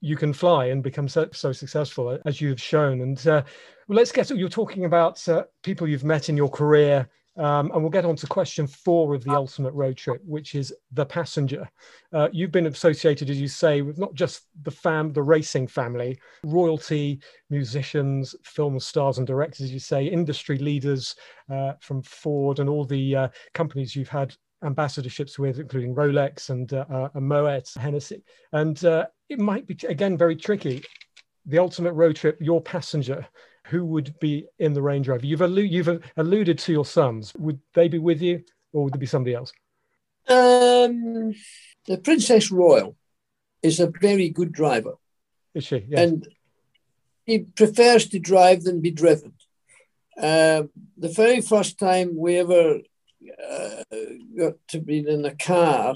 you 0.00 0.16
can 0.16 0.32
fly 0.32 0.66
and 0.66 0.82
become 0.82 1.08
so, 1.08 1.28
so 1.32 1.52
successful 1.52 2.18
as 2.26 2.40
you've 2.40 2.60
shown. 2.60 3.00
And 3.00 3.18
uh, 3.26 3.42
well, 3.86 3.96
let's 3.96 4.12
get 4.12 4.26
to 4.26 4.36
you're 4.36 4.48
talking 4.48 4.84
about 4.84 5.26
uh, 5.28 5.44
people 5.62 5.88
you've 5.88 6.04
met 6.04 6.28
in 6.28 6.36
your 6.36 6.50
career 6.50 7.08
um, 7.38 7.70
and 7.72 7.80
we'll 7.80 7.90
get 7.90 8.04
on 8.04 8.16
to 8.16 8.26
question 8.26 8.66
four 8.66 9.14
of 9.14 9.22
the 9.22 9.30
ultimate 9.30 9.72
road 9.72 9.96
trip, 9.96 10.20
which 10.24 10.54
is 10.54 10.74
the 10.92 11.06
passenger. 11.06 11.68
Uh, 12.12 12.28
you've 12.32 12.50
been 12.50 12.66
associated, 12.66 13.30
as 13.30 13.40
you 13.40 13.46
say, 13.46 13.80
with 13.80 13.96
not 13.96 14.12
just 14.14 14.46
the 14.62 14.70
fam, 14.70 15.12
the 15.12 15.22
racing 15.22 15.68
family, 15.68 16.18
royalty, 16.44 17.20
musicians, 17.48 18.34
film 18.42 18.80
stars 18.80 19.18
and 19.18 19.26
directors, 19.26 19.62
as 19.62 19.72
you 19.72 19.78
say, 19.78 20.04
industry 20.06 20.58
leaders 20.58 21.14
uh, 21.50 21.74
from 21.80 22.02
Ford 22.02 22.58
and 22.58 22.68
all 22.68 22.84
the 22.84 23.14
uh, 23.14 23.28
companies 23.54 23.94
you've 23.94 24.08
had 24.08 24.34
ambassadorships 24.64 25.38
with, 25.38 25.60
including 25.60 25.94
Rolex 25.94 26.50
and, 26.50 26.72
uh, 26.72 26.84
uh, 27.14 27.20
Moet, 27.20 27.72
Hennessy. 27.76 28.22
And 28.52 28.84
uh, 28.84 29.06
it 29.28 29.38
might 29.38 29.66
be, 29.66 29.78
again, 29.88 30.16
very 30.16 30.34
tricky. 30.34 30.82
The 31.46 31.58
ultimate 31.58 31.92
road 31.92 32.16
trip, 32.16 32.36
your 32.40 32.60
passenger 32.60 33.26
who 33.68 33.84
would 33.84 34.18
be 34.18 34.46
in 34.58 34.72
the 34.72 34.82
Range 34.82 35.08
Rover? 35.08 35.26
You've, 35.26 35.40
allu- 35.40 35.70
you've 35.70 36.02
alluded 36.16 36.58
to 36.60 36.72
your 36.72 36.84
sons. 36.84 37.32
Would 37.38 37.60
they 37.74 37.88
be 37.88 37.98
with 37.98 38.20
you, 38.22 38.42
or 38.72 38.84
would 38.84 38.94
there 38.94 39.00
be 39.00 39.06
somebody 39.06 39.34
else? 39.34 39.52
Um, 40.28 41.34
the 41.86 41.98
Princess 42.02 42.50
Royal 42.50 42.96
is 43.62 43.80
a 43.80 43.92
very 44.00 44.28
good 44.28 44.52
driver. 44.52 44.94
Is 45.54 45.64
she? 45.64 45.84
Yes. 45.88 46.00
And 46.00 46.28
he 47.24 47.40
prefers 47.40 48.08
to 48.08 48.18
drive 48.18 48.62
than 48.62 48.80
be 48.80 48.90
driven. 48.90 49.34
Uh, 50.20 50.64
the 50.96 51.08
very 51.08 51.40
first 51.40 51.78
time 51.78 52.16
we 52.16 52.36
ever 52.36 52.80
uh, 53.50 53.82
got 54.36 54.54
to 54.68 54.80
be 54.80 54.98
in 55.06 55.24
a 55.24 55.34
car, 55.34 55.94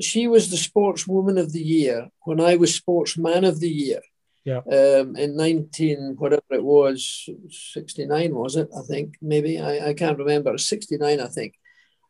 she 0.00 0.28
was 0.28 0.50
the 0.50 0.56
sportswoman 0.56 1.40
of 1.40 1.52
the 1.52 1.62
year 1.62 2.08
when 2.24 2.40
I 2.40 2.56
was 2.56 2.74
sportsman 2.74 3.44
of 3.44 3.60
the 3.60 3.70
year. 3.70 4.00
Yeah. 4.48 4.62
Um, 4.72 5.14
in 5.16 5.36
19, 5.36 6.16
whatever 6.16 6.42
it 6.52 6.64
was, 6.64 7.28
69 7.50 8.34
was 8.34 8.56
it? 8.56 8.68
I 8.74 8.80
think 8.80 9.16
maybe 9.20 9.60
I, 9.60 9.88
I 9.88 9.94
can't 9.94 10.16
remember. 10.16 10.56
69, 10.56 11.20
I 11.20 11.26
think. 11.26 11.52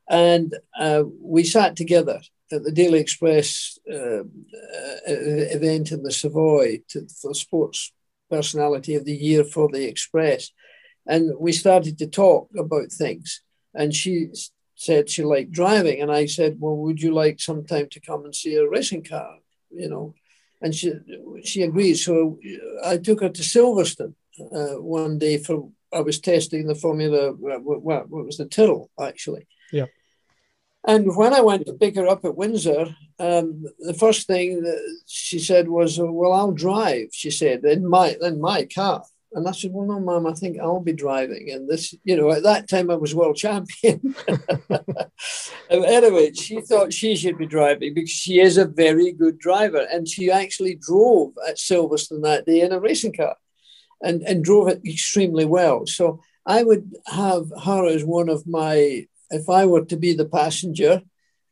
And 0.09 0.55
uh, 0.79 1.03
we 1.21 1.43
sat 1.43 1.75
together 1.75 2.21
at 2.53 2.63
the 2.63 2.71
Daily 2.71 3.01
Express 3.01 3.79
uh, 3.93 4.23
uh, 4.23 5.49
event 5.57 5.91
in 5.91 6.05
the 6.05 6.13
Savoy 6.13 6.83
to, 6.91 7.09
for 7.21 7.35
Sports 7.35 7.93
Personality 8.31 8.95
of 8.95 9.05
the 9.05 9.17
Year 9.17 9.43
for 9.43 9.69
the 9.69 9.89
Express. 9.89 10.53
And 11.07 11.33
we 11.41 11.51
started 11.51 11.99
to 11.99 12.07
talk 12.07 12.51
about 12.57 12.93
things. 12.93 13.43
And 13.75 13.93
she 13.93 14.29
said 14.77 15.11
she 15.11 15.25
liked 15.25 15.51
driving. 15.51 16.01
And 16.01 16.13
I 16.13 16.27
said, 16.27 16.59
Well, 16.61 16.77
would 16.77 17.03
you 17.03 17.13
like 17.13 17.41
sometime 17.41 17.89
to 17.91 18.01
come 18.01 18.25
and 18.25 18.35
see 18.35 18.55
a 18.55 18.69
racing 18.69 19.05
car? 19.05 19.39
You 19.71 19.89
know, 19.91 20.15
and 20.61 20.75
she 20.75 20.93
she 21.45 21.63
agreed. 21.63 21.95
So 21.95 22.39
I 22.85 22.97
took 22.99 23.21
her 23.21 23.29
to 23.29 23.43
Silverstone 23.43 24.15
uh, 24.41 24.81
one 24.81 25.19
day 25.19 25.39
for 25.39 25.71
I 25.93 26.01
was 26.01 26.21
testing 26.21 26.67
the 26.67 26.75
Formula. 26.75 27.33
What, 27.33 27.63
what, 27.83 28.09
what 28.11 28.27
was 28.27 28.37
the 28.37 28.45
Tyrrell 28.45 28.91
actually? 29.01 29.47
Yeah. 29.73 29.87
And 30.87 31.17
when 31.17 31.35
I 31.35 31.41
went 31.41 31.67
to 31.67 31.73
pick 31.75 31.97
her 31.97 32.07
up 32.07 32.25
at 32.25 32.37
Windsor, 32.37 32.95
um, 33.19 33.65
the 33.79 33.95
first 33.95 34.27
thing 34.27 34.63
that 34.63 34.99
she 35.07 35.39
said 35.39 35.69
was, 35.69 35.99
"Well, 35.99 36.33
I'll 36.33 36.53
drive." 36.53 37.09
She 37.13 37.31
said 37.31 37.65
in 37.65 37.87
my 37.87 38.17
in 38.23 38.41
my 38.41 38.65
car. 38.65 39.03
And 39.33 39.47
I 39.47 39.53
said, 39.53 39.73
Well, 39.73 39.87
no, 39.87 40.01
mom, 40.01 40.27
I 40.27 40.33
think 40.33 40.59
I'll 40.59 40.81
be 40.81 40.93
driving. 40.93 41.51
And 41.51 41.69
this, 41.69 41.95
you 42.05 42.17
know, 42.17 42.31
at 42.31 42.45
that 42.45 42.69
time 42.69 42.91
I 42.91 42.97
was 42.97 43.15
world 43.15 43.37
champion. 43.37 44.15
Oh, 45.71 45.83
anyway, 45.83 46.33
she 46.33 46.63
thought 46.63 46.95
she 46.95 47.15
should 47.15 47.37
be 47.37 47.45
driving 47.45 47.93
because 47.93 48.11
she 48.11 48.41
is 48.41 48.57
a 48.57 48.65
very 48.65 49.13
good 49.13 49.39
driver. 49.39 49.87
And 49.93 50.09
she 50.09 50.31
actually 50.31 50.77
drove 50.77 51.35
at 51.47 51.57
Silverstone 51.57 52.23
that 52.23 52.47
day 52.47 52.63
in 52.63 52.73
a 52.73 52.81
racing 52.81 53.13
car 53.13 53.37
and, 54.03 54.23
and 54.23 54.43
drove 54.43 54.69
it 54.69 54.81
extremely 54.87 55.45
well. 55.45 55.87
So 55.87 56.23
I 56.47 56.63
would 56.63 56.91
have 57.07 57.53
her 57.65 57.87
as 57.87 58.03
one 58.03 58.31
of 58.31 58.47
my, 58.47 59.07
if 59.31 59.51
I 59.51 59.67
were 59.67 59.85
to 59.85 59.97
be 59.97 60.15
the 60.15 60.25
passenger, 60.25 61.03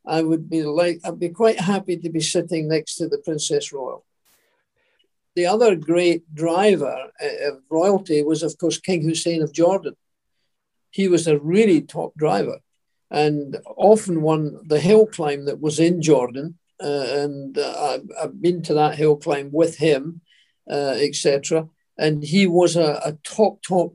I 0.03 0.23
would 0.23 0.49
be 0.49 0.63
like, 0.63 0.99
I'd 1.03 1.19
be 1.19 1.29
quite 1.29 1.59
happy 1.59 1.97
to 1.97 2.09
be 2.09 2.21
sitting 2.21 2.67
next 2.67 2.95
to 2.95 3.07
the 3.07 3.19
Princess 3.19 3.71
Royal. 3.71 4.03
The 5.37 5.45
other 5.45 5.75
great 5.75 6.33
driver 6.33 6.97
uh, 7.23 7.49
of 7.49 7.61
royalty 7.69 8.23
was, 8.23 8.41
of 8.41 8.57
course, 8.57 8.79
King 8.79 9.03
Hussein 9.03 9.43
of 9.43 9.53
Jordan. 9.53 9.93
He 10.89 11.07
was 11.07 11.27
a 11.27 11.37
really 11.37 11.81
top 11.83 12.15
driver 12.17 12.57
and 13.11 13.55
often 13.77 14.23
won 14.23 14.57
the 14.65 14.79
hill 14.79 15.05
climb 15.05 15.45
that 15.45 15.61
was 15.61 15.79
in 15.79 16.01
Jordan. 16.01 16.57
Uh, 16.83 17.05
and 17.21 17.55
uh, 17.55 17.99
I've, 18.19 18.41
been 18.41 18.63
to 18.63 18.73
that 18.73 18.95
hill 18.95 19.15
climb 19.15 19.51
with 19.51 19.77
him, 19.77 20.21
uh, 20.67 20.95
etc. 20.97 21.69
And 21.99 22.23
he 22.23 22.47
was 22.47 22.75
a, 22.75 22.99
a, 23.05 23.13
top, 23.23 23.61
top 23.61 23.93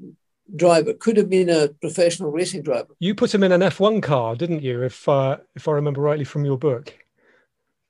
driver. 0.55 0.95
Could 0.95 1.17
have 1.17 1.29
been 1.29 1.51
a 1.51 1.71
professional 1.81 2.31
racing 2.31 2.63
driver. 2.63 2.95
You 3.01 3.17
put 3.17 3.35
him 3.35 3.43
in 3.43 3.51
an 3.51 3.63
F1 3.63 4.01
car, 4.01 4.37
didn't 4.37 4.63
you? 4.63 4.85
If 4.85 5.09
uh, 5.09 5.39
if 5.57 5.67
I 5.67 5.73
remember 5.73 6.03
rightly 6.03 6.25
from 6.25 6.45
your 6.45 6.57
book. 6.57 6.95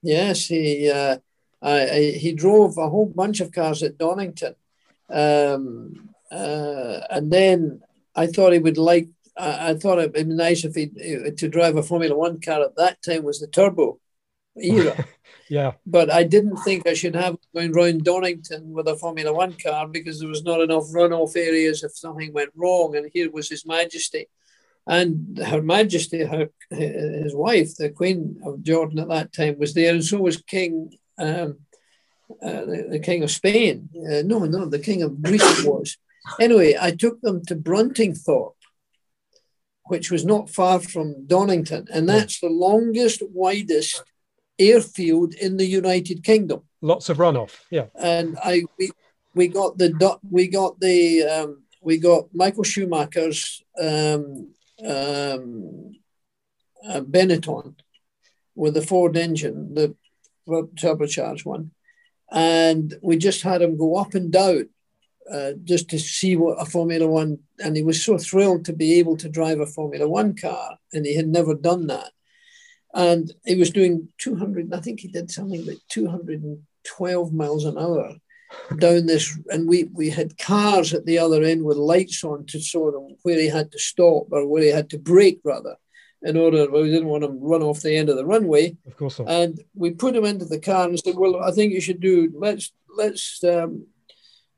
Yes, 0.03 0.47
he 0.47 0.91
uh, 1.63 1.87
he 1.87 2.33
drove 2.33 2.77
a 2.77 2.89
whole 2.89 3.07
bunch 3.07 3.41
of 3.41 3.53
cars 3.53 3.83
at 3.83 3.97
Donington. 3.97 4.57
Um, 5.09 6.11
uh, 6.31 7.01
and 7.11 7.31
then 7.31 7.83
I 8.17 8.27
thought 8.27 8.53
he 8.53 8.59
would 8.59 8.79
like, 8.79 9.09
I, 9.37 9.71
I 9.71 9.75
thought 9.75 9.99
it'd 9.99 10.13
be 10.13 10.25
nice 10.25 10.65
if 10.65 10.75
he 10.75 10.89
to 11.37 11.49
drive 11.49 11.77
a 11.77 11.83
Formula 11.83 12.17
One 12.17 12.41
car 12.41 12.63
at 12.63 12.77
that 12.77 13.03
time 13.03 13.23
was 13.23 13.41
the 13.41 13.47
turbo 13.47 14.01
era. 14.57 15.07
yeah. 15.49 15.73
But 15.87 16.11
I 16.11 16.25
didn't 16.25 16.57
think 16.59 16.87
I 16.87 16.95
should 16.95 17.15
have 17.15 17.37
going 17.55 17.73
round 17.73 18.05
Donington 18.05 18.73
with 18.73 18.89
a 18.89 18.97
Formula 18.97 19.33
One 19.33 19.53
car 19.53 19.87
because 19.87 20.19
there 20.19 20.29
was 20.29 20.43
not 20.43 20.61
enough 20.61 20.85
runoff 20.93 21.37
areas 21.37 21.85
if 21.85 21.97
something 21.97 22.33
went 22.33 22.51
wrong. 22.57 22.97
And 22.97 23.09
here 23.13 23.31
was 23.31 23.49
His 23.49 23.65
Majesty. 23.65 24.27
And 24.85 25.39
Her 25.39 25.63
Majesty, 25.63 26.25
her, 26.25 26.49
his 26.71 27.37
wife, 27.37 27.77
the 27.77 27.91
Queen 27.91 28.41
of 28.45 28.65
Jordan 28.65 28.99
at 28.99 29.09
that 29.09 29.33
time, 29.33 29.57
was 29.57 29.75
there, 29.75 29.95
and 29.95 30.05
so 30.05 30.19
was 30.19 30.43
King 30.43 30.91
um, 31.19 31.59
uh, 32.43 32.65
the, 32.65 32.87
the, 32.91 32.99
King 32.99 33.23
of 33.23 33.31
Spain. 33.31 33.89
Uh, 33.95 34.23
no, 34.25 34.41
no, 34.41 34.67
the 34.67 34.79
King 34.79 35.03
of 35.03 35.23
Greece 35.23 35.65
was. 35.65 35.97
Anyway, 36.41 36.77
I 36.81 36.93
took 36.93 37.21
them 37.21 37.45
to 37.47 37.57
Bruntingthorpe, 37.57 38.55
which 39.87 40.11
was 40.11 40.25
not 40.25 40.51
far 40.51 40.81
from 40.81 41.27
Donington, 41.27 41.89
and 41.93 42.09
that's 42.09 42.41
the 42.41 42.49
longest, 42.49 43.23
widest 43.33 44.03
airfield 44.59 45.35
in 45.35 45.57
the 45.57 45.67
United 45.67 46.23
Kingdom. 46.23 46.63
Lots 46.81 47.09
of 47.09 47.19
runoff, 47.19 47.61
yeah. 47.71 47.87
And 47.95 48.39
I 48.43 48.65
we, 48.79 48.91
we 49.35 49.49
got 49.49 49.79
the 49.79 50.19
we 50.31 50.49
got 50.49 50.81
the 50.81 51.23
um, 51.25 51.63
we 51.81 51.99
got 51.99 52.29
Michael 52.33 52.65
Schumacher's 52.65 53.63
um, 53.81 54.55
um, 54.85 55.93
uh, 56.89 57.01
Benetton 57.01 57.75
with 58.55 58.75
the 58.75 58.83
Ford 58.83 59.17
engine, 59.17 59.75
the 59.75 59.95
turbocharged 60.49 61.45
one. 61.45 61.71
And 62.31 62.95
we 63.03 63.17
just 63.17 63.43
had 63.43 63.63
him 63.63 63.77
go 63.77 63.97
up 63.97 64.15
and 64.15 64.33
down 64.33 64.69
uh, 65.31 65.53
just 65.65 65.89
to 65.91 65.99
see 65.99 66.37
what 66.37 66.61
a 66.61 66.65
Formula 66.65 67.07
One, 67.07 67.39
and 67.63 67.77
he 67.77 67.83
was 67.83 68.05
so 68.05 68.19
thrilled 68.19 68.65
to 68.65 68.73
be 68.73 68.95
able 68.99 69.17
to 69.19 69.29
drive 69.29 69.61
a 69.61 69.67
Formula 69.67 70.09
One 70.09 70.35
car, 70.35 70.79
and 70.93 71.07
he 71.07 71.15
had 71.15 71.29
never 71.29 71.55
done 71.55 71.87
that. 71.89 72.11
And 72.95 73.33
he 73.45 73.57
was 73.57 73.71
doing 73.71 74.09
200, 74.19 74.75
I 74.75 74.81
think 74.81 75.01
he 75.01 75.09
did 75.09 75.31
something 75.31 75.65
like 75.65 75.79
212 75.89 77.33
miles 77.33 77.65
an 77.65 77.79
hour 77.79 78.17
down 78.77 79.07
this, 79.07 79.39
and 79.49 79.69
we 79.69 79.85
we 79.95 80.11
had 80.11 80.37
cars 80.39 80.93
at 80.93 81.07
the 81.07 81.19
other 81.19 81.43
end 81.43 81.65
with 81.65 81.77
lights 81.77 82.23
on 82.25 82.45
to 82.47 82.61
show 82.61 82.89
him 82.89 83.17
where 83.23 83.39
he 83.39 83.49
had 83.49 83.73
to 83.73 83.79
stop 83.79 84.27
or 84.31 84.47
where 84.47 84.63
he 84.63 84.69
had 84.69 84.91
to 84.91 84.99
brake 84.99 85.41
rather. 85.45 85.77
In 86.25 86.37
order, 86.37 86.71
well, 86.71 86.83
we 86.83 86.91
didn't 86.91 87.09
want 87.09 87.25
him 87.25 87.39
run 87.41 87.63
off 87.63 87.81
the 87.81 87.97
end 87.97 88.09
of 88.09 88.17
the 88.17 88.25
runway. 88.25 88.77
Of 88.87 88.97
course 88.97 89.19
not. 89.19 89.29
And 89.29 89.61
we 89.75 89.91
put 89.91 90.17
him 90.17 90.25
into 90.25 90.45
the 90.45 90.61
car 90.61 90.89
and 90.89 90.99
said, 90.99 91.17
well, 91.17 91.43
I 91.43 91.51
think 91.51 91.73
you 91.73 91.81
should 91.81 92.01
do, 92.01 92.33
let's, 92.35 92.73
let's, 92.97 93.43
um, 93.45 93.87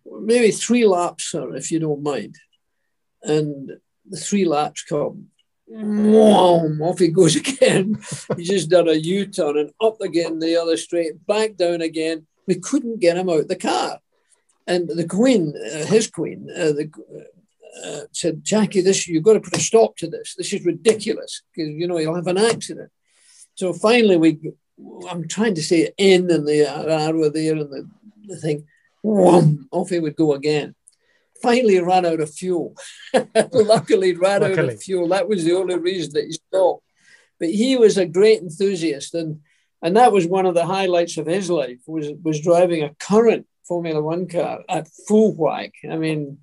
maybe 0.04 0.50
three 0.50 0.86
laps, 0.86 1.24
sir, 1.24 1.54
if 1.54 1.70
you 1.70 1.78
don't 1.78 2.02
mind. 2.02 2.36
And 3.22 3.72
the 4.08 4.18
three 4.18 4.44
laps 4.44 4.82
come. 4.82 5.28
Whoom, 5.66 6.82
off 6.82 6.98
he 6.98 7.08
goes 7.08 7.36
again. 7.36 7.98
he 8.36 8.44
just 8.44 8.68
done 8.68 8.88
a 8.88 8.92
U-turn 8.92 9.56
and 9.56 9.70
up 9.80 10.00
again 10.02 10.38
the 10.38 10.56
other 10.56 10.76
straight, 10.76 11.26
back 11.26 11.56
down 11.56 11.80
again. 11.80 12.26
We 12.46 12.56
couldn't 12.56 13.00
get 13.00 13.16
him 13.16 13.30
out 13.30 13.48
the 13.48 13.56
car. 13.56 14.00
And 14.66 14.88
the 14.88 15.06
queen, 15.06 15.54
uh, 15.56 15.86
his 15.86 16.10
queen, 16.10 16.48
uh, 16.54 16.72
the, 16.72 16.90
uh, 17.83 18.01
said, 18.12 18.45
Jackie, 18.45 18.81
this 18.81 19.09
you've 19.09 19.25
got 19.25 19.35
to 19.35 19.41
put 19.41 19.57
a 19.57 19.61
stop 19.61 19.97
to 19.97 20.07
this. 20.07 20.35
This 20.37 20.53
is 20.53 20.64
ridiculous 20.64 21.43
because 21.55 21.72
you 21.72 21.87
know 21.87 21.99
you'll 21.99 22.14
have 22.14 22.27
an 22.27 22.39
accident. 22.39 22.91
So 23.55 23.72
finally, 23.72 24.16
we 24.16 24.39
I'm 25.09 25.29
trying 25.29 25.55
to 25.55 25.62
say 25.62 25.93
in 25.97 26.31
and 26.31 26.47
the 26.47 26.68
arrow 26.68 27.29
there 27.31 27.57
and 27.57 27.70
the, 27.70 27.89
the 28.25 28.37
thing, 28.37 28.66
off 29.03 29.91
he 29.91 29.99
would 29.99 30.16
go 30.16 30.33
again. 30.35 30.75
Finally, 31.43 31.81
ran 31.81 32.07
out 32.07 32.20
of 32.20 32.33
fuel. 32.33 32.75
Luckily, 33.53 34.14
ran 34.14 34.41
Luckily. 34.41 34.59
out 34.59 34.75
of 34.75 34.83
fuel. 34.83 35.09
That 35.09 35.29
was 35.29 35.45
the 35.45 35.53
only 35.53 35.77
reason 35.77 36.14
that 36.14 36.25
he 36.25 36.33
stopped. 36.33 36.83
But 37.39 37.51
he 37.51 37.77
was 37.77 37.99
a 37.99 38.07
great 38.07 38.41
enthusiast, 38.41 39.14
and 39.14 39.41
and 39.83 39.97
that 39.97 40.12
was 40.12 40.27
one 40.27 40.47
of 40.47 40.55
the 40.55 40.64
highlights 40.64 41.18
of 41.18 41.27
his 41.27 41.51
life 41.51 41.81
was 41.87 42.09
was 42.22 42.41
driving 42.41 42.83
a 42.83 42.95
current 42.95 43.47
Formula 43.66 44.01
One 44.01 44.29
car 44.29 44.61
at 44.68 44.89
full 45.07 45.35
whack. 45.35 45.72
I 45.91 45.97
mean, 45.97 46.39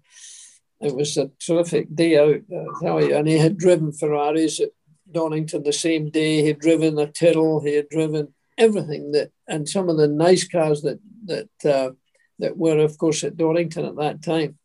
it 0.82 0.96
was 0.96 1.18
a 1.18 1.30
terrific 1.40 1.94
day 1.96 2.18
out, 2.18 2.42
you. 2.50 3.16
And 3.16 3.28
he 3.28 3.38
had 3.38 3.58
driven 3.58 3.92
Ferraris 3.92 4.60
at 4.60 4.70
Donington 5.12 5.64
the 5.64 5.74
same 5.74 6.10
day. 6.10 6.44
He'd 6.44 6.60
driven 6.60 6.98
a 6.98 7.08
Tyrrell. 7.08 7.62
He 7.62 7.76
had 7.76 7.90
driven 7.90 8.34
everything 8.58 9.12
that, 9.12 9.32
and 9.48 9.68
some 9.68 9.90
of 9.90 9.98
the 9.98 10.08
nice 10.08 10.48
cars 10.48 10.82
that 10.82 11.00
that 11.26 11.50
uh, 11.66 11.92
that 12.40 12.58
were, 12.58 12.80
of 12.80 12.98
course, 12.98 13.24
at 13.24 13.38
Donington 13.38 13.86
at 13.86 13.96
that 13.98 14.24
time. 14.24 14.58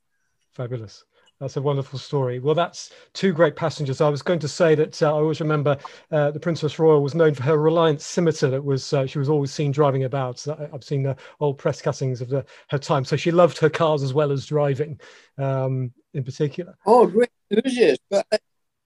Fabulous. 0.55 1.05
That's 1.41 1.59
a 1.59 1.62
wonderful 1.62 1.99
story. 1.99 2.39
Well, 2.39 2.55
that's 2.55 2.93
two 3.12 3.32
great 3.32 3.57
passengers. 3.57 4.01
I 4.01 4.09
was 4.09 4.22
going 4.22 4.39
to 4.39 4.49
say 4.49 4.74
that 4.74 5.03
uh, 5.03 5.09
I 5.09 5.18
always 5.18 5.41
remember 5.41 5.76
uh, 6.11 6.30
the 6.30 6.41
Princess 6.41 6.78
Royal 6.78 7.03
was 7.03 7.14
known 7.14 7.34
for 7.34 7.43
her 7.43 7.59
Reliant 7.59 8.01
scimitar 8.01 8.49
that 8.49 8.64
was 8.64 8.93
uh, 8.93 9.07
she 9.07 9.18
was 9.18 9.28
always 9.28 9.53
seen 9.53 9.70
driving 9.70 10.05
about. 10.05 10.39
So 10.39 10.70
I've 10.72 10.84
seen 10.84 11.03
the 11.03 11.16
old 11.41 11.59
press 11.59 11.82
cuttings 11.82 12.22
of 12.22 12.30
the, 12.30 12.47
her 12.70 12.78
time. 12.78 13.05
So 13.05 13.16
she 13.16 13.30
loved 13.30 13.59
her 13.59 13.68
cars 13.68 14.03
as 14.03 14.14
well 14.14 14.32
as 14.32 14.47
driving, 14.47 14.99
um, 15.37 15.93
in 16.14 16.24
particular. 16.24 16.74
Oh, 16.87 17.07
great 17.07 17.28
enthusiast, 17.51 18.01
but 18.11 18.26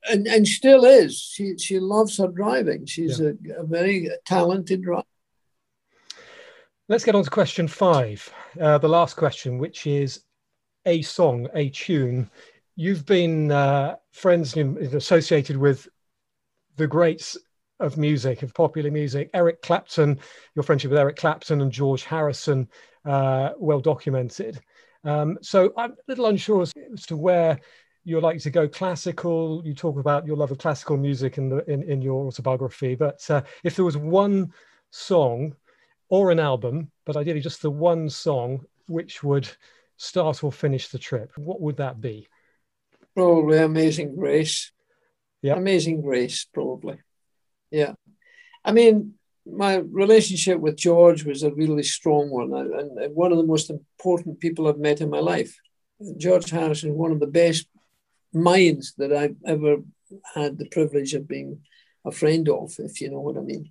and 0.08 0.26
and 0.26 0.46
still 0.46 0.84
is. 0.84 1.20
She 1.20 1.56
she 1.56 1.78
loves 1.78 2.16
her 2.18 2.28
driving. 2.28 2.86
She's 2.86 3.20
yeah. 3.20 3.30
a, 3.58 3.60
a, 3.60 3.66
very 3.66 4.10
talented 4.24 4.82
driver. 4.82 5.04
Let's 6.88 7.04
get 7.04 7.14
on 7.14 7.22
to 7.22 7.30
question 7.30 7.68
five, 7.68 8.28
uh, 8.60 8.78
the 8.78 8.88
last 8.88 9.16
question, 9.16 9.58
which 9.58 9.86
is 9.86 10.22
a 10.86 11.02
song, 11.02 11.48
a 11.54 11.68
tune. 11.70 12.30
You've 12.76 13.04
been 13.04 13.52
uh, 13.52 13.96
friends 14.12 14.56
in, 14.56 14.76
associated 14.94 15.56
with 15.56 15.88
the 16.76 16.86
greats 16.86 17.36
of 17.78 17.96
music, 17.96 18.42
of 18.42 18.54
popular 18.54 18.90
music. 18.90 19.30
Eric 19.34 19.62
Clapton, 19.62 20.18
your 20.54 20.62
friendship 20.62 20.90
with 20.90 21.00
Eric 21.00 21.16
Clapton 21.16 21.60
and 21.60 21.72
George 21.72 22.04
Harrison, 22.04 22.68
uh, 23.04 23.50
well 23.58 23.80
documented. 23.80 24.60
Um, 25.04 25.38
so 25.40 25.72
I'm 25.76 25.92
a 25.92 25.96
little 26.08 26.26
unsure 26.26 26.62
as, 26.62 26.72
as 26.92 27.06
to 27.06 27.16
where 27.16 27.58
you're 28.04 28.20
likely 28.20 28.40
to 28.40 28.50
go 28.50 28.68
classical. 28.68 29.62
You 29.64 29.74
talk 29.74 29.98
about 29.98 30.26
your 30.26 30.36
love 30.36 30.50
of 30.50 30.58
classical 30.58 30.96
music 30.96 31.38
in 31.38 31.48
the 31.48 31.64
in, 31.70 31.82
in 31.84 32.02
your 32.02 32.26
autobiography, 32.26 32.94
but 32.94 33.28
uh, 33.30 33.42
if 33.64 33.76
there 33.76 33.84
was 33.84 33.96
one 33.96 34.52
song 34.90 35.54
or 36.08 36.30
an 36.30 36.40
album, 36.40 36.90
but 37.06 37.16
ideally 37.16 37.40
just 37.40 37.62
the 37.62 37.70
one 37.70 38.08
song 38.08 38.64
which 38.88 39.22
would 39.22 39.48
start 40.00 40.42
or 40.42 40.50
finish 40.50 40.88
the 40.88 40.98
trip, 40.98 41.30
what 41.36 41.60
would 41.60 41.76
that 41.76 42.00
be? 42.00 42.26
Probably 43.14 43.58
Amazing 43.58 44.16
Grace. 44.16 44.72
Yeah. 45.42 45.56
Amazing 45.56 46.00
Grace, 46.00 46.46
probably. 46.46 46.96
Yeah. 47.70 47.92
I 48.64 48.72
mean, 48.72 49.14
my 49.44 49.76
relationship 49.76 50.58
with 50.58 50.76
George 50.76 51.24
was 51.24 51.42
a 51.42 51.52
really 51.52 51.82
strong 51.82 52.30
one 52.30 52.52
and 52.54 53.14
one 53.14 53.30
of 53.30 53.38
the 53.38 53.44
most 53.44 53.68
important 53.68 54.40
people 54.40 54.66
I've 54.66 54.78
met 54.78 55.02
in 55.02 55.10
my 55.10 55.20
life. 55.20 55.54
George 56.16 56.48
Harrison, 56.48 56.94
one 56.94 57.12
of 57.12 57.20
the 57.20 57.26
best 57.26 57.66
minds 58.32 58.94
that 58.96 59.12
I've 59.12 59.36
ever 59.44 59.76
had 60.34 60.56
the 60.56 60.68
privilege 60.68 61.12
of 61.12 61.28
being 61.28 61.60
a 62.06 62.10
friend 62.10 62.48
of, 62.48 62.72
if 62.78 63.02
you 63.02 63.10
know 63.10 63.20
what 63.20 63.36
I 63.36 63.40
mean. 63.40 63.70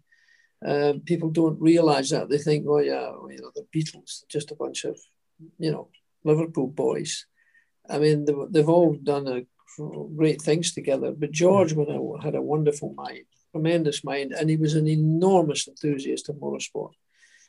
Uh, 0.64 0.94
people 1.06 1.32
don't 1.32 1.60
realize 1.60 2.12
that. 2.12 2.30
They 2.30 2.38
think, 2.38 2.68
oh, 2.68 2.80
yeah, 2.80 3.10
you 3.30 3.40
know, 3.42 3.52
the 3.56 3.66
Beatles, 3.74 4.28
just 4.28 4.52
a 4.52 4.56
bunch 4.56 4.86
of, 4.86 5.00
you 5.58 5.72
know, 5.72 5.90
Liverpool 6.24 6.68
boys. 6.68 7.26
I 7.90 7.98
mean, 8.00 8.26
they've, 8.26 8.36
they've 8.50 8.70
all 8.70 8.94
done 8.94 9.28
a, 9.28 9.42
great 10.16 10.42
things 10.42 10.74
together. 10.74 11.12
But 11.12 11.32
George 11.32 11.72
had 12.22 12.36
a 12.36 12.42
wonderful 12.42 12.94
mind, 12.94 13.26
tremendous 13.52 14.04
mind, 14.04 14.32
and 14.32 14.50
he 14.50 14.58
was 14.58 14.76
an 14.76 14.88
enormous 14.88 15.68
enthusiast 15.68 16.30
of 16.30 16.36
motorsport. 16.38 16.92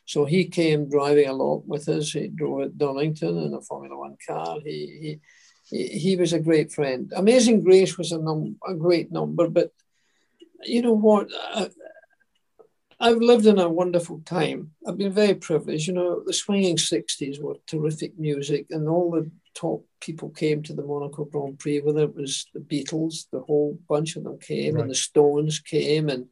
So 0.05 0.25
he 0.25 0.45
came 0.45 0.89
driving 0.89 1.27
a 1.27 1.33
lot 1.33 1.63
with 1.67 1.87
us. 1.87 2.11
He 2.11 2.27
drove 2.27 2.61
at 2.61 2.77
Donington 2.77 3.37
in 3.37 3.53
a 3.53 3.61
Formula 3.61 3.97
One 3.97 4.17
car. 4.27 4.57
He 4.63 5.19
he 5.63 5.87
he 5.87 6.15
was 6.15 6.33
a 6.33 6.39
great 6.39 6.71
friend. 6.71 7.11
Amazing 7.15 7.63
Grace 7.63 7.97
was 7.97 8.11
a, 8.11 8.17
num- 8.17 8.57
a 8.67 8.73
great 8.73 9.11
number, 9.11 9.47
but 9.47 9.71
you 10.63 10.81
know 10.81 10.93
what? 10.93 11.27
Uh, 11.53 11.69
I've 13.01 13.17
lived 13.17 13.47
in 13.47 13.57
a 13.57 13.67
wonderful 13.67 14.21
time. 14.25 14.71
I've 14.87 14.97
been 14.97 15.11
very 15.11 15.33
privileged. 15.33 15.87
You 15.87 15.93
know, 15.93 16.23
the 16.23 16.33
swinging 16.33 16.77
60s 16.77 17.41
were 17.41 17.55
terrific 17.65 18.17
music, 18.19 18.67
and 18.69 18.87
all 18.87 19.09
the 19.09 19.29
top 19.55 19.83
people 19.99 20.29
came 20.29 20.61
to 20.63 20.73
the 20.73 20.83
Monaco 20.83 21.25
Grand 21.25 21.57
Prix, 21.57 21.81
whether 21.81 22.03
it 22.03 22.15
was 22.15 22.45
the 22.53 22.59
Beatles, 22.59 23.25
the 23.31 23.41
whole 23.41 23.77
bunch 23.89 24.15
of 24.15 24.23
them 24.23 24.37
came, 24.37 24.75
right. 24.75 24.81
and 24.81 24.91
the 24.91 24.95
Stones 24.95 25.59
came, 25.59 26.09
and 26.09 26.27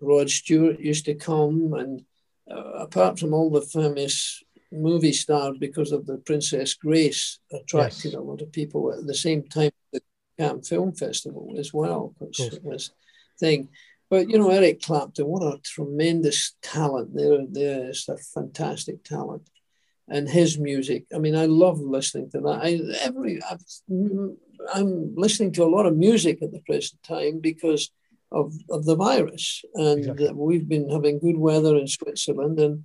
Rod 0.00 0.28
Stewart 0.28 0.78
used 0.78 1.06
to 1.06 1.14
come. 1.14 1.72
And 1.72 2.04
uh, 2.50 2.84
apart 2.84 3.18
from 3.18 3.32
all 3.32 3.50
the 3.50 3.62
famous 3.62 4.42
movie 4.70 5.14
stars, 5.14 5.56
because 5.58 5.92
of 5.92 6.04
the 6.04 6.18
Princess 6.18 6.74
Grace, 6.74 7.38
attracted 7.50 8.12
yes. 8.12 8.14
a 8.14 8.20
lot 8.20 8.42
of 8.42 8.52
people 8.52 8.92
at 8.92 9.06
the 9.06 9.14
same 9.14 9.44
time, 9.48 9.70
the 9.94 10.02
Cannes 10.38 10.68
Film 10.68 10.92
Festival 10.92 11.54
as 11.58 11.72
well, 11.72 12.14
which 12.18 12.38
was 12.62 12.90
thing. 13.38 13.68
But 14.12 14.28
you 14.28 14.36
know, 14.36 14.50
Eric 14.50 14.82
Clapton, 14.82 15.26
what 15.26 15.42
a 15.42 15.58
tremendous 15.62 16.54
talent! 16.60 17.14
There, 17.14 17.46
there 17.50 17.88
is 17.88 18.06
a 18.10 18.18
fantastic 18.18 19.04
talent, 19.04 19.48
and 20.06 20.28
his 20.28 20.58
music. 20.58 21.06
I 21.14 21.18
mean, 21.18 21.34
I 21.34 21.46
love 21.46 21.80
listening 21.80 22.30
to 22.32 22.40
that. 22.42 22.60
I 22.62 22.78
every 23.06 23.40
i 23.42 24.78
am 24.78 25.14
listening 25.16 25.52
to 25.52 25.64
a 25.64 25.72
lot 25.74 25.86
of 25.86 25.96
music 25.96 26.42
at 26.42 26.52
the 26.52 26.60
present 26.66 27.02
time 27.02 27.38
because 27.40 27.90
of, 28.30 28.52
of 28.68 28.84
the 28.84 28.96
virus, 28.96 29.64
and 29.76 30.00
exactly. 30.00 30.30
we've 30.34 30.68
been 30.68 30.90
having 30.90 31.18
good 31.18 31.38
weather 31.38 31.78
in 31.78 31.88
Switzerland, 31.88 32.60
and 32.60 32.84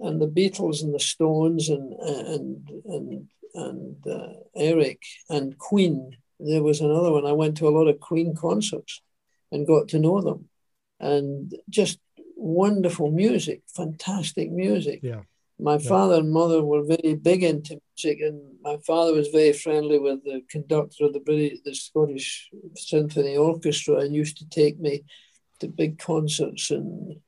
and 0.00 0.18
the 0.18 0.28
Beatles 0.28 0.82
and 0.82 0.94
the 0.94 0.98
Stones 0.98 1.68
and 1.68 1.92
and 1.92 2.70
and 2.86 3.28
and 3.54 4.06
uh, 4.06 4.32
Eric 4.56 5.02
and 5.28 5.58
Queen. 5.58 6.16
There 6.40 6.62
was 6.62 6.80
another 6.80 7.12
one. 7.12 7.26
I 7.26 7.32
went 7.32 7.58
to 7.58 7.68
a 7.68 7.76
lot 7.78 7.86
of 7.86 8.00
Queen 8.00 8.34
concerts 8.34 9.02
and 9.52 9.66
got 9.66 9.88
to 9.88 9.98
know 9.98 10.22
them 10.22 10.48
and 11.00 11.54
just 11.68 11.98
wonderful 12.36 13.10
music, 13.10 13.62
fantastic 13.74 14.50
music. 14.50 15.00
Yeah. 15.02 15.22
My 15.58 15.74
yeah. 15.74 15.88
father 15.88 16.16
and 16.16 16.32
mother 16.32 16.64
were 16.64 16.82
very 16.82 17.14
big 17.14 17.44
into 17.44 17.80
music, 17.96 18.20
and 18.20 18.40
my 18.62 18.76
father 18.86 19.12
was 19.12 19.28
very 19.28 19.52
friendly 19.52 19.98
with 19.98 20.24
the 20.24 20.42
conductor 20.50 21.04
of 21.04 21.12
the 21.12 21.20
British, 21.20 21.60
the 21.64 21.74
Scottish 21.74 22.50
Symphony 22.74 23.36
Orchestra, 23.36 23.96
and 23.98 24.14
used 24.14 24.38
to 24.38 24.48
take 24.48 24.80
me 24.80 25.04
to 25.60 25.68
big 25.68 25.98
concerts 25.98 26.70
in 26.70 27.20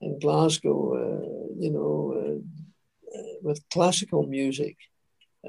in 0.00 0.18
Glasgow. 0.20 0.78
Uh, 0.94 1.54
you 1.58 1.70
know, 1.70 2.14
uh, 2.16 3.20
with 3.42 3.68
classical 3.70 4.26
music. 4.26 4.76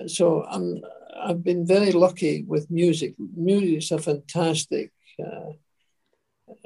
So 0.07 0.43
I'm 0.43 0.81
I've 1.17 1.43
been 1.43 1.65
very 1.65 1.91
lucky 1.91 2.43
with 2.43 2.69
music. 2.69 3.15
Music 3.17 3.77
is 3.77 3.91
a 3.91 3.99
fantastic. 3.99 4.91
Uh, 5.19 5.53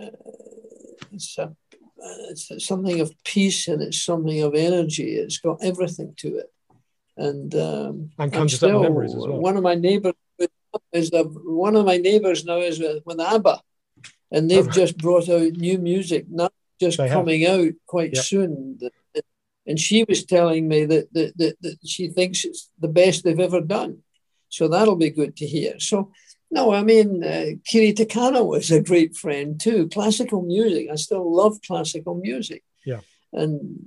uh 0.01 0.38
it's, 1.11 1.37
a, 1.37 1.55
it's 1.97 2.65
something 2.65 2.99
of 2.99 3.13
peace 3.23 3.67
and 3.67 3.81
it's 3.81 4.01
something 4.01 4.41
of 4.41 4.55
energy. 4.55 5.15
It's 5.15 5.39
got 5.39 5.63
everything 5.63 6.13
to 6.17 6.37
it. 6.37 6.53
And 7.17 7.53
um, 7.55 8.11
and 8.17 8.31
conjures 8.31 8.59
still, 8.59 8.81
memories 8.81 9.13
as 9.13 9.27
well. 9.27 9.39
One 9.39 9.57
of 9.57 9.63
my 9.63 9.75
neighbors 9.75 10.13
is 10.93 11.09
the, 11.09 11.23
one 11.23 11.75
of 11.75 11.85
my 11.85 11.97
neighbors 11.97 12.45
now 12.45 12.57
is 12.57 12.79
with, 12.79 13.03
with 13.05 13.19
ABBA, 13.19 13.61
and 14.31 14.49
they've 14.49 14.67
oh. 14.67 14.71
just 14.71 14.97
brought 14.97 15.27
out 15.27 15.51
new 15.53 15.77
music, 15.79 16.27
not 16.29 16.53
just 16.79 16.97
they 16.97 17.09
coming 17.09 17.41
have. 17.41 17.59
out 17.59 17.73
quite 17.85 18.13
yep. 18.13 18.23
soon. 18.23 18.79
And 19.67 19.79
she 19.79 20.03
was 20.03 20.25
telling 20.25 20.67
me 20.67 20.85
that, 20.85 21.13
that, 21.13 21.37
that, 21.37 21.61
that 21.61 21.77
she 21.85 22.07
thinks 22.07 22.45
it's 22.45 22.69
the 22.79 22.87
best 22.87 23.23
they've 23.23 23.39
ever 23.39 23.61
done. 23.61 23.99
So 24.47 24.67
that'll 24.67 24.95
be 24.95 25.11
good 25.11 25.35
to 25.37 25.45
hear. 25.45 25.79
So 25.79 26.11
No, 26.51 26.73
I 26.73 26.83
mean, 26.83 27.23
uh, 27.23 27.51
Kiri 27.65 27.93
Te 27.93 28.05
Kanawa 28.05 28.45
was 28.45 28.71
a 28.71 28.81
great 28.81 29.15
friend 29.15 29.59
too. 29.59 29.87
Classical 29.89 30.41
music, 30.41 30.87
I 30.91 30.95
still 30.95 31.31
love 31.31 31.61
classical 31.61 32.15
music. 32.15 32.63
Yeah. 32.85 33.01
And, 33.33 33.79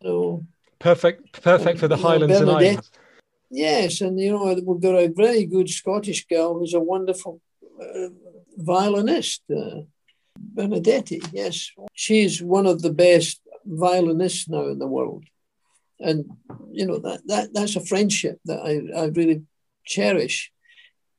you 0.00 0.08
know, 0.08 0.46
perfect, 0.78 1.40
perfect 1.42 1.78
for 1.78 1.88
the 1.88 1.96
Highlands 1.96 2.38
and 2.38 2.50
Islands. 2.50 2.90
Yes, 3.50 4.00
and 4.00 4.18
you 4.18 4.32
know 4.32 4.52
we've 4.66 4.80
got 4.80 4.96
a 4.96 5.08
very 5.08 5.46
good 5.46 5.68
Scottish 5.70 6.26
girl 6.26 6.58
who's 6.58 6.74
a 6.74 6.80
wonderful 6.80 7.40
uh, 7.80 8.08
violinist, 8.56 9.42
uh, 9.48 9.82
Benedetti. 10.36 11.22
Yes, 11.32 11.70
she's 11.92 12.42
one 12.42 12.66
of 12.66 12.82
the 12.82 12.92
best 12.92 13.40
violinists 13.64 14.48
now 14.48 14.66
in 14.66 14.80
the 14.80 14.88
world, 14.88 15.24
and 16.00 16.24
you 16.72 16.84
know 16.84 16.98
that 16.98 17.20
that 17.26 17.54
that's 17.54 17.76
a 17.76 17.80
friendship 17.80 18.40
that 18.44 18.60
I, 18.60 19.02
I 19.02 19.04
really 19.06 19.44
cherish, 19.84 20.50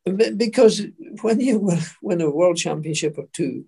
because 0.06 0.86
when 1.22 1.40
you 1.40 1.72
win 2.02 2.22
a 2.22 2.30
world 2.30 2.58
championship 2.58 3.18
or 3.18 3.28
two, 3.34 3.66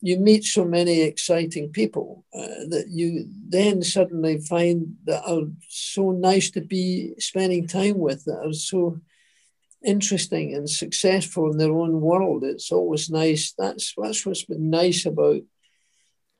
you 0.00 0.18
meet 0.18 0.44
so 0.44 0.64
many 0.64 1.02
exciting 1.02 1.70
people 1.70 2.24
uh, 2.32 2.64
that 2.70 2.86
you 2.88 3.26
then 3.48 3.82
suddenly 3.82 4.38
find 4.38 4.96
that 5.04 5.22
are 5.26 5.42
so 5.68 6.12
nice 6.12 6.50
to 6.52 6.62
be 6.62 7.12
spending 7.18 7.66
time 7.66 7.98
with, 7.98 8.24
that 8.24 8.46
are 8.46 8.52
so 8.52 8.98
interesting 9.84 10.54
and 10.54 10.70
successful 10.70 11.50
in 11.50 11.58
their 11.58 11.72
own 11.72 12.00
world. 12.00 12.44
It's 12.44 12.72
always 12.72 13.10
nice. 13.10 13.52
That's 13.58 13.92
that's 14.00 14.24
what's 14.24 14.44
been 14.44 14.70
nice 14.70 15.04
about 15.04 15.42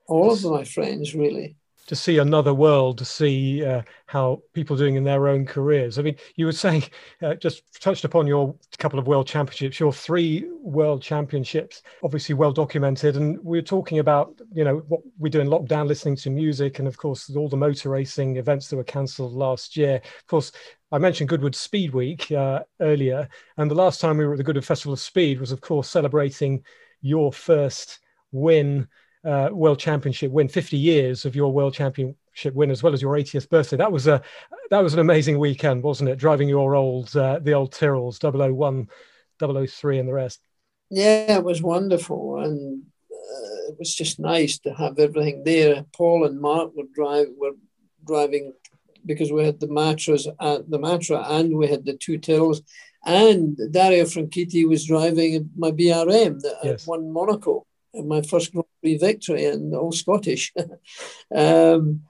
all 0.07 0.33
of 0.33 0.45
my 0.45 0.65
friends, 0.65 1.15
really 1.15 1.57
to 1.91 1.97
see 1.97 2.19
another 2.19 2.55
world, 2.55 2.97
to 2.97 3.05
see 3.05 3.65
uh, 3.65 3.83
how 4.07 4.41
people 4.53 4.77
are 4.77 4.79
doing 4.79 4.95
in 4.95 5.03
their 5.03 5.27
own 5.27 5.45
careers. 5.45 5.99
I 5.99 6.03
mean, 6.03 6.15
you 6.37 6.47
were 6.47 6.53
saying, 6.53 6.85
uh, 7.23 7.35
just 7.35 7.83
touched 7.83 8.05
upon 8.05 8.29
your 8.29 8.55
couple 8.79 9.01
of 9.01 9.09
world 9.09 9.27
championships, 9.27 9.81
your 9.81 9.93
three 9.93 10.49
world 10.63 11.03
championships, 11.03 11.83
obviously 12.05 12.37
well 12.37 12.53
documented. 12.53 13.17
And 13.17 13.43
we 13.43 13.59
are 13.59 13.63
talking 13.63 13.99
about, 13.99 14.41
you 14.53 14.63
know, 14.63 14.85
what 14.87 15.01
we 15.19 15.31
do 15.31 15.41
in 15.41 15.49
lockdown, 15.49 15.89
listening 15.89 16.15
to 16.19 16.31
music, 16.31 16.79
and 16.79 16.87
of 16.87 16.97
course, 16.97 17.29
all 17.35 17.49
the 17.49 17.57
motor 17.57 17.89
racing 17.89 18.37
events 18.37 18.69
that 18.69 18.77
were 18.77 18.85
cancelled 18.85 19.33
last 19.33 19.77
year. 19.77 19.97
Of 19.97 20.27
course, 20.29 20.53
I 20.93 20.99
mentioned 20.99 21.29
Goodwood 21.29 21.57
Speed 21.57 21.93
Week 21.93 22.31
uh, 22.31 22.61
earlier, 22.81 23.29
and 23.57 23.69
the 23.69 23.75
last 23.75 24.01
time 24.01 24.17
we 24.17 24.27
were 24.27 24.35
at 24.35 24.39
the 24.39 24.45
Goodwood 24.45 24.65
Festival 24.65 24.93
of 24.93 25.01
Speed 25.01 25.41
was, 25.41 25.51
of 25.51 25.61
course, 25.61 25.89
celebrating 25.89 26.63
your 27.03 27.33
first 27.33 27.99
win 28.31 28.87
uh, 29.25 29.49
world 29.53 29.79
championship 29.79 30.31
win, 30.31 30.49
50 30.49 30.77
years 30.77 31.25
of 31.25 31.37
your 31.37 31.53
world 31.53 31.75
championship 31.75 32.55
win, 32.55 32.71
as 32.71 32.83
well 32.83 32.95
as 32.95 33.03
your 33.03 33.17
80th 33.17 33.49
birthday. 33.49 33.77
That 33.77 33.93
was 33.93 34.07
a 34.07 34.23
that 34.71 34.83
was 34.83 34.95
an 34.95 35.01
amazing 35.01 35.39
weekend, 35.39 35.83
wasn't 35.83 36.11
it? 36.11 36.17
Driving 36.17 36.49
your 36.49 36.75
old 36.75 37.15
uh, 37.17 37.39
the 37.41 37.53
old 37.53 37.73
Tyrrells, 37.73 38.19
001, 38.21 38.89
003, 39.39 39.99
and 39.99 40.09
the 40.09 40.13
rest. 40.13 40.41
Yeah, 40.91 41.37
it 41.37 41.45
was 41.45 41.63
wonderful, 41.63 42.41
and 42.43 42.83
uh, 43.11 43.71
it 43.71 43.77
was 43.79 43.95
just 43.95 44.19
nice 44.19 44.59
to 44.61 44.73
have 44.75 44.99
everything 44.99 45.45
there. 45.45 45.85
Paul 45.93 46.25
and 46.25 46.41
Mark 46.41 46.75
were 46.75 46.85
drive 46.95 47.29
were 47.37 47.53
driving 48.07 48.55
because 49.07 49.33
we 49.33 49.45
had 49.45 49.61
the 49.61 49.69
Matras, 49.69 50.27
uh, 50.41 50.59
the 50.69 50.79
Matra, 50.79 51.25
and 51.31 51.57
we 51.57 51.69
had 51.69 51.85
the 51.85 51.97
two 51.97 52.19
Tyrrells, 52.19 52.63
and 53.05 53.59
Dario 53.71 54.05
Franchitti 54.05 54.69
was 54.69 54.87
driving 54.87 55.51
my 55.57 55.71
BRM 55.71 56.41
that 56.41 56.59
yes. 56.63 56.87
won 56.87 57.13
Monaco 57.13 57.67
my 57.95 58.23
first 58.23 58.53
Grand 58.53 58.67
Prix 58.81 58.99
victory 58.99 59.45
and 59.47 59.75
all 59.75 59.93
Scottish. 59.93 60.53
um, 61.35 62.03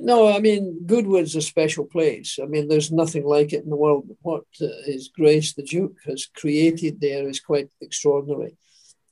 no, 0.00 0.28
I 0.28 0.38
mean, 0.40 0.86
Goodwood's 0.86 1.36
a 1.36 1.42
special 1.42 1.84
place. 1.84 2.38
I 2.42 2.46
mean, 2.46 2.68
there's 2.68 2.92
nothing 2.92 3.24
like 3.24 3.52
it 3.52 3.64
in 3.64 3.70
the 3.70 3.76
world. 3.76 4.08
What 4.22 4.44
uh, 4.60 4.66
His 4.84 5.08
Grace 5.08 5.54
the 5.54 5.62
Duke 5.62 5.96
has 6.06 6.26
created 6.26 7.00
there 7.00 7.28
is 7.28 7.40
quite 7.40 7.68
extraordinary. 7.80 8.56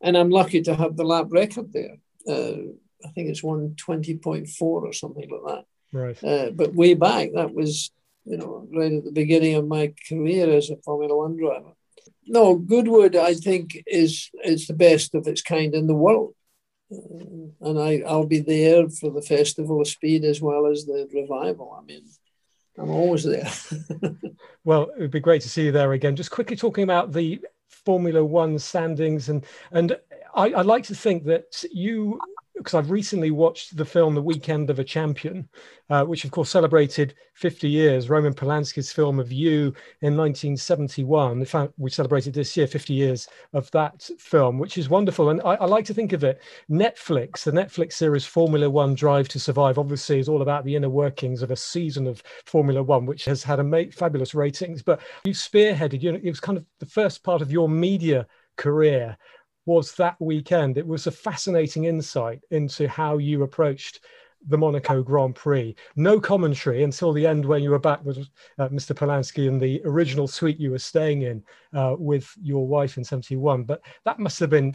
And 0.02 0.16
I'm 0.16 0.30
lucky 0.30 0.62
to 0.62 0.74
have 0.74 0.96
the 0.96 1.04
lap 1.04 1.26
record 1.30 1.72
there. 1.72 1.96
Uh, 2.28 2.72
I 3.04 3.08
think 3.14 3.28
it's 3.28 3.42
120.4 3.42 4.62
or 4.62 4.92
something 4.92 5.28
like 5.30 5.54
that. 5.54 5.64
Right. 5.92 6.24
Uh, 6.24 6.50
but 6.50 6.74
way 6.74 6.94
back, 6.94 7.30
that 7.34 7.54
was, 7.54 7.90
you 8.24 8.36
know, 8.36 8.68
right 8.72 8.92
at 8.92 9.04
the 9.04 9.12
beginning 9.12 9.54
of 9.54 9.66
my 9.66 9.94
career 10.08 10.50
as 10.50 10.70
a 10.70 10.76
Formula 10.76 11.16
One 11.16 11.36
driver 11.36 11.72
no, 12.26 12.56
Goodwood, 12.56 13.16
I 13.16 13.34
think, 13.34 13.82
is 13.86 14.30
is 14.44 14.66
the 14.66 14.74
best 14.74 15.14
of 15.14 15.26
its 15.26 15.42
kind 15.42 15.74
in 15.74 15.86
the 15.86 15.94
world. 15.94 16.34
And 16.90 17.78
I, 17.78 18.02
I'll 18.06 18.26
be 18.26 18.40
there 18.40 18.88
for 18.88 19.10
the 19.10 19.22
Festival 19.22 19.80
of 19.80 19.88
Speed 19.88 20.24
as 20.24 20.40
well 20.40 20.66
as 20.66 20.84
the 20.84 21.08
revival. 21.12 21.76
I 21.80 21.84
mean, 21.84 22.04
I'm 22.78 22.90
always 22.90 23.24
there. 23.24 23.50
well, 24.64 24.82
it 24.96 25.00
would 25.00 25.10
be 25.10 25.20
great 25.20 25.42
to 25.42 25.48
see 25.48 25.64
you 25.64 25.72
there 25.72 25.92
again. 25.92 26.14
Just 26.14 26.30
quickly 26.30 26.56
talking 26.56 26.84
about 26.84 27.12
the 27.12 27.40
Formula 27.68 28.24
One 28.24 28.58
standings, 28.58 29.28
and 29.28 29.44
and 29.72 29.96
I, 30.34 30.50
I 30.50 30.62
like 30.62 30.84
to 30.84 30.94
think 30.94 31.24
that 31.24 31.64
you 31.72 32.20
because 32.66 32.76
I've 32.76 32.90
recently 32.90 33.30
watched 33.30 33.76
the 33.76 33.84
film 33.84 34.16
The 34.16 34.22
Weekend 34.22 34.70
of 34.70 34.80
a 34.80 34.84
Champion, 34.84 35.48
uh, 35.88 36.02
which 36.02 36.24
of 36.24 36.32
course 36.32 36.50
celebrated 36.50 37.14
50 37.34 37.68
years, 37.68 38.10
Roman 38.10 38.34
Polanski's 38.34 38.90
film 38.90 39.20
of 39.20 39.30
You 39.30 39.66
in 40.00 40.16
1971. 40.16 41.38
In 41.38 41.44
fact, 41.44 41.74
we 41.78 41.90
celebrated 41.90 42.34
this 42.34 42.56
year 42.56 42.66
50 42.66 42.92
years 42.92 43.28
of 43.52 43.70
that 43.70 44.10
film, 44.18 44.58
which 44.58 44.78
is 44.78 44.88
wonderful. 44.88 45.30
And 45.30 45.40
I, 45.42 45.54
I, 45.54 45.66
like 45.66 45.84
to 45.84 45.94
think 45.94 46.12
of 46.12 46.24
it, 46.24 46.42
Netflix, 46.68 47.44
the 47.44 47.52
Netflix 47.52 47.92
series 47.92 48.26
Formula 48.26 48.68
One 48.68 48.96
Drive 48.96 49.28
to 49.28 49.38
Survive, 49.38 49.78
obviously 49.78 50.18
is 50.18 50.28
all 50.28 50.42
about 50.42 50.64
the 50.64 50.74
inner 50.74 50.90
workings 50.90 51.42
of 51.42 51.52
a 51.52 51.56
season 51.56 52.08
of 52.08 52.20
Formula 52.46 52.82
One, 52.82 53.06
which 53.06 53.26
has 53.26 53.44
had 53.44 53.60
a 53.60 53.92
fabulous 53.92 54.34
ratings. 54.34 54.82
But 54.82 55.00
you 55.24 55.34
spearheaded, 55.34 56.02
you 56.02 56.10
know, 56.10 56.20
it 56.20 56.28
was 56.28 56.40
kind 56.40 56.58
of 56.58 56.64
the 56.80 56.86
first 56.86 57.22
part 57.22 57.42
of 57.42 57.52
your 57.52 57.68
media 57.68 58.26
career 58.56 59.16
was 59.66 59.92
that 59.96 60.16
weekend. 60.20 60.78
It 60.78 60.86
was 60.86 61.06
a 61.06 61.10
fascinating 61.10 61.84
insight 61.84 62.40
into 62.50 62.88
how 62.88 63.18
you 63.18 63.42
approached 63.42 64.00
the 64.48 64.56
Monaco 64.56 65.02
Grand 65.02 65.34
Prix. 65.34 65.74
No 65.96 66.20
commentary 66.20 66.84
until 66.84 67.12
the 67.12 67.26
end 67.26 67.44
when 67.44 67.62
you 67.62 67.70
were 67.70 67.78
back 67.78 68.04
with 68.04 68.18
uh, 68.58 68.68
Mr. 68.68 68.94
Polanski 68.94 69.48
in 69.48 69.58
the 69.58 69.82
original 69.84 70.28
suite 70.28 70.60
you 70.60 70.70
were 70.70 70.78
staying 70.78 71.22
in 71.22 71.42
uh, 71.74 71.96
with 71.98 72.32
your 72.40 72.66
wife 72.66 72.96
in 72.96 73.04
71. 73.04 73.64
But 73.64 73.82
that 74.04 74.18
must 74.18 74.38
have 74.40 74.50
been 74.50 74.74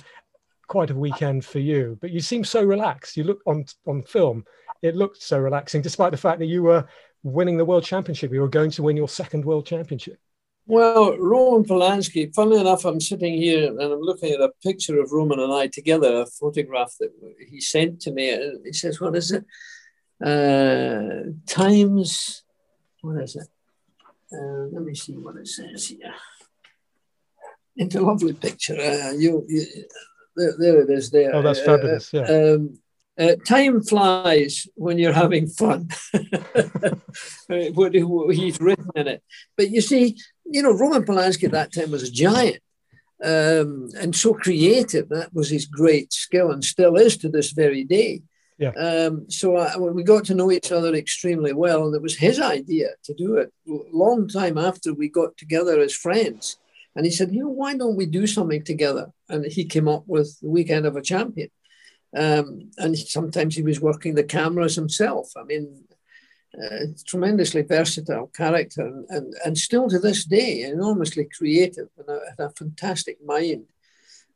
quite 0.68 0.90
a 0.90 0.96
weekend 0.96 1.46
for 1.46 1.60
you. 1.60 1.98
But 2.02 2.12
you 2.12 2.20
seem 2.20 2.44
so 2.44 2.64
relaxed. 2.64 3.18
You 3.18 3.24
look 3.24 3.42
on 3.46 3.66
on 3.88 4.04
film, 4.04 4.46
it 4.82 4.96
looked 4.96 5.22
so 5.22 5.40
relaxing, 5.40 5.82
despite 5.82 6.12
the 6.12 6.18
fact 6.18 6.40
that 6.40 6.46
you 6.46 6.64
were 6.64 6.86
winning 7.24 7.58
the 7.58 7.66
world 7.66 7.84
championship. 7.84 8.34
You 8.34 8.42
were 8.42 8.50
going 8.50 8.72
to 8.72 8.84
win 8.84 8.98
your 8.98 9.10
second 9.10 9.46
world 9.46 9.66
championship. 9.66 10.20
Well, 10.72 11.18
Roman 11.18 11.66
Polanski, 11.66 12.34
funnily 12.34 12.62
enough, 12.62 12.86
I'm 12.86 13.02
sitting 13.02 13.34
here 13.34 13.68
and 13.68 13.82
I'm 13.82 14.00
looking 14.00 14.32
at 14.32 14.40
a 14.40 14.54
picture 14.64 15.02
of 15.02 15.12
Roman 15.12 15.42
and 15.42 15.52
I 15.52 15.68
together, 15.68 16.22
a 16.22 16.26
photograph 16.26 16.96
that 17.02 17.12
he 17.50 17.60
sent 17.60 18.00
to 18.04 18.12
me. 18.12 18.34
He 18.64 18.72
says, 18.72 19.02
What 19.02 19.18
is 19.18 19.34
it? 19.34 19.44
Uh, 20.24 21.34
times, 21.46 22.44
what 23.02 23.22
is 23.22 23.36
it? 23.36 23.50
Uh, 24.32 24.68
let 24.72 24.84
me 24.84 24.96
see 24.96 25.12
what 25.12 25.36
it 25.36 25.50
says 25.50 25.90
here. 25.90 26.14
It's 27.76 27.96
a 27.96 28.02
lovely 28.02 28.32
picture. 28.32 28.80
Uh, 28.80 29.12
you, 29.12 29.46
you 29.50 29.66
there, 30.38 30.54
there, 30.58 30.82
it 30.84 30.90
is. 30.90 31.12
There. 31.12 31.36
Oh, 31.36 31.42
that's 31.42 31.60
fabulous. 31.60 32.14
Yeah. 32.14 32.22
Um, 32.22 32.80
uh, 33.20 33.36
time 33.46 33.82
flies 33.84 34.68
when 34.76 34.98
you're 34.98 35.12
having 35.12 35.48
fun. 35.48 35.90
what, 37.48 37.94
he's 37.94 38.60
written 38.62 38.90
in 38.96 39.08
it. 39.08 39.24
But 39.58 39.70
you 39.70 39.82
see, 39.82 40.18
you 40.52 40.62
know, 40.62 40.74
Roman 40.74 41.04
Polanski 41.04 41.46
at 41.46 41.52
that 41.52 41.74
time 41.74 41.92
was 41.92 42.04
a 42.04 42.12
giant 42.12 42.62
um, 43.24 43.90
and 44.00 44.16
so 44.16 44.34
creative. 44.34 45.10
That 45.10 45.34
was 45.34 45.50
his 45.50 45.66
great 45.66 46.12
skill 46.14 46.52
and 46.52 46.64
still 46.64 46.96
is 46.96 47.18
to 47.18 47.30
this 47.30 47.52
very 47.52 47.84
day. 47.84 48.22
Yeah. 48.58 48.72
Um, 48.72 49.30
so 49.30 49.58
I, 49.58 49.76
we 49.78 50.04
got 50.04 50.26
to 50.26 50.36
know 50.36 50.52
each 50.52 50.72
other 50.72 50.94
extremely 50.94 51.52
well, 51.52 51.88
and 51.88 51.96
it 51.96 52.02
was 52.02 52.16
his 52.16 52.40
idea 52.40 52.90
to 53.06 53.14
do 53.16 53.38
it. 53.38 53.52
Long 53.66 54.28
time 54.28 54.58
after 54.58 54.94
we 54.94 55.10
got 55.10 55.36
together 55.36 55.80
as 55.80 55.96
friends, 55.96 56.58
and 56.96 57.04
he 57.04 57.12
said, 57.12 57.34
"You 57.34 57.46
know, 57.46 57.50
why 57.50 57.76
don't 57.76 57.96
we 57.96 58.06
do 58.06 58.28
something 58.28 58.64
together?" 58.64 59.08
And 59.30 59.46
he 59.46 59.66
came 59.66 59.88
up 59.88 60.04
with 60.06 60.40
the 60.42 60.50
Weekend 60.50 60.86
of 60.86 60.96
a 60.96 61.02
Champion. 61.02 61.50
Um, 62.16 62.72
and 62.78 62.98
sometimes 62.98 63.56
he 63.56 63.64
was 63.64 63.80
working 63.80 64.14
the 64.16 64.24
cameras 64.24 64.76
himself. 64.76 65.32
I 65.38 65.44
mean, 65.44 65.86
uh, 66.58 66.86
tremendously 67.06 67.62
versatile 67.62 68.28
character 68.28 68.86
and, 68.86 69.06
and, 69.10 69.34
and 69.46 69.58
still 69.58 69.88
to 69.90 70.00
this 70.00 70.26
day 70.26 70.64
enormously 70.64 71.28
creative 71.38 71.88
and 71.98 72.10
a, 72.10 72.20
and 72.30 72.40
a 72.40 72.50
fantastic 72.52 73.18
mind. 73.24 73.66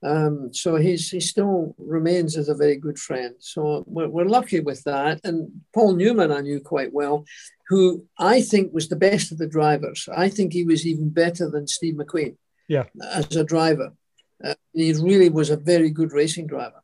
Um, 0.03 0.53
so 0.53 0.75
he's, 0.75 1.09
he 1.09 1.19
still 1.19 1.73
remains 1.77 2.37
as 2.37 2.47
a 2.47 2.55
very 2.55 2.75
good 2.75 2.99
friend. 2.99 3.35
So 3.39 3.83
we're, 3.87 4.07
we're 4.07 4.25
lucky 4.25 4.59
with 4.59 4.83
that. 4.83 5.19
And 5.23 5.61
Paul 5.73 5.95
Newman, 5.95 6.31
I 6.31 6.41
knew 6.41 6.59
quite 6.59 6.93
well, 6.93 7.25
who 7.69 8.05
I 8.19 8.41
think 8.41 8.73
was 8.73 8.87
the 8.87 8.95
best 8.95 9.31
of 9.31 9.39
the 9.39 9.47
drivers. 9.47 10.07
I 10.15 10.29
think 10.29 10.53
he 10.53 10.63
was 10.63 10.85
even 10.85 11.09
better 11.09 11.49
than 11.49 11.67
Steve 11.67 11.95
McQueen 11.95 12.35
yeah. 12.67 12.83
as 13.03 13.35
a 13.35 13.43
driver. 13.43 13.93
Uh, 14.43 14.53
he 14.73 14.93
really 14.93 15.29
was 15.29 15.49
a 15.49 15.57
very 15.57 15.89
good 15.89 16.11
racing 16.11 16.47
driver. 16.47 16.83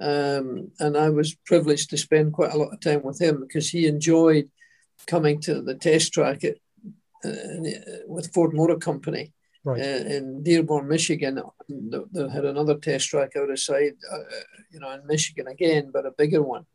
Um, 0.00 0.72
and 0.80 0.96
I 0.96 1.10
was 1.10 1.34
privileged 1.46 1.90
to 1.90 1.96
spend 1.96 2.32
quite 2.32 2.52
a 2.52 2.58
lot 2.58 2.72
of 2.72 2.80
time 2.80 3.02
with 3.02 3.20
him 3.20 3.40
because 3.40 3.70
he 3.70 3.86
enjoyed 3.86 4.50
coming 5.06 5.40
to 5.42 5.62
the 5.62 5.74
test 5.74 6.12
track 6.12 6.44
at, 6.44 6.56
uh, 7.24 7.30
with 8.06 8.32
Ford 8.32 8.54
Motor 8.54 8.76
Company 8.76 9.32
right. 9.64 9.80
uh, 9.80 9.84
in 9.84 10.42
Dearborn, 10.42 10.88
Michigan. 10.88 11.40
They 11.68 12.28
had 12.28 12.44
another 12.44 12.76
test 12.76 13.08
track 13.08 13.32
out 13.36 13.50
of 13.50 13.58
sight, 13.58 13.94
uh, 14.12 14.18
you 14.70 14.80
know, 14.80 14.90
in 14.90 15.06
Michigan 15.06 15.46
again, 15.46 15.90
but 15.92 16.06
a 16.06 16.12
bigger 16.12 16.42
one. 16.42 16.66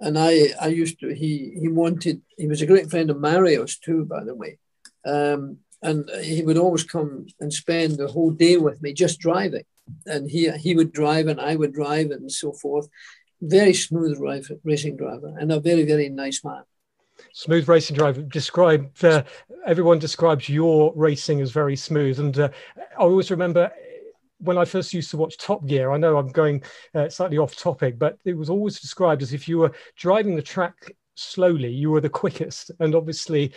And 0.00 0.18
I, 0.18 0.50
I 0.60 0.68
used 0.68 1.00
to. 1.00 1.12
He, 1.12 1.56
he 1.58 1.68
wanted. 1.68 2.22
He 2.36 2.46
was 2.46 2.62
a 2.62 2.66
great 2.66 2.88
friend 2.88 3.10
of 3.10 3.18
Mario's 3.18 3.78
too, 3.78 4.04
by 4.04 4.22
the 4.22 4.34
way. 4.34 4.58
Um, 5.04 5.58
and 5.82 6.08
he 6.22 6.42
would 6.42 6.58
always 6.58 6.84
come 6.84 7.26
and 7.40 7.52
spend 7.52 7.96
the 7.96 8.08
whole 8.08 8.30
day 8.30 8.56
with 8.56 8.82
me 8.82 8.92
just 8.92 9.18
driving. 9.20 9.64
And 10.06 10.30
he 10.30 10.50
he 10.50 10.74
would 10.74 10.92
drive 10.92 11.26
and 11.26 11.40
I 11.40 11.56
would 11.56 11.72
drive 11.72 12.10
and 12.10 12.30
so 12.30 12.52
forth. 12.52 12.88
Very 13.40 13.74
smooth 13.74 14.18
racing 14.64 14.96
driver 14.96 15.34
and 15.38 15.52
a 15.52 15.60
very 15.60 15.84
very 15.84 16.08
nice 16.08 16.44
man. 16.44 16.62
Smooth 17.32 17.68
racing 17.68 17.96
driver. 17.96 18.22
Describe 18.22 18.90
uh, 19.02 19.22
everyone 19.66 19.98
describes 19.98 20.48
your 20.48 20.92
racing 20.96 21.40
as 21.40 21.50
very 21.50 21.76
smooth. 21.76 22.18
And 22.18 22.38
uh, 22.38 22.48
i 22.76 23.02
always 23.02 23.30
remember 23.30 23.70
when 24.40 24.56
i 24.56 24.64
first 24.64 24.94
used 24.94 25.10
to 25.10 25.16
watch 25.16 25.36
top 25.36 25.66
gear 25.66 25.90
i 25.90 25.96
know 25.96 26.16
i'm 26.16 26.28
going 26.28 26.62
uh, 26.94 27.08
slightly 27.08 27.38
off 27.38 27.56
topic 27.56 27.98
but 27.98 28.16
it 28.24 28.36
was 28.36 28.48
always 28.48 28.78
described 28.78 29.20
as 29.20 29.32
if 29.32 29.48
you 29.48 29.58
were 29.58 29.72
driving 29.96 30.36
the 30.36 30.42
track 30.42 30.76
slowly 31.18 31.70
you 31.70 31.90
were 31.90 32.00
the 32.00 32.08
quickest. 32.08 32.70
And 32.80 32.94
obviously 32.94 33.52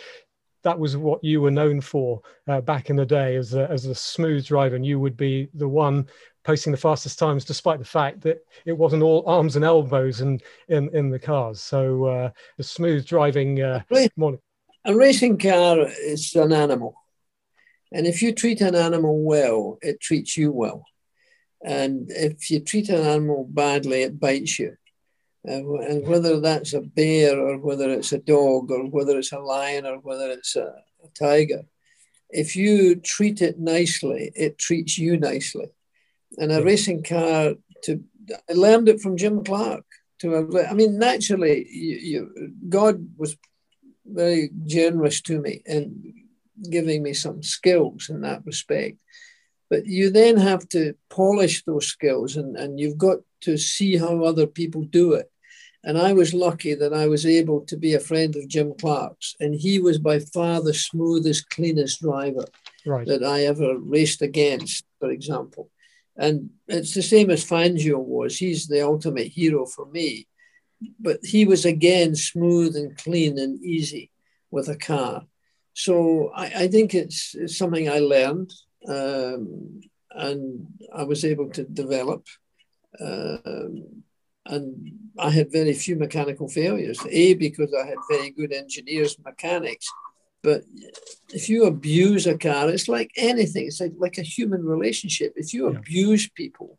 that 0.62 0.78
was 0.78 0.96
what 0.96 1.22
you 1.22 1.40
were 1.40 1.50
known 1.50 1.80
for 1.80 2.20
uh, 2.48 2.60
back 2.60 2.90
in 2.90 2.96
the 2.96 3.06
day 3.06 3.36
as 3.36 3.54
a, 3.54 3.68
as 3.70 3.86
a 3.86 3.94
smooth 3.94 4.44
driver 4.46 4.76
and 4.76 4.86
you 4.86 5.00
would 5.00 5.16
be 5.16 5.48
the 5.54 5.68
one 5.68 6.06
posting 6.44 6.72
the 6.72 6.78
fastest 6.78 7.18
times, 7.18 7.44
despite 7.44 7.78
the 7.78 7.84
fact 7.84 8.20
that 8.22 8.44
it 8.64 8.72
wasn't 8.72 9.02
all 9.02 9.22
arms 9.26 9.56
and 9.56 9.64
elbows 9.64 10.20
in 10.20 10.40
in, 10.68 10.94
in 10.94 11.10
the 11.10 11.18
cars. 11.18 11.60
So 11.60 12.04
uh, 12.04 12.30
the 12.56 12.64
smooth 12.64 13.06
driving. 13.06 13.62
Uh, 13.62 13.82
a 14.84 14.94
racing 14.94 15.38
car 15.38 15.86
is 16.00 16.34
an 16.34 16.52
animal, 16.52 16.96
and 17.92 18.06
if 18.06 18.22
you 18.22 18.32
treat 18.32 18.60
an 18.60 18.74
animal 18.74 19.22
well, 19.22 19.78
it 19.82 20.00
treats 20.00 20.36
you 20.36 20.50
well. 20.52 20.84
And 21.64 22.10
if 22.10 22.50
you 22.50 22.58
treat 22.58 22.88
an 22.88 23.02
animal 23.02 23.46
badly, 23.48 24.02
it 24.02 24.18
bites 24.18 24.58
you. 24.58 24.76
And 25.44 26.06
whether 26.06 26.38
that's 26.40 26.72
a 26.72 26.80
bear 26.80 27.38
or 27.38 27.58
whether 27.58 27.90
it's 27.90 28.12
a 28.12 28.18
dog 28.18 28.70
or 28.70 28.88
whether 28.88 29.18
it's 29.18 29.32
a 29.32 29.40
lion 29.40 29.86
or 29.86 29.98
whether 29.98 30.30
it's 30.30 30.54
a, 30.54 30.72
a 31.04 31.08
tiger, 31.18 31.62
if 32.30 32.54
you 32.54 32.96
treat 32.96 33.42
it 33.42 33.58
nicely, 33.58 34.30
it 34.34 34.58
treats 34.58 34.98
you 34.98 35.16
nicely 35.16 35.66
and 36.38 36.52
a 36.52 36.62
racing 36.62 37.02
car 37.02 37.54
to 37.84 38.02
I 38.48 38.52
learned 38.52 38.88
it 38.88 39.00
from 39.00 39.16
Jim 39.16 39.42
Clark. 39.44 39.84
To 40.20 40.66
I 40.70 40.72
mean, 40.72 40.98
naturally, 40.98 41.66
you, 41.68 41.96
you, 41.96 42.52
God 42.68 43.08
was 43.16 43.36
very 44.06 44.50
generous 44.64 45.20
to 45.22 45.40
me 45.40 45.62
in 45.66 46.14
giving 46.70 47.02
me 47.02 47.12
some 47.12 47.42
skills 47.42 48.08
in 48.08 48.20
that 48.20 48.46
respect. 48.46 48.98
But 49.68 49.86
you 49.86 50.10
then 50.10 50.36
have 50.36 50.68
to 50.68 50.94
polish 51.10 51.64
those 51.64 51.86
skills, 51.86 52.36
and, 52.36 52.56
and 52.56 52.78
you've 52.78 52.98
got 52.98 53.18
to 53.42 53.56
see 53.56 53.96
how 53.96 54.22
other 54.22 54.46
people 54.46 54.82
do 54.82 55.14
it. 55.14 55.31
And 55.84 55.98
I 55.98 56.12
was 56.12 56.32
lucky 56.32 56.74
that 56.74 56.92
I 56.92 57.08
was 57.08 57.26
able 57.26 57.62
to 57.62 57.76
be 57.76 57.94
a 57.94 58.00
friend 58.00 58.36
of 58.36 58.48
Jim 58.48 58.72
Clark's, 58.80 59.34
and 59.40 59.54
he 59.54 59.80
was 59.80 59.98
by 59.98 60.20
far 60.20 60.62
the 60.62 60.74
smoothest, 60.74 61.50
cleanest 61.50 62.00
driver 62.00 62.44
right. 62.86 63.06
that 63.06 63.24
I 63.24 63.46
ever 63.46 63.76
raced 63.78 64.22
against, 64.22 64.84
for 65.00 65.10
example. 65.10 65.70
And 66.16 66.50
it's 66.68 66.94
the 66.94 67.02
same 67.02 67.30
as 67.30 67.44
Fangio 67.44 67.98
was. 67.98 68.36
He's 68.36 68.68
the 68.68 68.82
ultimate 68.82 69.28
hero 69.28 69.66
for 69.66 69.86
me. 69.86 70.28
But 71.00 71.20
he 71.22 71.44
was 71.44 71.64
again 71.64 72.14
smooth 72.14 72.76
and 72.76 72.96
clean 72.96 73.38
and 73.38 73.64
easy 73.64 74.10
with 74.50 74.68
a 74.68 74.76
car. 74.76 75.24
So 75.74 76.30
I, 76.34 76.46
I 76.46 76.68
think 76.68 76.94
it's, 76.94 77.34
it's, 77.34 77.56
something 77.56 77.88
I 77.88 78.00
learned 78.00 78.52
um, 78.86 79.80
and 80.10 80.66
I 80.94 81.04
was 81.04 81.24
able 81.24 81.50
to 81.50 81.64
develop. 81.64 82.26
Um, 83.00 84.02
and 84.46 84.92
I 85.18 85.30
had 85.30 85.52
very 85.52 85.72
few 85.72 85.96
mechanical 85.96 86.48
failures. 86.48 86.98
A, 87.08 87.34
because 87.34 87.72
I 87.74 87.86
had 87.86 87.98
very 88.10 88.30
good 88.30 88.52
engineers, 88.52 89.16
mechanics, 89.24 89.86
but 90.42 90.64
if 91.32 91.48
you 91.48 91.64
abuse 91.64 92.26
a 92.26 92.36
car, 92.36 92.68
it's 92.68 92.88
like 92.88 93.12
anything. 93.16 93.66
It's 93.66 93.80
like, 93.80 93.92
like 93.96 94.18
a 94.18 94.22
human 94.22 94.64
relationship. 94.64 95.34
If 95.36 95.54
you 95.54 95.70
yeah. 95.70 95.78
abuse 95.78 96.28
people, 96.28 96.78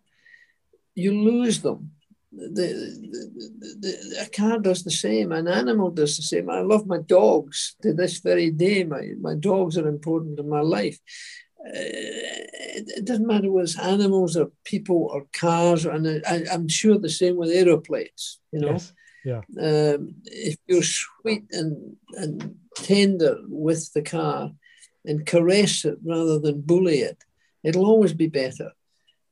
you 0.96 1.14
lose 1.14 1.62
them. 1.62 1.92
The, 2.34 2.50
the, 2.50 3.76
the, 3.80 4.26
a 4.26 4.30
car 4.30 4.60
does 4.60 4.84
the 4.84 4.92
same. 4.92 5.32
An 5.32 5.48
animal 5.48 5.92
does 5.92 6.18
the 6.18 6.24
same. 6.24 6.50
I 6.50 6.62
love 6.62 6.88
my 6.88 6.98
dogs 6.98 7.76
to 7.84 7.94
this 7.94 8.20
very 8.20 8.50
day. 8.52 8.84
My, 8.84 9.12
my 9.22 9.36
dogs 9.36 9.78
are 9.78 9.88
important 9.88 10.40
in 10.40 10.50
my 10.50 10.62
life. 10.62 11.00
Uh, 11.66 11.72
it, 12.76 12.90
it, 12.98 13.06
doesn't 13.06 13.28
matter 13.28 13.50
whether 13.50 13.64
it's 13.64 13.80
animals 13.80 14.36
or 14.36 14.52
people 14.66 15.10
or 15.14 15.26
cars. 15.32 15.86
And 15.86 16.24
I, 16.28 16.44
am 16.52 16.68
sure 16.68 16.98
the 16.98 17.10
same 17.10 17.38
with 17.38 17.52
aeroplanes, 17.52 18.40
you 18.52 18.60
know. 18.60 18.72
Yes. 18.72 18.94
Yeah. 19.24 19.42
Um, 19.62 20.16
if 20.26 20.58
you're 20.68 20.84
sweet 20.84 21.46
and, 21.52 21.96
and 22.18 22.56
tender 22.76 23.38
with 23.48 23.94
the 23.94 24.02
car 24.02 24.52
and 25.06 25.26
caress 25.26 25.86
it 25.86 25.98
rather 26.06 26.40
than 26.40 26.62
bully 26.62 27.00
it, 27.00 27.24
it'll 27.64 27.86
always 27.86 28.14
be 28.14 28.28
better. 28.28 28.72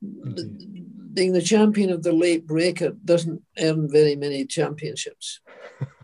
Mm-hmm. 0.03 1.13
Being 1.13 1.33
the 1.33 1.41
champion 1.41 1.89
of 1.89 2.03
the 2.03 2.13
late 2.13 2.47
breaker 2.47 2.91
doesn't 3.03 3.41
earn 3.59 3.91
very 3.91 4.15
many 4.15 4.45
championships. 4.45 5.41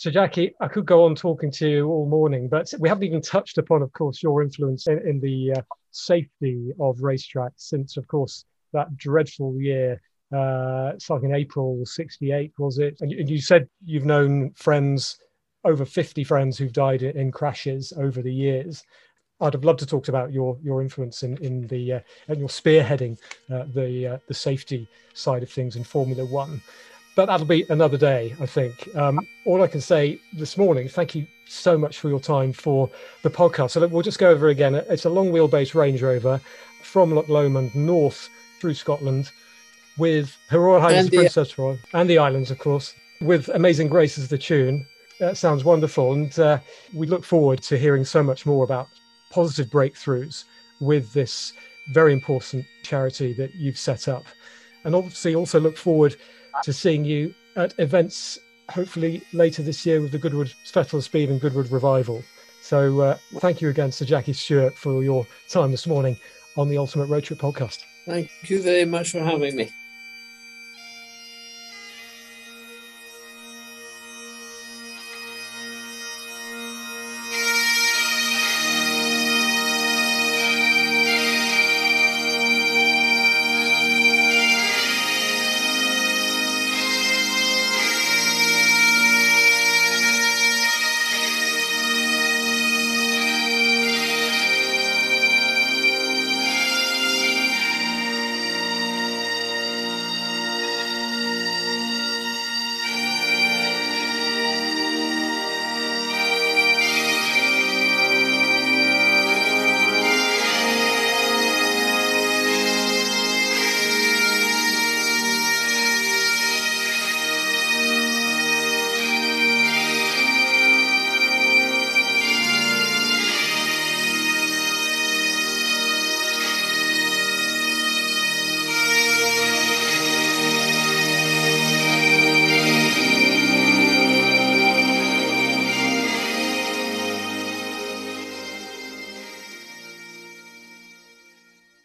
So, 0.00 0.10
Jackie, 0.10 0.54
I 0.62 0.68
could 0.68 0.86
go 0.86 1.04
on 1.04 1.14
talking 1.14 1.50
to 1.50 1.68
you 1.68 1.88
all 1.88 2.08
morning, 2.08 2.48
but 2.48 2.72
we 2.78 2.88
haven't 2.88 3.04
even 3.04 3.20
touched 3.20 3.58
upon, 3.58 3.82
of 3.82 3.92
course, 3.92 4.22
your 4.22 4.42
influence 4.42 4.86
in, 4.86 4.98
in 5.06 5.20
the 5.20 5.52
uh, 5.58 5.62
safety 5.90 6.70
of 6.80 6.96
racetracks 7.00 7.68
since, 7.68 7.98
of 7.98 8.08
course, 8.08 8.46
that 8.72 8.96
dreadful 8.96 9.60
year 9.60 10.00
uh, 10.34 10.92
starting 10.96 11.28
in 11.28 11.36
April 11.36 11.84
68, 11.84 12.50
was 12.56 12.78
it? 12.78 12.96
And, 13.02 13.12
and 13.12 13.28
you 13.28 13.42
said 13.42 13.68
you've 13.84 14.06
known 14.06 14.52
friends, 14.52 15.18
over 15.66 15.84
50 15.84 16.24
friends 16.24 16.56
who've 16.56 16.72
died 16.72 17.02
in 17.02 17.30
crashes 17.30 17.92
over 17.98 18.22
the 18.22 18.32
years. 18.32 18.82
I'd 19.42 19.52
have 19.52 19.64
loved 19.64 19.80
to 19.80 19.86
talk 19.86 20.08
about 20.08 20.32
your 20.32 20.58
your 20.62 20.80
influence 20.80 21.22
in 21.22 21.36
in 21.38 21.66
the 21.66 21.94
uh, 21.94 22.00
and 22.28 22.38
your 22.38 22.48
spearheading 22.48 23.18
uh, 23.50 23.64
the 23.74 24.06
uh, 24.06 24.18
the 24.28 24.34
safety 24.34 24.88
side 25.14 25.42
of 25.42 25.50
things 25.50 25.76
in 25.76 25.84
Formula 25.84 26.24
One, 26.24 26.60
but 27.20 27.26
that'll 27.26 27.44
be 27.44 27.66
another 27.68 27.98
day, 27.98 28.34
I 28.40 28.46
think. 28.46 28.88
Um, 28.96 29.20
all 29.44 29.62
I 29.62 29.66
can 29.66 29.82
say 29.82 30.18
this 30.32 30.56
morning, 30.56 30.88
thank 30.88 31.14
you 31.14 31.26
so 31.44 31.76
much 31.76 31.98
for 31.98 32.08
your 32.08 32.18
time 32.18 32.50
for 32.50 32.88
the 33.20 33.28
podcast. 33.28 33.72
So 33.72 33.86
we'll 33.86 34.00
just 34.00 34.18
go 34.18 34.30
over 34.30 34.48
again. 34.48 34.74
It's 34.74 35.04
a 35.04 35.10
long 35.10 35.30
wheelbase 35.30 35.74
Range 35.74 36.00
Rover 36.00 36.40
from 36.82 37.14
Loch 37.14 37.28
Lomond 37.28 37.74
north 37.74 38.30
through 38.58 38.72
Scotland 38.72 39.30
with 39.98 40.34
Her 40.48 40.60
Royal 40.60 40.80
Highness 40.80 41.00
and 41.00 41.10
the, 41.10 41.16
Princess 41.18 41.58
Royal 41.58 41.76
and 41.92 42.08
the 42.08 42.16
islands, 42.16 42.50
of 42.50 42.58
course, 42.58 42.94
with 43.20 43.50
Amazing 43.50 43.88
Grace 43.88 44.16
as 44.16 44.28
the 44.30 44.38
tune. 44.38 44.86
That 45.18 45.36
sounds 45.36 45.62
wonderful. 45.62 46.14
And 46.14 46.38
uh, 46.38 46.60
we 46.94 47.06
look 47.06 47.22
forward 47.22 47.60
to 47.64 47.76
hearing 47.76 48.06
so 48.06 48.22
much 48.22 48.46
more 48.46 48.64
about 48.64 48.88
positive 49.28 49.70
breakthroughs 49.70 50.44
with 50.80 51.12
this 51.12 51.52
very 51.90 52.14
important 52.14 52.64
charity 52.82 53.34
that 53.34 53.54
you've 53.56 53.76
set 53.76 54.08
up. 54.08 54.24
And 54.84 54.94
obviously, 54.94 55.34
also 55.34 55.60
look 55.60 55.76
forward 55.76 56.16
to 56.62 56.72
seeing 56.72 57.04
you 57.04 57.34
at 57.56 57.74
events, 57.78 58.38
hopefully 58.68 59.22
later 59.32 59.62
this 59.62 59.84
year, 59.84 60.00
with 60.00 60.12
the 60.12 60.18
Goodwood 60.18 60.50
Festival 60.64 61.02
Speed 61.02 61.30
and 61.30 61.40
Goodwood 61.40 61.70
Revival. 61.70 62.22
So, 62.62 63.00
uh, 63.00 63.18
thank 63.38 63.60
you 63.60 63.68
again, 63.68 63.90
Sir 63.90 64.04
Jackie 64.04 64.32
Stewart, 64.32 64.76
for 64.76 65.02
your 65.02 65.26
time 65.48 65.70
this 65.70 65.86
morning 65.86 66.16
on 66.56 66.68
the 66.68 66.78
Ultimate 66.78 67.06
Road 67.06 67.24
Trip 67.24 67.38
podcast. 67.38 67.78
Thank 68.06 68.30
you 68.48 68.62
very 68.62 68.84
much 68.84 69.10
for 69.10 69.20
having 69.20 69.56
me. 69.56 69.70